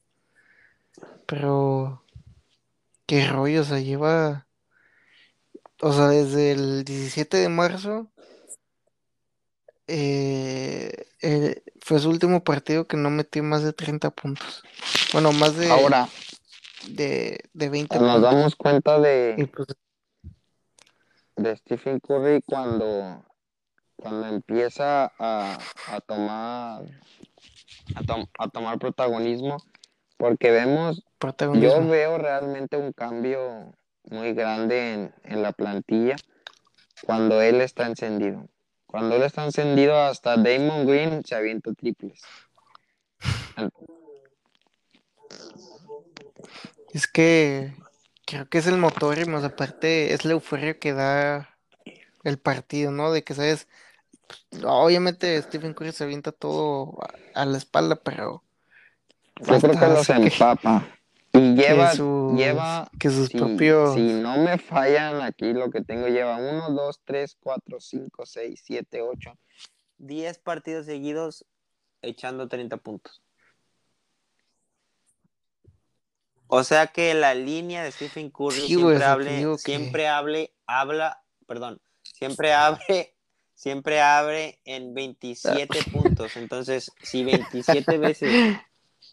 Pero, 1.25 2.03
qué 3.05 3.27
rollo, 3.27 3.61
o 3.61 3.65
sea, 3.65 3.79
lleva, 3.79 4.46
o 5.81 5.93
sea, 5.93 6.07
desde 6.07 6.51
el 6.51 6.83
17 6.83 7.37
de 7.37 7.49
marzo, 7.49 8.07
eh, 9.87 10.91
eh, 11.21 11.63
fue 11.81 11.99
su 11.99 12.09
último 12.09 12.43
partido 12.43 12.87
que 12.87 12.97
no 12.97 13.09
metió 13.09 13.43
más 13.43 13.63
de 13.63 13.73
30 13.73 14.09
puntos. 14.11 14.63
Bueno, 15.13 15.31
más 15.31 15.55
de, 15.55 15.69
Ahora 15.71 16.09
de, 16.89 17.39
de 17.53 17.69
20 17.69 17.97
nos 17.97 18.13
puntos. 18.13 18.21
damos 18.21 18.55
cuenta 18.55 18.99
de, 18.99 19.49
pues, 19.55 19.67
de 21.37 21.55
Stephen 21.57 21.99
Curry 21.99 22.41
cuando, 22.45 23.23
cuando 23.95 24.27
empieza 24.27 25.11
a, 25.19 25.57
a 25.87 26.01
tomar 26.01 26.83
a, 27.95 28.03
tom- 28.03 28.27
a 28.39 28.49
tomar 28.49 28.79
protagonismo, 28.79 29.57
porque 30.17 30.51
vemos, 30.51 31.03
yo 31.53 31.87
veo 31.87 32.17
realmente 32.17 32.75
un 32.77 32.91
cambio 32.91 33.73
muy 34.09 34.33
grande 34.33 34.93
en, 34.93 35.15
en 35.23 35.41
la 35.41 35.51
plantilla 35.53 36.15
cuando 37.01 37.41
él 37.41 37.61
está 37.61 37.87
encendido. 37.87 38.49
Cuando 38.85 39.15
él 39.15 39.23
está 39.23 39.45
encendido, 39.45 39.97
hasta 39.99 40.37
Damon 40.37 40.85
Green 40.87 41.23
se 41.25 41.35
avienta 41.35 41.73
triples. 41.73 42.21
Es 46.93 47.07
que 47.07 47.73
creo 48.25 48.49
que 48.49 48.57
es 48.59 48.67
el 48.67 48.77
motor 48.77 49.19
y 49.19 49.25
más 49.25 49.43
aparte 49.43 50.13
es 50.13 50.25
la 50.25 50.33
euforia 50.33 50.79
que 50.79 50.93
da 50.93 51.57
el 52.23 52.39
partido, 52.39 52.91
¿no? 52.91 53.11
De 53.11 53.23
que 53.23 53.33
sabes, 53.35 53.67
pues, 54.27 54.63
obviamente 54.65 55.41
Stephen 55.41 55.73
Curry 55.73 55.91
se 55.93 56.05
avienta 56.05 56.31
todo 56.31 56.97
a, 57.35 57.41
a 57.41 57.45
la 57.45 57.57
espalda, 57.57 57.97
pero 58.03 58.45
Yo 59.39 59.61
creo 59.61 59.77
que 59.77 59.87
los 59.87 60.09
empapa. 60.09 60.96
Y 61.39 61.55
lleva, 61.55 61.91
que 61.91 61.97
sus, 61.97 62.37
lleva 62.37 62.91
que 62.99 63.09
sus 63.09 63.27
si, 63.29 63.37
propios 63.37 63.93
si 63.93 64.01
no 64.01 64.37
me 64.37 64.57
fallan 64.57 65.21
aquí, 65.21 65.53
lo 65.53 65.69
que 65.69 65.81
tengo 65.81 66.07
lleva 66.07 66.37
1, 66.37 66.71
2, 66.71 67.01
3, 67.03 67.37
4, 67.39 67.79
5, 67.79 68.25
6, 68.25 68.61
7, 68.63 69.01
8, 69.01 69.37
10 69.97 70.39
partidos 70.39 70.85
seguidos 70.85 71.45
echando 72.01 72.47
30 72.47 72.77
puntos. 72.77 73.21
O 76.47 76.63
sea 76.63 76.87
que 76.87 77.13
la 77.13 77.33
línea 77.33 77.83
de 77.83 77.91
Stephen 77.91 78.29
Curry 78.29 78.61
Sí, 78.61 78.67
siempre 78.75 79.03
hable, 79.03 79.39
que- 79.41 79.57
siempre 79.57 80.07
hable, 80.07 80.53
habla, 80.65 81.21
perdón, 81.45 81.81
siempre 82.03 82.53
abre, 82.53 83.15
siempre 83.53 83.99
abre 83.99 84.61
en 84.63 84.93
27 84.93 85.83
puntos. 85.91 86.37
Entonces, 86.37 86.91
si 87.01 87.25
27 87.25 87.97
veces, 87.97 88.31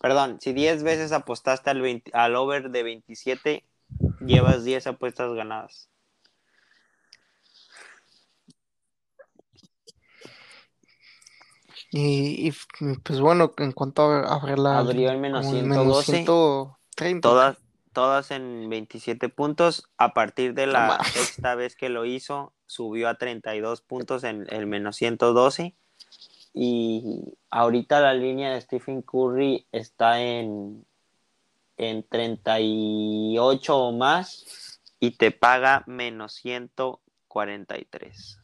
perdón, 0.04 0.36
si 0.38 0.52
10 0.52 0.82
veces 0.82 1.12
apostaste 1.12 1.70
al, 1.70 1.80
20 1.80 2.10
al 2.12 2.36
over 2.36 2.68
de 2.68 2.82
27, 2.82 3.64
llevas 4.20 4.62
10 4.62 4.88
apuestas 4.88 5.32
ganadas. 5.32 5.88
Y, 11.90 12.48
y, 12.48 12.52
pues 13.02 13.18
bueno, 13.18 13.54
en 13.56 13.72
cuanto 13.72 14.02
a 14.02 14.34
abrir 14.34 14.58
la... 14.58 14.76
Abrió 14.76 15.10
el 15.10 15.16
menos 15.16 15.46
como 15.46 15.56
el 15.56 15.64
menos 15.64 16.04
112. 16.04 16.12
130. 16.96 17.26
Todas, 17.26 17.56
todas 17.94 18.30
en 18.30 18.68
27 18.68 19.30
puntos. 19.30 19.88
A 19.96 20.12
partir 20.12 20.52
de 20.52 20.66
la 20.66 20.86
mames. 20.86 21.12
sexta 21.12 21.54
vez 21.54 21.76
que 21.76 21.88
lo 21.88 22.04
hizo, 22.04 22.52
subió 22.66 23.08
a 23.08 23.14
32 23.14 23.80
puntos 23.80 24.22
en 24.24 24.44
el 24.50 24.66
menos 24.66 24.96
112. 24.96 25.74
Y 26.54 27.36
ahorita 27.50 28.00
la 28.00 28.14
línea 28.14 28.54
de 28.54 28.60
Stephen 28.60 29.02
Curry 29.02 29.66
está 29.72 30.22
en, 30.22 30.86
en 31.76 32.08
38 32.08 33.76
o 33.76 33.92
más 33.92 34.80
y 35.00 35.12
te 35.12 35.32
paga 35.32 35.82
menos 35.86 36.34
143. 36.34 38.38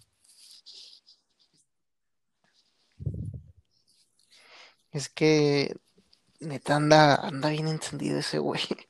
Es 4.90 5.08
que 5.08 5.76
neta 6.40 6.76
anda, 6.76 7.14
anda 7.14 7.50
bien 7.50 7.68
encendido 7.68 8.18
ese 8.18 8.38
güey. 8.38 8.60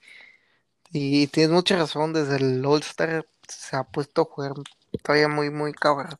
Y 0.92 1.28
tienes 1.28 1.52
mucha 1.52 1.76
razón, 1.76 2.12
desde 2.12 2.38
el 2.38 2.66
All-Star 2.66 3.24
se 3.46 3.76
ha 3.76 3.84
puesto 3.84 4.22
a 4.22 4.24
jugar 4.24 4.54
todavía 5.04 5.28
muy, 5.28 5.48
muy 5.48 5.72
cabrón. 5.72 6.18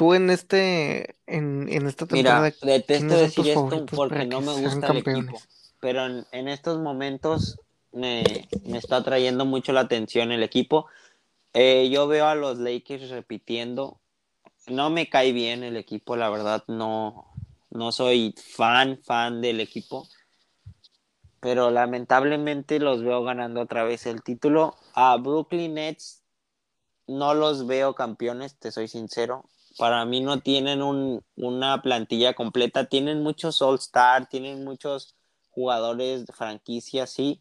Tú 0.00 0.14
en 0.14 0.30
este, 0.30 1.16
en, 1.26 1.68
en 1.68 1.86
esta 1.86 2.06
Mira, 2.08 2.36
temporada, 2.40 2.54
detesto 2.62 3.16
¿quiénes 3.20 3.20
son 3.20 3.34
decir 3.36 3.46
esto 3.48 3.88
porque 3.92 4.26
no 4.26 4.40
me 4.40 4.52
gusta 4.54 4.88
el 4.88 4.96
equipo, 4.96 5.42
pero 5.80 6.06
en, 6.06 6.26
en 6.32 6.48
estos 6.48 6.78
momentos 6.78 7.60
me, 7.92 8.48
me 8.64 8.78
está 8.78 9.02
trayendo 9.04 9.44
mucho 9.44 9.72
la 9.72 9.80
atención 9.82 10.32
el 10.32 10.42
equipo. 10.42 10.86
Eh, 11.54 11.90
yo 11.90 12.08
veo 12.08 12.26
a 12.26 12.34
los 12.36 12.58
Lakers 12.58 13.10
repitiendo. 13.10 14.00
No 14.68 14.90
me 14.90 15.08
cae 15.08 15.32
bien 15.32 15.64
el 15.64 15.76
equipo, 15.76 16.16
la 16.16 16.30
verdad, 16.30 16.64
no, 16.68 17.26
no 17.70 17.92
soy 17.92 18.34
fan, 18.38 19.00
fan 19.04 19.40
del 19.42 19.60
equipo. 19.60 20.08
Pero 21.40 21.70
lamentablemente 21.70 22.78
los 22.78 23.02
veo 23.02 23.22
ganando 23.24 23.60
otra 23.62 23.84
vez 23.84 24.06
el 24.06 24.22
título. 24.22 24.76
A 24.94 25.16
Brooklyn 25.16 25.74
Nets 25.74 26.22
no 27.08 27.34
los 27.34 27.66
veo 27.66 27.94
campeones, 27.94 28.58
te 28.58 28.72
soy 28.72 28.88
sincero. 28.88 29.44
Para 29.80 30.04
mí 30.04 30.20
no 30.20 30.40
tienen 30.40 30.82
un, 30.82 31.24
una 31.36 31.80
plantilla 31.80 32.34
completa. 32.34 32.84
Tienen 32.84 33.22
muchos 33.22 33.62
All-Star, 33.62 34.28
tienen 34.28 34.62
muchos 34.62 35.16
jugadores 35.48 36.26
de 36.26 36.34
franquicia, 36.34 37.06
sí, 37.06 37.40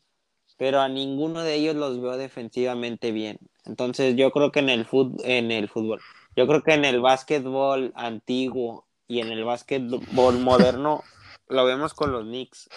pero 0.55 0.79
a 0.79 0.87
ninguno 0.87 1.41
de 1.41 1.55
ellos 1.55 1.75
los 1.75 1.99
veo 1.99 2.15
defensivamente 2.15 3.11
bien. 3.11 3.39
Entonces 3.65 4.15
yo 4.15 4.31
creo 4.31 4.53
que 4.53 4.61
en 4.61 4.69
el, 4.69 4.85
fut, 4.85 5.19
en 5.25 5.51
el 5.51 5.67
fútbol, 5.67 5.99
yo 6.33 6.47
creo 6.47 6.63
que 6.63 6.75
en 6.75 6.85
el 6.85 7.01
básquetbol 7.01 7.91
antiguo 7.93 8.87
y 9.05 9.19
en 9.19 9.33
el 9.33 9.43
básquetbol 9.43 10.39
moderno 10.39 11.03
lo 11.49 11.65
vemos 11.65 11.93
con 11.93 12.13
los 12.13 12.23
Knicks. 12.23 12.69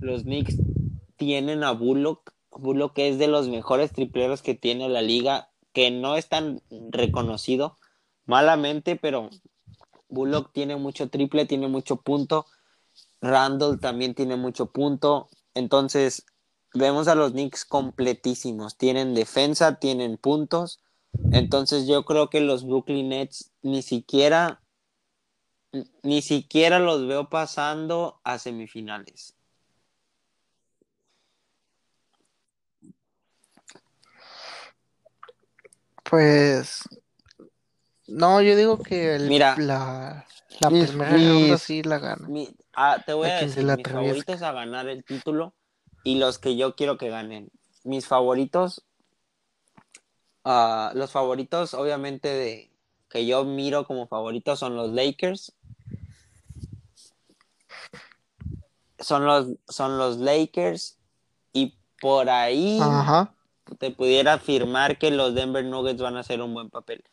Los 0.00 0.24
Knicks 0.24 0.56
tienen 1.16 1.62
a 1.62 1.70
Bullock. 1.70 2.34
Bullock 2.50 2.98
es 2.98 3.18
de 3.18 3.28
los 3.28 3.46
mejores 3.46 3.92
tripleros 3.92 4.42
que 4.42 4.56
tiene 4.56 4.88
la 4.88 5.00
liga, 5.00 5.50
que 5.72 5.92
no 5.92 6.16
es 6.16 6.28
tan 6.28 6.60
reconocido 6.90 7.78
malamente, 8.26 8.96
pero 8.96 9.30
Bullock 10.08 10.52
tiene 10.52 10.76
mucho 10.76 11.08
triple, 11.08 11.46
tiene 11.46 11.68
mucho 11.68 11.96
punto. 11.96 12.46
Randall 13.20 13.80
también 13.80 14.14
tiene 14.14 14.36
mucho 14.36 14.66
punto. 14.66 15.28
Entonces, 15.54 16.26
vemos 16.74 17.08
a 17.08 17.14
los 17.14 17.32
Knicks 17.32 17.64
completísimos. 17.64 18.76
Tienen 18.76 19.14
defensa, 19.14 19.78
tienen 19.78 20.18
puntos. 20.18 20.80
Entonces, 21.32 21.86
yo 21.86 22.04
creo 22.04 22.30
que 22.30 22.40
los 22.40 22.66
Brooklyn 22.66 23.08
Nets 23.08 23.52
ni 23.62 23.82
siquiera 23.82 24.60
ni 26.02 26.22
siquiera 26.22 26.78
los 26.78 27.06
veo 27.06 27.28
pasando 27.28 28.20
a 28.24 28.38
semifinales. 28.38 29.34
Pues, 36.04 36.84
no, 38.06 38.40
yo 38.42 38.56
digo 38.56 38.78
que 38.78 39.16
el- 39.16 39.28
Mira, 39.28 39.56
la, 39.58 40.26
la 40.60 40.70
mis- 40.70 40.88
primera 40.88 41.10
ronda 41.16 41.58
sí 41.58 41.82
la 41.82 41.98
gana. 41.98 42.28
Mi- 42.28 42.54
ah, 42.74 43.02
te 43.04 43.12
voy 43.12 43.28
A 43.30 43.40
decir 43.40 43.64
mis 43.64 43.82
favoritos 43.88 44.42
a 44.42 44.52
ganar 44.52 44.88
el 44.88 45.04
título 45.04 45.54
y 46.02 46.18
los 46.18 46.38
que 46.38 46.56
yo 46.56 46.74
quiero 46.76 46.98
que 46.98 47.08
ganen. 47.08 47.50
Mis 47.84 48.06
favoritos, 48.06 48.84
ah, 50.44 50.92
los 50.94 51.10
favoritos 51.10 51.74
obviamente 51.74 52.28
de 52.28 52.70
que 53.08 53.26
yo 53.26 53.44
miro 53.44 53.86
como 53.86 54.06
favoritos 54.06 54.58
son 54.58 54.74
los 54.76 54.90
Lakers. 54.92 55.52
Son 58.98 59.24
los, 59.26 59.48
son 59.68 59.98
los 59.98 60.16
Lakers 60.18 60.98
y 61.52 61.74
por 62.00 62.30
ahí 62.30 62.78
Ajá. 62.80 63.34
te 63.78 63.90
pudiera 63.90 64.34
afirmar 64.34 64.98
que 64.98 65.10
los 65.10 65.34
Denver 65.34 65.64
Nuggets 65.64 66.00
van 66.00 66.16
a 66.16 66.20
hacer 66.20 66.40
un 66.40 66.54
buen 66.54 66.70
papel. 66.70 67.04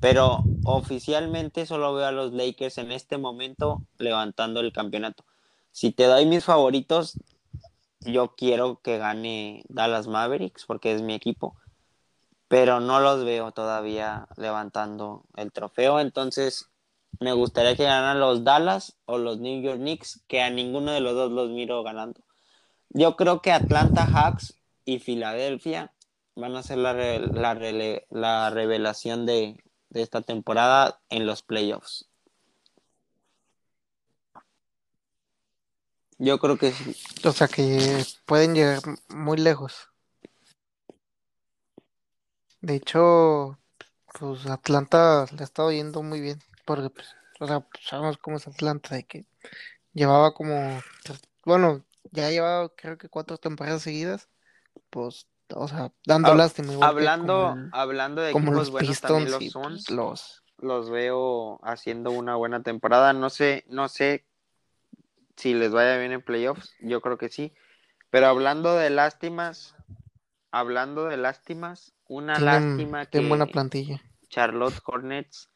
Pero 0.00 0.44
oficialmente 0.64 1.66
solo 1.66 1.94
veo 1.94 2.06
a 2.06 2.12
los 2.12 2.32
Lakers 2.32 2.78
en 2.78 2.90
este 2.90 3.18
momento 3.18 3.82
levantando 3.98 4.60
el 4.60 4.72
campeonato. 4.72 5.24
Si 5.72 5.92
te 5.92 6.04
doy 6.04 6.26
mis 6.26 6.44
favoritos, 6.44 7.18
yo 8.00 8.34
quiero 8.34 8.80
que 8.82 8.98
gane 8.98 9.62
Dallas 9.68 10.06
Mavericks 10.06 10.64
porque 10.64 10.94
es 10.94 11.02
mi 11.02 11.14
equipo. 11.14 11.54
Pero 12.48 12.80
no 12.80 12.98
los 13.00 13.24
veo 13.24 13.52
todavía 13.52 14.26
levantando 14.36 15.24
el 15.36 15.52
trofeo. 15.52 16.00
Entonces 16.00 16.70
me 17.20 17.32
gustaría 17.32 17.76
que 17.76 17.84
ganaran 17.84 18.20
los 18.20 18.42
Dallas 18.42 18.96
o 19.04 19.18
los 19.18 19.38
New 19.38 19.62
York 19.62 19.78
Knicks, 19.78 20.22
que 20.26 20.40
a 20.40 20.50
ninguno 20.50 20.92
de 20.92 21.00
los 21.00 21.14
dos 21.14 21.30
los 21.30 21.50
miro 21.50 21.82
ganando. 21.82 22.20
Yo 22.88 23.16
creo 23.16 23.42
que 23.42 23.52
Atlanta 23.52 24.06
Hawks 24.06 24.56
y 24.84 24.98
Filadelfia 24.98 25.92
van 26.34 26.56
a 26.56 26.62
ser 26.62 26.78
la, 26.78 26.92
re- 26.94 27.20
la, 27.32 27.54
la 28.10 28.50
revelación 28.50 29.26
de, 29.26 29.62
de 29.90 30.02
esta 30.02 30.22
temporada 30.22 31.00
en 31.10 31.26
los 31.26 31.42
playoffs. 31.42 32.08
Yo 36.18 36.38
creo 36.38 36.58
que 36.58 36.72
sí. 36.72 36.96
O 37.24 37.32
sea 37.32 37.48
que 37.48 38.04
pueden 38.26 38.54
llegar 38.54 38.80
muy 39.08 39.38
lejos. 39.38 39.88
De 42.60 42.74
hecho, 42.74 43.58
pues 44.18 44.46
Atlanta 44.46 45.26
le 45.32 45.40
ha 45.40 45.44
estado 45.44 45.72
yendo 45.72 46.02
muy 46.02 46.20
bien. 46.20 46.38
Porque, 46.66 46.90
pues, 46.90 47.16
o 47.40 47.46
sea, 47.46 47.66
sabemos 47.82 48.18
cómo 48.18 48.36
es 48.36 48.46
Atlanta, 48.46 48.94
de 48.94 49.04
que 49.04 49.24
llevaba 49.94 50.34
como, 50.34 50.80
bueno, 51.44 51.84
ya 52.12 52.30
llevaba 52.30 52.68
creo 52.76 52.98
que 52.98 53.08
cuatro 53.08 53.38
temporadas 53.38 53.82
seguidas. 53.82 54.28
Pues, 54.90 55.26
o 55.54 55.68
sea, 55.68 55.92
dando 56.04 56.34
lástima. 56.34 56.86
Hablando, 56.86 57.54
el- 57.56 57.70
hablando 57.72 58.22
de 58.22 58.32
como 58.32 58.46
equipos 58.48 58.58
los 58.58 58.70
buenos, 58.70 59.00
también 59.00 59.24
Pistons 59.28 59.54
los 59.54 59.84
Suns 59.84 59.90
los... 59.90 60.42
los 60.58 60.90
veo 60.90 61.60
haciendo 61.62 62.10
una 62.12 62.36
buena 62.36 62.62
temporada. 62.62 63.12
No 63.12 63.30
sé, 63.30 63.64
no 63.68 63.88
sé 63.88 64.24
si 65.36 65.54
les 65.54 65.72
vaya 65.72 65.96
bien 65.96 66.12
en 66.12 66.22
playoffs, 66.22 66.74
yo 66.80 67.00
creo 67.00 67.16
que 67.18 67.28
sí. 67.28 67.52
Pero 68.10 68.26
hablando 68.26 68.74
de 68.74 68.90
lástimas, 68.90 69.74
hablando 70.50 71.04
de 71.06 71.16
lástimas, 71.16 71.94
una 72.08 72.36
Tienen, 72.38 72.54
lástima 72.54 73.06
tienen 73.06 73.28
buena 73.28 73.46
que 73.46 73.52
plantilla. 73.52 74.02
Charlotte 74.28 74.80
Hornets 74.84 75.50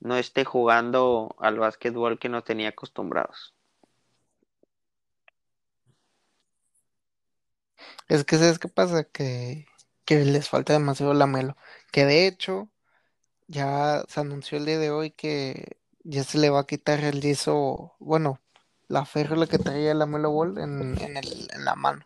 no 0.00 0.16
esté 0.16 0.44
jugando 0.44 1.34
al 1.38 1.58
básquetbol 1.58 2.18
que 2.18 2.28
nos 2.28 2.44
tenía 2.44 2.70
acostumbrados. 2.70 3.53
Es 8.08 8.24
que, 8.24 8.36
¿sabes 8.38 8.58
qué 8.58 8.68
pasa? 8.68 9.04
Que, 9.04 9.66
que 10.04 10.24
les 10.24 10.48
falta 10.48 10.72
demasiado 10.72 11.14
la 11.14 11.26
Melo. 11.26 11.56
Que 11.92 12.04
de 12.04 12.26
hecho, 12.26 12.70
ya 13.48 14.04
se 14.08 14.20
anunció 14.20 14.58
el 14.58 14.66
día 14.66 14.78
de 14.78 14.90
hoy 14.90 15.10
que 15.12 15.78
ya 16.04 16.24
se 16.24 16.38
le 16.38 16.50
va 16.50 16.60
a 16.60 16.66
quitar 16.66 17.00
el 17.04 17.20
yeso, 17.22 17.94
bueno, 18.00 18.40
la 18.88 19.06
férula 19.06 19.46
que 19.46 19.58
traía 19.58 19.94
la 19.94 20.06
Melo 20.06 20.30
Ball 20.32 20.58
en, 20.58 20.96
en, 21.00 21.16
el, 21.16 21.48
en 21.52 21.64
la 21.64 21.74
mano. 21.76 22.04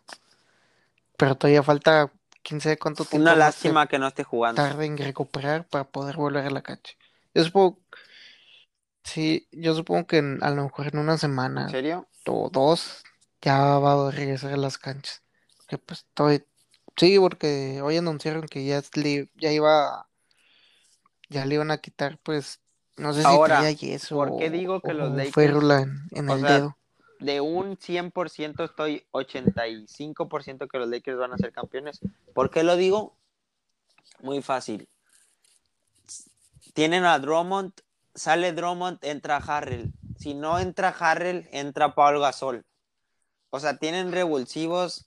Pero 1.17 1.35
todavía 1.35 1.63
falta 1.63 2.11
quién 2.43 2.61
sabe 2.61 2.77
cuánto 2.77 3.05
tiempo 3.05 3.23
Una 3.23 3.35
lástima 3.35 3.87
que 3.87 3.99
no 3.99 4.07
esté 4.07 4.23
jugando. 4.23 4.61
tarde 4.61 4.85
en 4.85 4.97
recuperar 4.97 5.67
para 5.67 5.85
poder 5.85 6.15
volver 6.17 6.45
a 6.45 6.49
la 6.49 6.61
cancha. 6.61 6.93
Yo 7.33 7.43
supongo, 7.43 7.79
sí, 9.03 9.47
yo 9.51 9.75
supongo 9.75 10.07
que 10.07 10.17
en- 10.17 10.43
a 10.43 10.49
lo 10.51 10.63
mejor 10.63 10.87
en 10.87 10.99
una 10.99 11.13
¿En 11.13 11.17
semana 11.19 11.67
serio? 11.67 12.07
o 12.27 12.49
dos 12.51 13.03
ya 13.41 13.77
va 13.79 14.07
a 14.07 14.11
regresar 14.11 14.53
a 14.53 14.57
las 14.57 14.77
canchas. 14.77 15.23
Que 15.69 15.77
pues 15.77 15.99
estoy, 15.99 16.43
sí, 16.97 17.17
porque 17.19 17.81
hoy 17.81 17.97
anunciaron 17.97 18.47
que 18.47 18.65
ya, 18.65 18.81
ya 19.35 19.51
iba 19.51 20.07
ya 21.29 21.45
le 21.45 21.55
iban 21.55 21.69
a 21.71 21.77
quitar, 21.77 22.17
pues, 22.23 22.59
no 22.97 23.13
sé 23.13 23.21
si 23.21 23.27
Ahora, 23.27 23.59
traía 23.59 23.71
yeso 23.71 24.15
¿por 24.15 24.37
qué 24.39 24.49
digo 24.49 24.81
que 24.81 24.93
los 24.93 25.11
Lakers- 25.11 25.31
férula 25.33 25.81
en, 25.81 26.01
en 26.11 26.29
el 26.29 26.39
sea, 26.41 26.53
dedo. 26.55 26.77
de 27.19 27.39
un 27.39 27.77
100% 27.77 28.63
estoy 28.65 29.05
85% 29.11 30.67
que 30.67 30.77
los 30.79 30.89
Lakers 30.89 31.17
van 31.19 31.31
a 31.33 31.37
ser 31.37 31.51
campeones. 31.51 31.99
¿Por 32.33 32.49
qué 32.49 32.63
lo 32.63 32.75
digo? 32.75 33.15
Muy 34.21 34.41
fácil. 34.41 34.89
Tienen 36.73 37.05
a 37.05 37.19
Drummond, 37.19 37.73
sale 38.15 38.51
Drummond, 38.53 38.97
entra 39.03 39.37
Harrell. 39.37 39.93
Si 40.17 40.33
no 40.33 40.59
entra 40.59 40.89
Harrell, 40.89 41.47
entra 41.51 41.93
Paul 41.95 42.19
Gasol. 42.19 42.65
O 43.51 43.59
sea, 43.59 43.77
tienen 43.77 44.11
revulsivos 44.11 45.05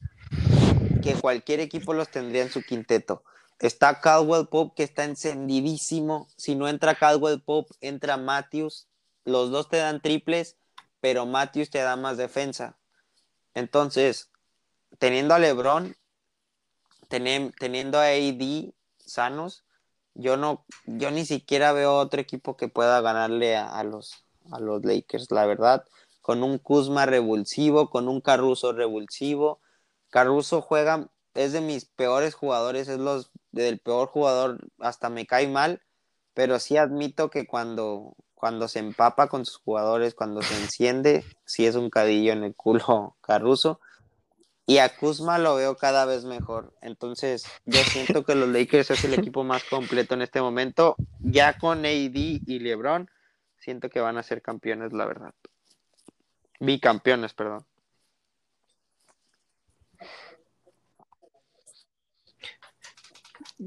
que 1.02 1.14
cualquier 1.14 1.60
equipo 1.60 1.92
los 1.92 2.08
tendría 2.08 2.42
en 2.42 2.50
su 2.50 2.62
quinteto. 2.62 3.24
Está 3.58 4.00
Caldwell 4.00 4.48
Pope 4.48 4.74
que 4.76 4.82
está 4.82 5.04
encendidísimo. 5.04 6.28
Si 6.36 6.54
no 6.54 6.68
entra 6.68 6.94
Caldwell 6.94 7.40
Pope, 7.40 7.74
entra 7.80 8.16
Matthews. 8.16 8.88
Los 9.24 9.50
dos 9.50 9.68
te 9.68 9.76
dan 9.76 10.00
triples, 10.00 10.56
pero 11.00 11.26
Matthews 11.26 11.70
te 11.70 11.78
da 11.78 11.96
más 11.96 12.16
defensa. 12.16 12.76
Entonces, 13.54 14.30
teniendo 14.98 15.34
a 15.34 15.38
LeBron, 15.38 15.94
teniendo 17.08 17.98
a 17.98 18.06
AD 18.06 18.72
sanos, 18.98 19.64
yo 20.14 20.36
no, 20.36 20.64
yo 20.86 21.10
ni 21.10 21.24
siquiera 21.24 21.72
veo 21.72 21.96
otro 21.96 22.20
equipo 22.20 22.56
que 22.56 22.68
pueda 22.68 23.00
ganarle 23.00 23.56
a, 23.56 23.68
a 23.78 23.84
los, 23.84 24.24
a 24.50 24.58
los 24.60 24.84
Lakers, 24.84 25.30
la 25.30 25.46
verdad. 25.46 25.84
Con 26.20 26.42
un 26.42 26.58
Kuzma 26.58 27.06
revulsivo, 27.06 27.90
con 27.90 28.08
un 28.08 28.20
Caruso 28.20 28.72
revulsivo. 28.72 29.60
Caruso 30.12 30.60
juega, 30.60 31.08
es 31.32 31.54
de 31.54 31.62
mis 31.62 31.86
peores 31.86 32.34
jugadores, 32.34 32.86
es 32.88 32.98
los 32.98 33.32
del 33.50 33.78
peor 33.78 34.08
jugador, 34.08 34.58
hasta 34.78 35.08
me 35.08 35.26
cae 35.26 35.48
mal, 35.48 35.80
pero 36.34 36.58
sí 36.58 36.76
admito 36.76 37.30
que 37.30 37.46
cuando, 37.46 38.14
cuando 38.34 38.68
se 38.68 38.78
empapa 38.78 39.28
con 39.28 39.46
sus 39.46 39.56
jugadores, 39.56 40.14
cuando 40.14 40.42
se 40.42 40.54
enciende, 40.60 41.24
sí 41.46 41.64
es 41.64 41.76
un 41.76 41.88
cadillo 41.88 42.34
en 42.34 42.44
el 42.44 42.54
culo 42.54 43.16
Caruso. 43.22 43.80
Y 44.66 44.78
a 44.78 44.94
Kuzma 44.94 45.38
lo 45.38 45.54
veo 45.54 45.78
cada 45.78 46.04
vez 46.04 46.26
mejor. 46.26 46.74
Entonces, 46.82 47.46
yo 47.64 47.80
siento 47.80 48.22
que 48.24 48.34
los 48.34 48.50
Lakers 48.50 48.90
es 48.90 49.04
el 49.04 49.14
equipo 49.14 49.44
más 49.44 49.64
completo 49.64 50.12
en 50.12 50.20
este 50.20 50.42
momento. 50.42 50.94
Ya 51.20 51.56
con 51.56 51.86
AD 51.86 52.14
y 52.14 52.58
LeBron, 52.58 53.10
siento 53.56 53.88
que 53.88 54.00
van 54.00 54.18
a 54.18 54.22
ser 54.22 54.42
campeones, 54.42 54.92
la 54.92 55.06
verdad. 55.06 55.32
Bicampeones, 56.60 57.32
perdón. 57.32 57.66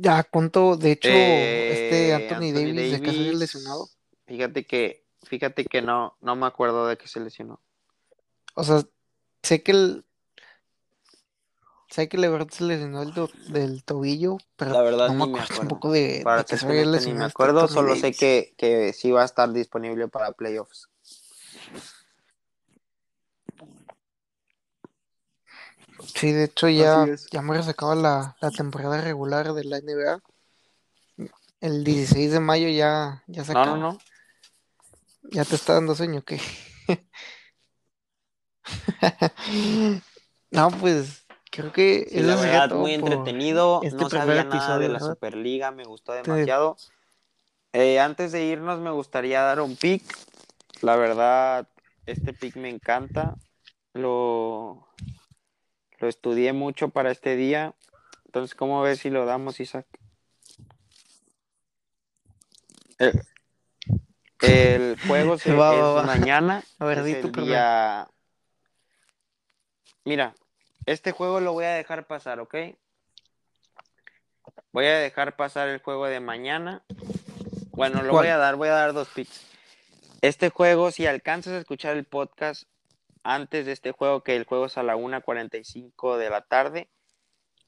Ya, 0.01 0.23
¿cuánto? 0.23 0.75
De 0.75 0.91
hecho, 0.91 1.09
Eh, 1.09 1.67
este 1.73 2.13
Anthony, 2.13 2.51
Davis, 2.53 2.91
¿de 2.91 3.01
qué 3.01 3.11
se 3.11 3.19
había 3.19 3.31
Davis, 3.31 3.39
lesionado? 3.39 3.89
Fíjate 4.27 4.65
que, 4.65 5.05
fíjate 5.23 5.65
que 5.65 5.81
no, 5.81 6.17
no 6.21 6.35
me 6.35 6.45
acuerdo 6.47 6.87
de 6.87 6.97
que 6.97 7.07
se 7.07 7.19
lesionó. 7.19 7.61
O 8.55 8.63
sea, 8.63 8.81
sé 9.43 9.63
que 9.63 9.71
el. 9.71 10.05
Sé 11.89 12.09
que 12.09 12.17
LeBron 12.17 12.49
se 12.51 12.63
lesionó 12.65 13.03
el 13.03 13.13
do- 13.13 13.29
del 13.49 13.83
tobillo, 13.83 14.37
pero 14.57 14.73
La 14.73 14.81
verdad 14.81 15.07
no 15.09 15.13
me 15.13 15.23
acuerdo 15.23 15.45
acuerdo. 15.45 15.61
tampoco 15.61 15.91
de, 15.91 16.21
Para 16.23 16.37
de 16.39 16.45
que 16.45 16.57
se 16.57 16.65
había 16.65 16.81
honesto, 16.81 16.91
ni 17.11 17.13
lesionado 17.13 17.19
me 17.19 17.25
este 17.27 17.33
acuerdo, 17.33 17.67
solo 17.67 17.95
sé 17.95 18.01
Davis. 18.01 18.17
que, 18.17 18.53
que 18.57 18.93
sí 18.93 19.11
va 19.11 19.21
a 19.21 19.25
estar 19.25 19.51
disponible 19.53 20.07
para 20.07 20.31
playoffs. 20.33 20.89
Sí, 26.13 26.31
de 26.31 26.45
hecho 26.45 26.69
ya, 26.69 27.05
ya 27.31 27.41
me 27.41 27.61
se 27.61 27.71
acaba 27.71 27.95
la, 27.95 28.35
la 28.41 28.51
temporada 28.51 29.01
regular 29.01 29.53
de 29.53 29.63
la 29.63 29.77
NBA. 29.77 30.21
El 31.61 31.83
16 31.83 32.31
de 32.31 32.39
mayo 32.39 32.67
ya, 32.69 33.23
ya 33.27 33.43
se 33.43 33.53
No, 33.53 33.61
acaba. 33.61 33.77
no, 33.77 33.93
no. 33.93 33.97
Ya 35.31 35.43
te 35.43 35.55
está 35.55 35.73
dando 35.73 35.95
sueño, 35.95 36.23
¿qué? 36.23 36.39
No, 40.51 40.71
pues 40.71 41.25
creo 41.51 41.73
que 41.73 42.07
Sí, 42.09 42.21
la 42.21 42.35
verdad, 42.35 42.77
muy 42.77 42.93
entretenido. 42.93 43.81
este 43.83 43.97
no 43.97 44.09
sabía 44.09 44.43
nada 44.43 44.77
de 44.77 44.87
la 44.87 44.93
¿verdad? 44.93 45.09
Superliga, 45.09 45.71
me 45.71 45.83
gustó 45.83 46.13
demasiado. 46.13 46.77
Eh, 47.73 47.99
antes 47.99 48.31
de 48.31 48.45
irnos, 48.45 48.79
me 48.79 48.91
gustaría 48.91 49.41
dar 49.41 49.59
un 49.59 49.75
pick. 49.75 50.03
La 50.81 50.95
verdad, 50.95 51.67
este 52.05 52.33
pick 52.33 52.55
me 52.55 52.69
encanta. 52.69 53.35
Lo, 53.93 54.87
lo 55.99 56.07
estudié 56.07 56.53
mucho 56.53 56.89
para 56.89 57.11
este 57.11 57.35
día. 57.35 57.73
Entonces, 58.25 58.55
¿cómo 58.55 58.81
ves 58.81 58.99
si 58.99 59.09
lo 59.09 59.25
damos, 59.25 59.59
Isaac? 59.59 59.85
El, 62.97 63.21
el 64.41 64.97
juego 65.07 65.37
se, 65.39 65.53
Va, 65.53 65.71
va, 65.71 65.75
es 65.77 65.95
va. 65.95 66.03
mañana. 66.03 66.63
A 66.79 66.85
ver, 66.85 66.99
es 66.99 67.05
di 67.05 67.29
día. 67.31 68.07
Mira, 70.03 70.35
este 70.85 71.11
juego 71.11 71.39
lo 71.39 71.53
voy 71.53 71.65
a 71.65 71.71
dejar 71.73 72.05
pasar, 72.05 72.39
¿ok? 72.39 72.55
Voy 74.71 74.85
a 74.85 74.99
dejar 74.99 75.35
pasar 75.35 75.67
el 75.69 75.79
juego 75.79 76.05
de 76.05 76.19
mañana. 76.19 76.83
Bueno, 77.71 78.03
lo 78.03 78.11
¿Cuál? 78.11 78.25
voy 78.25 78.27
a 78.27 78.37
dar, 78.37 78.55
voy 78.55 78.67
a 78.69 78.73
dar 78.73 78.93
dos 78.93 79.07
picks. 79.09 79.41
Este 80.21 80.49
juego, 80.49 80.91
si 80.91 81.07
alcanzas 81.07 81.53
a 81.53 81.57
escuchar 81.57 81.97
el 81.97 82.05
podcast 82.05 82.63
antes 83.25 83.65
de 83.65 83.71
este 83.71 83.91
juego, 83.91 84.23
que 84.23 84.35
el 84.35 84.45
juego 84.45 84.67
es 84.67 84.77
a 84.77 84.83
la 84.83 84.95
1.45 84.95 86.17
de 86.17 86.29
la 86.29 86.41
tarde, 86.41 86.89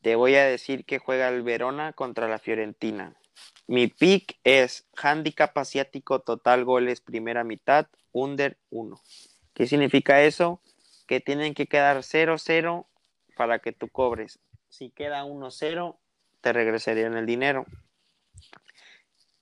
te 0.03 0.15
voy 0.15 0.35
a 0.35 0.45
decir 0.45 0.85
que 0.85 0.99
juega 0.99 1.27
el 1.29 1.41
Verona 1.41 1.93
contra 1.93 2.27
la 2.27 2.37
Fiorentina. 2.37 3.15
Mi 3.65 3.87
pick 3.87 4.39
es 4.43 4.87
handicap 4.95 5.57
asiático 5.57 6.19
total 6.21 6.63
goles 6.63 7.01
primera 7.01 7.43
mitad, 7.43 7.87
under 8.11 8.59
1. 8.69 9.01
¿Qué 9.55 9.65
significa 9.65 10.21
eso? 10.21 10.61
Que 11.07 11.21
tienen 11.21 11.55
que 11.55 11.65
quedar 11.65 11.97
0-0 11.97 12.85
para 13.35 13.57
que 13.57 13.71
tú 13.71 13.89
cobres. 13.89 14.39
Si 14.69 14.91
queda 14.91 15.25
1-0, 15.25 15.97
te 16.41 16.53
regresarían 16.53 17.17
el 17.17 17.25
dinero. 17.25 17.65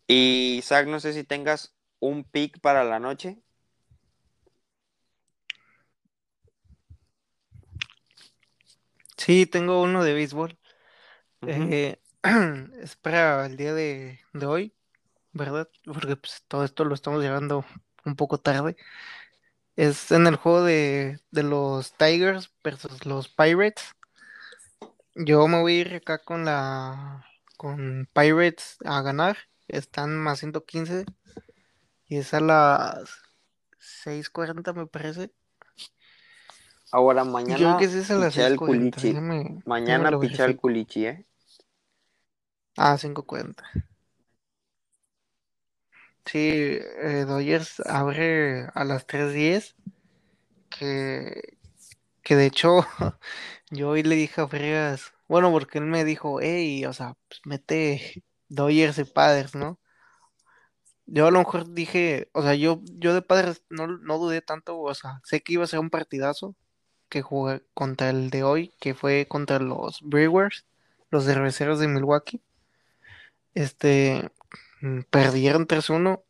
Y 0.07 0.55
Isaac, 0.59 0.87
no 0.87 1.01
sé 1.01 1.11
si 1.11 1.25
tengas 1.25 1.75
un 1.99 2.23
pick 2.23 2.61
para 2.61 2.85
la 2.85 2.99
noche. 2.99 3.37
Sí, 9.25 9.47
tengo 9.47 9.81
uno 9.81 10.03
de 10.03 10.13
béisbol. 10.13 10.55
Eh, 11.47 11.99
es 12.81 12.95
para 12.97 13.47
el 13.47 13.57
día 13.57 13.73
de, 13.73 14.19
de 14.33 14.45
hoy, 14.45 14.75
¿verdad? 15.33 15.67
Porque 15.83 16.15
pues, 16.15 16.43
todo 16.47 16.63
esto 16.63 16.85
lo 16.85 16.93
estamos 16.93 17.23
llevando 17.23 17.65
un 18.05 18.15
poco 18.15 18.39
tarde. 18.39 18.77
Es 19.75 20.11
en 20.11 20.27
el 20.27 20.35
juego 20.35 20.63
de, 20.63 21.19
de 21.31 21.43
los 21.43 21.93
Tigers 21.93 22.53
versus 22.63 23.07
los 23.07 23.27
Pirates. 23.27 23.95
Yo 25.15 25.47
me 25.47 25.59
voy 25.59 25.73
a 25.77 25.79
ir 25.81 25.95
acá 25.95 26.19
con 26.19 26.45
la 26.45 27.25
con 27.57 28.07
Pirates 28.13 28.77
a 28.85 29.01
ganar. 29.01 29.37
Están 29.67 30.17
más 30.19 30.37
115 30.39 31.05
y 32.07 32.17
es 32.17 32.31
a 32.35 32.41
las 32.41 33.17
6:40 33.79 34.73
me 34.73 34.85
parece. 34.85 35.31
Ahora 36.91 37.23
mañana 37.23 37.77
que 37.77 37.85
es 37.85 37.93
pichea 37.93 38.47
el 38.47 38.57
6:40. 38.57 38.57
culichi. 38.57 39.13
Mañana 39.65 40.11
lo 40.11 40.19
pichea 40.19 40.45
el 40.45 40.57
culichi, 40.57 41.05
¿eh? 41.05 41.25
Ah, 42.77 42.97
5:40. 42.97 43.63
Sí, 46.25 46.39
eh, 46.39 47.25
Dodgers 47.27 47.79
abre 47.81 48.67
a 48.73 48.83
las 48.83 49.05
3:10. 49.07 49.75
Que, 50.69 51.57
que 52.23 52.35
de 52.35 52.45
hecho 52.47 52.85
yo 53.71 53.89
hoy 53.89 54.03
le 54.03 54.15
dije 54.15 54.41
a 54.41 54.47
Fregas, 54.47 55.13
bueno, 55.27 55.51
porque 55.51 55.77
él 55.77 55.85
me 55.85 56.03
dijo, 56.03 56.39
hey, 56.41 56.85
o 56.85 56.93
sea, 56.93 57.15
pues 57.29 57.41
mete 57.45 58.23
Dodgers 58.49 58.97
y 58.97 59.05
Padres, 59.05 59.55
¿no? 59.55 59.79
Yo 61.07 61.27
a 61.27 61.31
lo 61.31 61.39
mejor 61.39 61.71
dije, 61.73 62.29
o 62.33 62.41
sea, 62.41 62.55
yo, 62.55 62.81
yo 62.93 63.13
de 63.13 63.21
Padres 63.21 63.63
no, 63.69 63.87
no 63.87 64.17
dudé 64.17 64.41
tanto, 64.41 64.79
o 64.79 64.93
sea, 64.95 65.21
sé 65.23 65.41
que 65.41 65.53
iba 65.53 65.63
a 65.63 65.67
ser 65.67 65.79
un 65.79 65.89
partidazo 65.91 66.55
que 67.09 67.21
jugué 67.21 67.63
contra 67.73 68.09
el 68.09 68.29
de 68.29 68.43
hoy, 68.43 68.73
que 68.79 68.93
fue 68.93 69.27
contra 69.27 69.59
los 69.59 70.01
Brewers, 70.01 70.65
los 71.09 71.25
cerveceros 71.25 71.79
de 71.79 71.87
Milwaukee. 71.87 72.41
Este, 73.53 74.29
mm, 74.81 75.01
perdieron 75.09 75.67
3-1. 75.67 76.23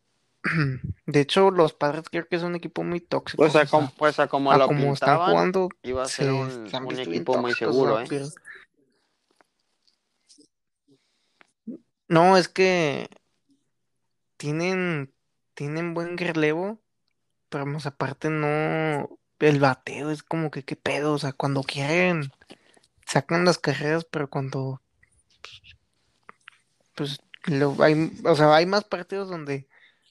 De 1.06 1.22
hecho, 1.22 1.50
los 1.52 1.74
Padres 1.74 2.04
creo 2.10 2.28
que 2.28 2.36
es 2.36 2.44
un 2.44 2.56
equipo 2.56 2.84
muy 2.84 3.00
tóxico. 3.00 3.38
Pues 3.38 3.56
a, 3.56 3.64
o 3.64 3.66
sea, 3.66 3.80
com- 3.80 3.92
pues 3.98 4.20
a 4.20 4.28
como 4.28 4.52
a 4.52 4.58
lo 4.58 4.68
como 4.68 4.94
están 4.94 5.18
jugando, 5.18 5.70
iba 5.84 6.04
a 6.04 6.08
ser 6.08 6.28
se, 6.28 6.78
un, 6.78 7.00
equipo 7.00 7.38
muy 7.38 7.54
seguro, 7.54 8.00
¿eh? 8.00 8.08
No, 12.08 12.38
es 12.38 12.48
que 12.48 13.10
tienen, 14.38 15.12
tienen 15.56 15.96
buen 15.96 16.18
relevo, 16.18 16.80
pero 17.50 17.66
más 17.66 17.88
aparte 17.88 18.30
no, 18.30 19.10
el 19.40 19.60
bateo 19.60 20.12
es 20.12 20.24
como 20.24 20.52
que 20.52 20.64
qué 20.64 20.76
pedo, 20.76 21.14
o 21.14 21.18
sea, 21.18 21.34
cuando 21.34 21.64
quieren 21.64 22.32
sacan 23.06 23.46
las 23.46 23.58
carreras, 23.58 24.06
pero 24.06 24.30
cuando 24.30 24.82
pues 26.96 27.20
Lo- 27.46 27.76
hay, 27.82 28.12
o 28.24 28.36
sea, 28.36 28.56
hay 28.56 28.66
más 28.66 28.86
partidos 28.86 29.30
donde, 29.30 29.68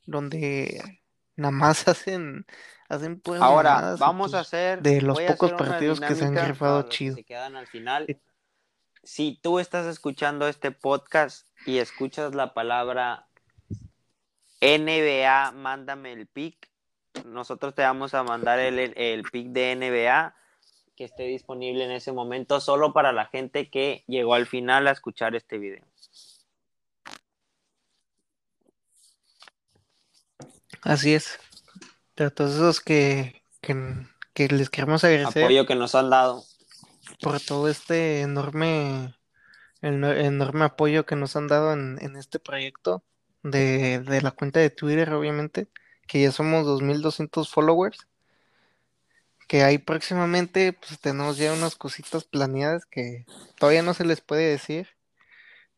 donde 0.07 1.01
nada 1.37 1.51
más 1.51 1.89
hacen, 1.89 2.47
hacen 2.89 3.20
puras 3.20 3.43
Ahora, 3.43 3.97
vamos 3.99 4.35
a 4.35 4.39
pues, 4.39 4.47
hacer, 4.47 4.83
de 4.83 5.03
los 5.03 5.20
pocos 5.20 5.53
partidos 5.53 6.01
que 6.01 6.14
se 6.14 6.27
han 6.27 6.37
rifado 6.37 6.85
que 6.85 6.91
chido. 6.91 7.14
se 7.16 7.25
quedan 7.25 7.57
al 7.57 7.66
final. 7.66 8.07
Sí. 8.07 8.20
Si 9.03 9.41
tú 9.43 9.59
estás 9.59 9.87
escuchando 9.87 10.49
este 10.49 10.70
podcast 10.70 11.47
y 11.66 11.79
escuchas 11.79 12.35
la 12.35 12.55
palabra 12.55 13.27
NBA, 14.61 15.53
mándame 15.53 16.12
el 16.12 16.27
pick. 16.27 16.70
Nosotros 17.25 17.75
te 17.75 17.83
vamos 17.83 18.15
a 18.15 18.23
mandar 18.23 18.59
el, 18.59 18.79
el 18.79 19.23
pick 19.23 19.49
de 19.49 19.73
NBA 19.77 20.35
que 20.97 21.05
esté 21.05 21.25
disponible 21.25 21.85
en 21.85 21.91
ese 21.91 22.12
momento 22.12 22.61
solo 22.61 22.93
para 22.93 23.12
la 23.12 23.27
gente 23.27 23.69
que 23.71 24.05
llegó 24.07 24.35
al 24.35 24.47
final 24.47 24.87
a 24.87 24.93
escuchar 24.93 25.35
este 25.35 25.59
video. 25.59 25.85
Así 30.83 31.15
es. 31.15 31.39
Pero 32.15 32.33
todos 32.33 32.55
esos 32.55 32.81
que, 32.81 33.43
que, 33.61 33.75
que 34.35 34.49
les 34.49 34.71
queremos 34.71 35.03
agradecer 35.05 35.45
Apoyo 35.45 35.67
que 35.67 35.75
nos 35.75 35.95
han 35.95 36.11
dado. 36.11 36.45
por 37.21 37.41
todo 37.41 37.69
este 37.69 38.21
enorme, 38.21 39.15
el 39.81 40.01
no- 40.01 40.12
enorme 40.12 40.65
apoyo 40.67 41.07
que 41.07 41.17
nos 41.17 41.35
han 41.37 41.49
dado 41.49 41.73
en, 41.73 41.99
en 42.01 42.17
este 42.17 42.39
proyecto 42.39 43.03
de, 43.43 43.99
de 44.01 44.23
la 44.23 44.31
cuenta 44.31 44.61
de 44.61 44.71
Twitter, 44.71 45.12
obviamente, 45.12 45.69
que 46.07 46.23
ya 46.23 46.33
somos 46.33 46.65
2200 46.67 47.51
followers, 47.51 48.07
que 49.49 49.63
ahí 49.63 49.79
próximamente 49.79 50.73
pues 50.73 50.99
tenemos 51.01 51.37
ya 51.39 51.53
unas 51.53 51.77
cositas 51.77 52.25
planeadas 52.25 52.87
que 52.87 53.27
todavía 53.59 53.83
no 53.83 53.95
se 53.95 54.05
les 54.05 54.21
puede 54.21 54.49
decir 54.51 54.89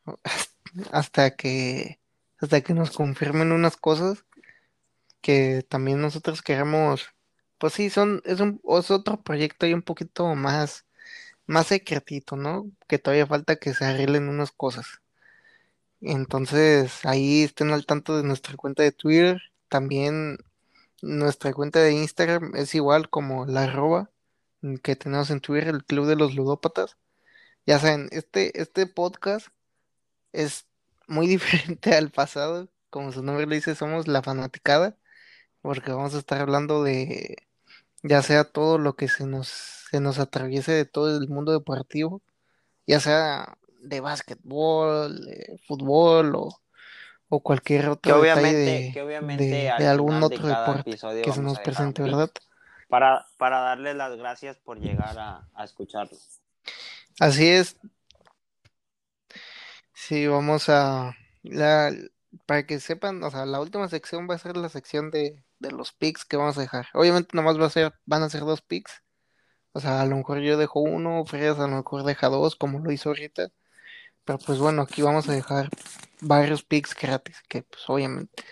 hasta 0.93 1.37
que 1.37 2.01
hasta 2.41 2.61
que 2.61 2.75
nos 2.75 2.91
confirmen 2.91 3.53
unas 3.53 3.77
cosas 3.77 4.25
que 5.27 5.65
también 5.69 6.01
nosotros 6.01 6.43
queremos, 6.43 7.09
pues 7.59 7.73
sí, 7.75 7.91
son, 7.91 8.23
es 8.25 8.41
un, 8.41 8.61
es 8.79 8.91
otro 8.93 9.23
proyecto 9.23 9.67
y 9.67 9.75
un 9.75 9.83
poquito 9.83 10.35
más, 10.37 10.87
más 11.47 11.69
secretito, 11.69 12.37
¿no? 12.37 12.71
Que 12.89 12.99
todavía 12.99 13.27
falta 13.27 13.57
que 13.57 13.75
se 13.75 13.85
arreglen 13.87 14.29
unas 14.29 14.53
cosas. 14.53 14.87
Entonces, 16.01 17.05
ahí 17.05 17.43
estén 17.43 17.71
al 17.73 17.87
tanto 17.87 18.17
de 18.17 18.23
nuestra 18.25 18.57
cuenta 18.57 18.83
de 18.85 18.93
Twitter. 18.93 19.43
También 19.69 20.39
nuestra 21.03 21.53
cuenta 21.53 21.81
de 21.81 21.93
Instagram 21.93 22.53
es 22.57 22.75
igual 22.75 23.11
como 23.11 23.47
la 23.47 23.65
arroba 23.65 24.11
que 24.83 24.97
tenemos 24.97 25.31
en 25.31 25.41
Twitter, 25.41 25.69
el 25.69 25.85
Club 25.85 26.07
de 26.07 26.17
los 26.17 26.35
Ludópatas. 26.35 26.97
Ya 27.67 27.79
saben, 27.79 28.09
este, 28.13 28.61
este 28.61 28.87
podcast 28.87 29.49
es 30.33 30.67
muy 31.09 31.27
diferente 31.29 31.95
al 31.95 32.11
pasado. 32.11 32.69
Como 32.91 33.13
su 33.13 33.23
nombre 33.23 33.47
le 33.47 33.57
dice, 33.57 33.75
somos 33.75 34.09
la 34.09 34.23
fanaticada, 34.23 34.97
porque 35.63 35.93
vamos 35.93 36.15
a 36.15 36.19
estar 36.19 36.41
hablando 36.41 36.83
de 36.85 37.37
ya 38.03 38.23
sea 38.23 38.45
todo 38.45 38.79
lo 38.79 38.97
que 38.97 39.09
se 39.09 39.27
nos, 39.27 39.49
se 39.91 40.01
nos 40.01 40.19
atraviese 40.19 40.73
de 40.73 40.85
todo 40.87 41.17
el 41.19 41.29
mundo 41.29 41.53
deportivo, 41.53 42.23
ya 42.87 43.01
sea 43.01 43.59
de 43.81 44.01
básquetbol, 44.01 45.25
de 45.27 45.61
fútbol 45.67 46.35
o, 46.37 46.61
o 47.29 47.41
cualquier 47.41 47.83
Que 47.83 47.89
otro 47.91 48.21
detalle 48.23 48.41
obviamente, 48.43 48.71
de, 48.71 48.93
que 48.93 49.03
obviamente 49.03 49.45
de- 49.45 49.71
al 49.71 49.79
de 49.83 49.89
algún 49.89 50.23
otro 50.23 50.47
deporte 50.47 50.91
episodio 50.91 51.23
que 51.25 51.33
se 51.33 51.43
nos 51.43 51.59
presente, 51.59 52.03
¿verdad? 52.03 52.31
para, 52.89 53.27
para 53.37 53.59
darles 53.61 53.97
las 53.97 54.17
gracias 54.17 54.57
por 54.59 54.79
llegar 54.79 55.19
a, 55.19 55.43
a 55.55 55.65
escucharlo. 55.65 56.17
Así 57.19 57.49
es, 57.49 57.77
sí, 59.95 60.27
vamos 60.27 60.69
a, 60.69 61.15
la, 61.43 61.93
para 62.47 62.67
que 62.67 62.81
sepan, 62.81 63.23
o 63.23 63.31
sea, 63.31 63.47
la 63.47 63.61
última 63.61 63.89
sección 63.89 64.29
va 64.29 64.35
a 64.35 64.39
ser 64.39 64.57
la 64.57 64.69
sección 64.69 65.11
de, 65.11 65.43
de 65.59 65.71
los 65.73 65.93
picks 65.93 66.25
que 66.25 66.37
vamos 66.37 66.59
a 66.59 66.61
dejar. 66.63 66.87
Obviamente 66.95 67.31
nomás 67.35 67.59
va 67.61 67.67
a 67.67 67.71
ser, 67.71 67.95
van 68.05 68.23
a 68.23 68.31
ser 68.31 68.43
dos 68.43 68.63
picks, 68.63 69.03
o 69.73 69.81
sea, 69.81 70.01
a 70.03 70.07
lo 70.07 70.17
mejor 70.17 70.41
yo 70.41 70.59
dejo 70.59 70.81
uno, 70.81 71.25
Frías 71.27 71.59
a 71.59 71.67
lo 71.69 71.77
mejor 71.79 72.05
deja 72.05 72.29
dos, 72.29 72.57
como 72.57 72.79
lo 72.81 72.93
hizo 72.93 73.11
ahorita, 73.11 73.49
pero 74.27 74.39
pues 74.39 74.59
bueno, 74.59 74.83
aquí 74.83 75.01
vamos 75.01 75.29
a 75.29 75.33
dejar 75.33 75.71
varios 76.21 76.63
picks 76.63 76.95
gratis, 76.95 77.37
que 77.49 77.63
pues 77.63 77.83
obviamente, 77.89 78.45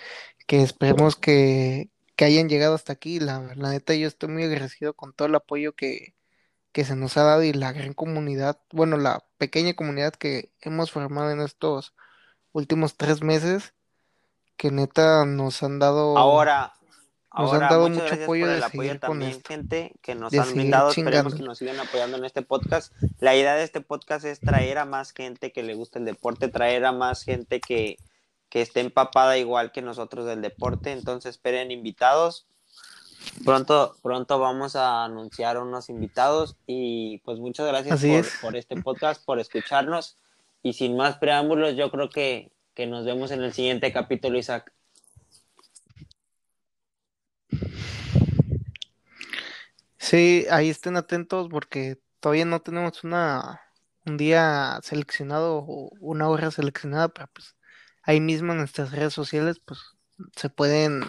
que 0.46 0.62
esperemos 0.62 1.16
que, 1.16 1.90
que 2.16 2.24
hayan 2.24 2.48
llegado 2.48 2.74
hasta 2.74 2.94
aquí, 2.94 3.20
la, 3.20 3.40
neta 3.56 3.94
yo 3.94 4.08
estoy 4.08 4.30
muy 4.30 4.44
agradecido 4.44 4.94
con 4.94 5.12
todo 5.12 5.28
el 5.28 5.34
apoyo 5.34 5.74
que 5.74 6.14
que 6.74 6.84
se 6.84 6.96
nos 6.96 7.16
ha 7.16 7.22
dado 7.22 7.44
y 7.44 7.52
la 7.52 7.72
gran 7.72 7.94
comunidad, 7.94 8.58
bueno, 8.72 8.96
la 8.96 9.24
pequeña 9.38 9.74
comunidad 9.74 10.12
que 10.12 10.52
hemos 10.60 10.90
formado 10.90 11.30
en 11.30 11.40
estos 11.40 11.94
últimos 12.50 12.96
tres 12.96 13.22
meses, 13.22 13.74
que 14.56 14.72
neta 14.72 15.24
nos 15.24 15.62
han 15.62 15.78
dado, 15.78 16.18
Ahora, 16.18 16.74
nos 17.36 17.52
han 17.52 17.62
ahora 17.62 17.68
dado 17.68 17.88
muchas 17.88 17.94
mucho 17.96 18.06
gracias 18.06 18.24
apoyo 18.24 18.44
por 18.44 18.50
de 18.50 18.56
el 18.56 18.62
apoyo 18.62 19.00
también, 19.00 19.30
esto, 19.30 19.48
gente 19.48 19.94
que 20.02 20.14
nos 20.14 20.30
de 20.30 20.38
han 20.38 20.52
brindado. 20.52 20.90
Esperemos 20.90 21.34
que 21.34 21.42
nos 21.42 21.58
sigan 21.58 21.80
apoyando 21.80 22.16
en 22.16 22.24
este 22.24 22.42
podcast. 22.42 22.92
La 23.18 23.34
idea 23.34 23.54
de 23.54 23.64
este 23.64 23.80
podcast 23.80 24.24
es 24.24 24.40
traer 24.40 24.78
a 24.78 24.84
más 24.84 25.12
gente 25.12 25.52
que 25.52 25.62
le 25.62 25.74
gusta 25.74 25.98
el 25.98 26.04
deporte, 26.04 26.48
traer 26.48 26.84
a 26.84 26.92
más 26.92 27.24
gente 27.24 27.60
que, 27.60 27.98
que 28.48 28.62
esté 28.62 28.80
empapada 28.80 29.36
igual 29.36 29.72
que 29.72 29.82
nosotros 29.82 30.26
del 30.26 30.42
deporte. 30.42 30.92
Entonces 30.92 31.30
esperen 31.30 31.70
invitados. 31.70 32.46
Pronto, 33.44 33.96
pronto 34.02 34.38
vamos 34.38 34.76
a 34.76 35.04
anunciar 35.04 35.58
unos 35.58 35.88
invitados 35.88 36.56
y 36.66 37.18
pues 37.24 37.38
muchas 37.38 37.66
gracias 37.66 38.00
por, 38.00 38.10
es. 38.10 38.32
por 38.42 38.56
este 38.56 38.76
podcast, 38.80 39.24
por 39.24 39.40
escucharnos 39.40 40.18
y 40.62 40.74
sin 40.74 40.96
más 40.96 41.16
preámbulos 41.16 41.74
yo 41.74 41.90
creo 41.90 42.10
que, 42.10 42.52
que 42.74 42.86
nos 42.86 43.04
vemos 43.04 43.30
en 43.30 43.42
el 43.42 43.52
siguiente 43.52 43.92
capítulo, 43.92 44.38
Isaac. 44.38 44.72
Sí, 49.98 50.46
ahí 50.50 50.70
estén 50.70 50.96
atentos 50.96 51.48
porque 51.50 52.00
todavía 52.20 52.44
no 52.44 52.60
tenemos 52.60 53.04
una, 53.04 53.62
un 54.04 54.16
día 54.16 54.78
seleccionado 54.82 55.58
o 55.58 55.90
una 56.00 56.28
hora 56.28 56.50
seleccionada, 56.50 57.08
pero 57.08 57.28
pues 57.32 57.56
ahí 58.02 58.20
mismo 58.20 58.52
en 58.52 58.58
nuestras 58.58 58.92
redes 58.92 59.14
sociales 59.14 59.60
pues 59.64 59.80
se 60.36 60.50
pueden 60.50 61.04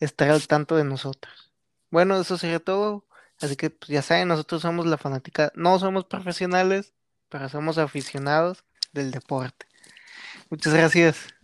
estar 0.00 0.30
al 0.30 0.46
tanto 0.46 0.76
de 0.76 0.84
nosotros. 0.84 1.52
Bueno, 1.90 2.20
eso 2.20 2.36
sería 2.38 2.60
todo. 2.60 3.06
Así 3.40 3.56
que 3.56 3.70
pues, 3.70 3.88
ya 3.88 4.02
saben, 4.02 4.28
nosotros 4.28 4.62
somos 4.62 4.86
la 4.86 4.98
fanática, 4.98 5.52
no 5.54 5.78
somos 5.78 6.06
profesionales, 6.06 6.94
pero 7.28 7.48
somos 7.48 7.78
aficionados 7.78 8.64
del 8.92 9.10
deporte. 9.10 9.66
Muchas 10.50 10.74
gracias. 10.74 11.35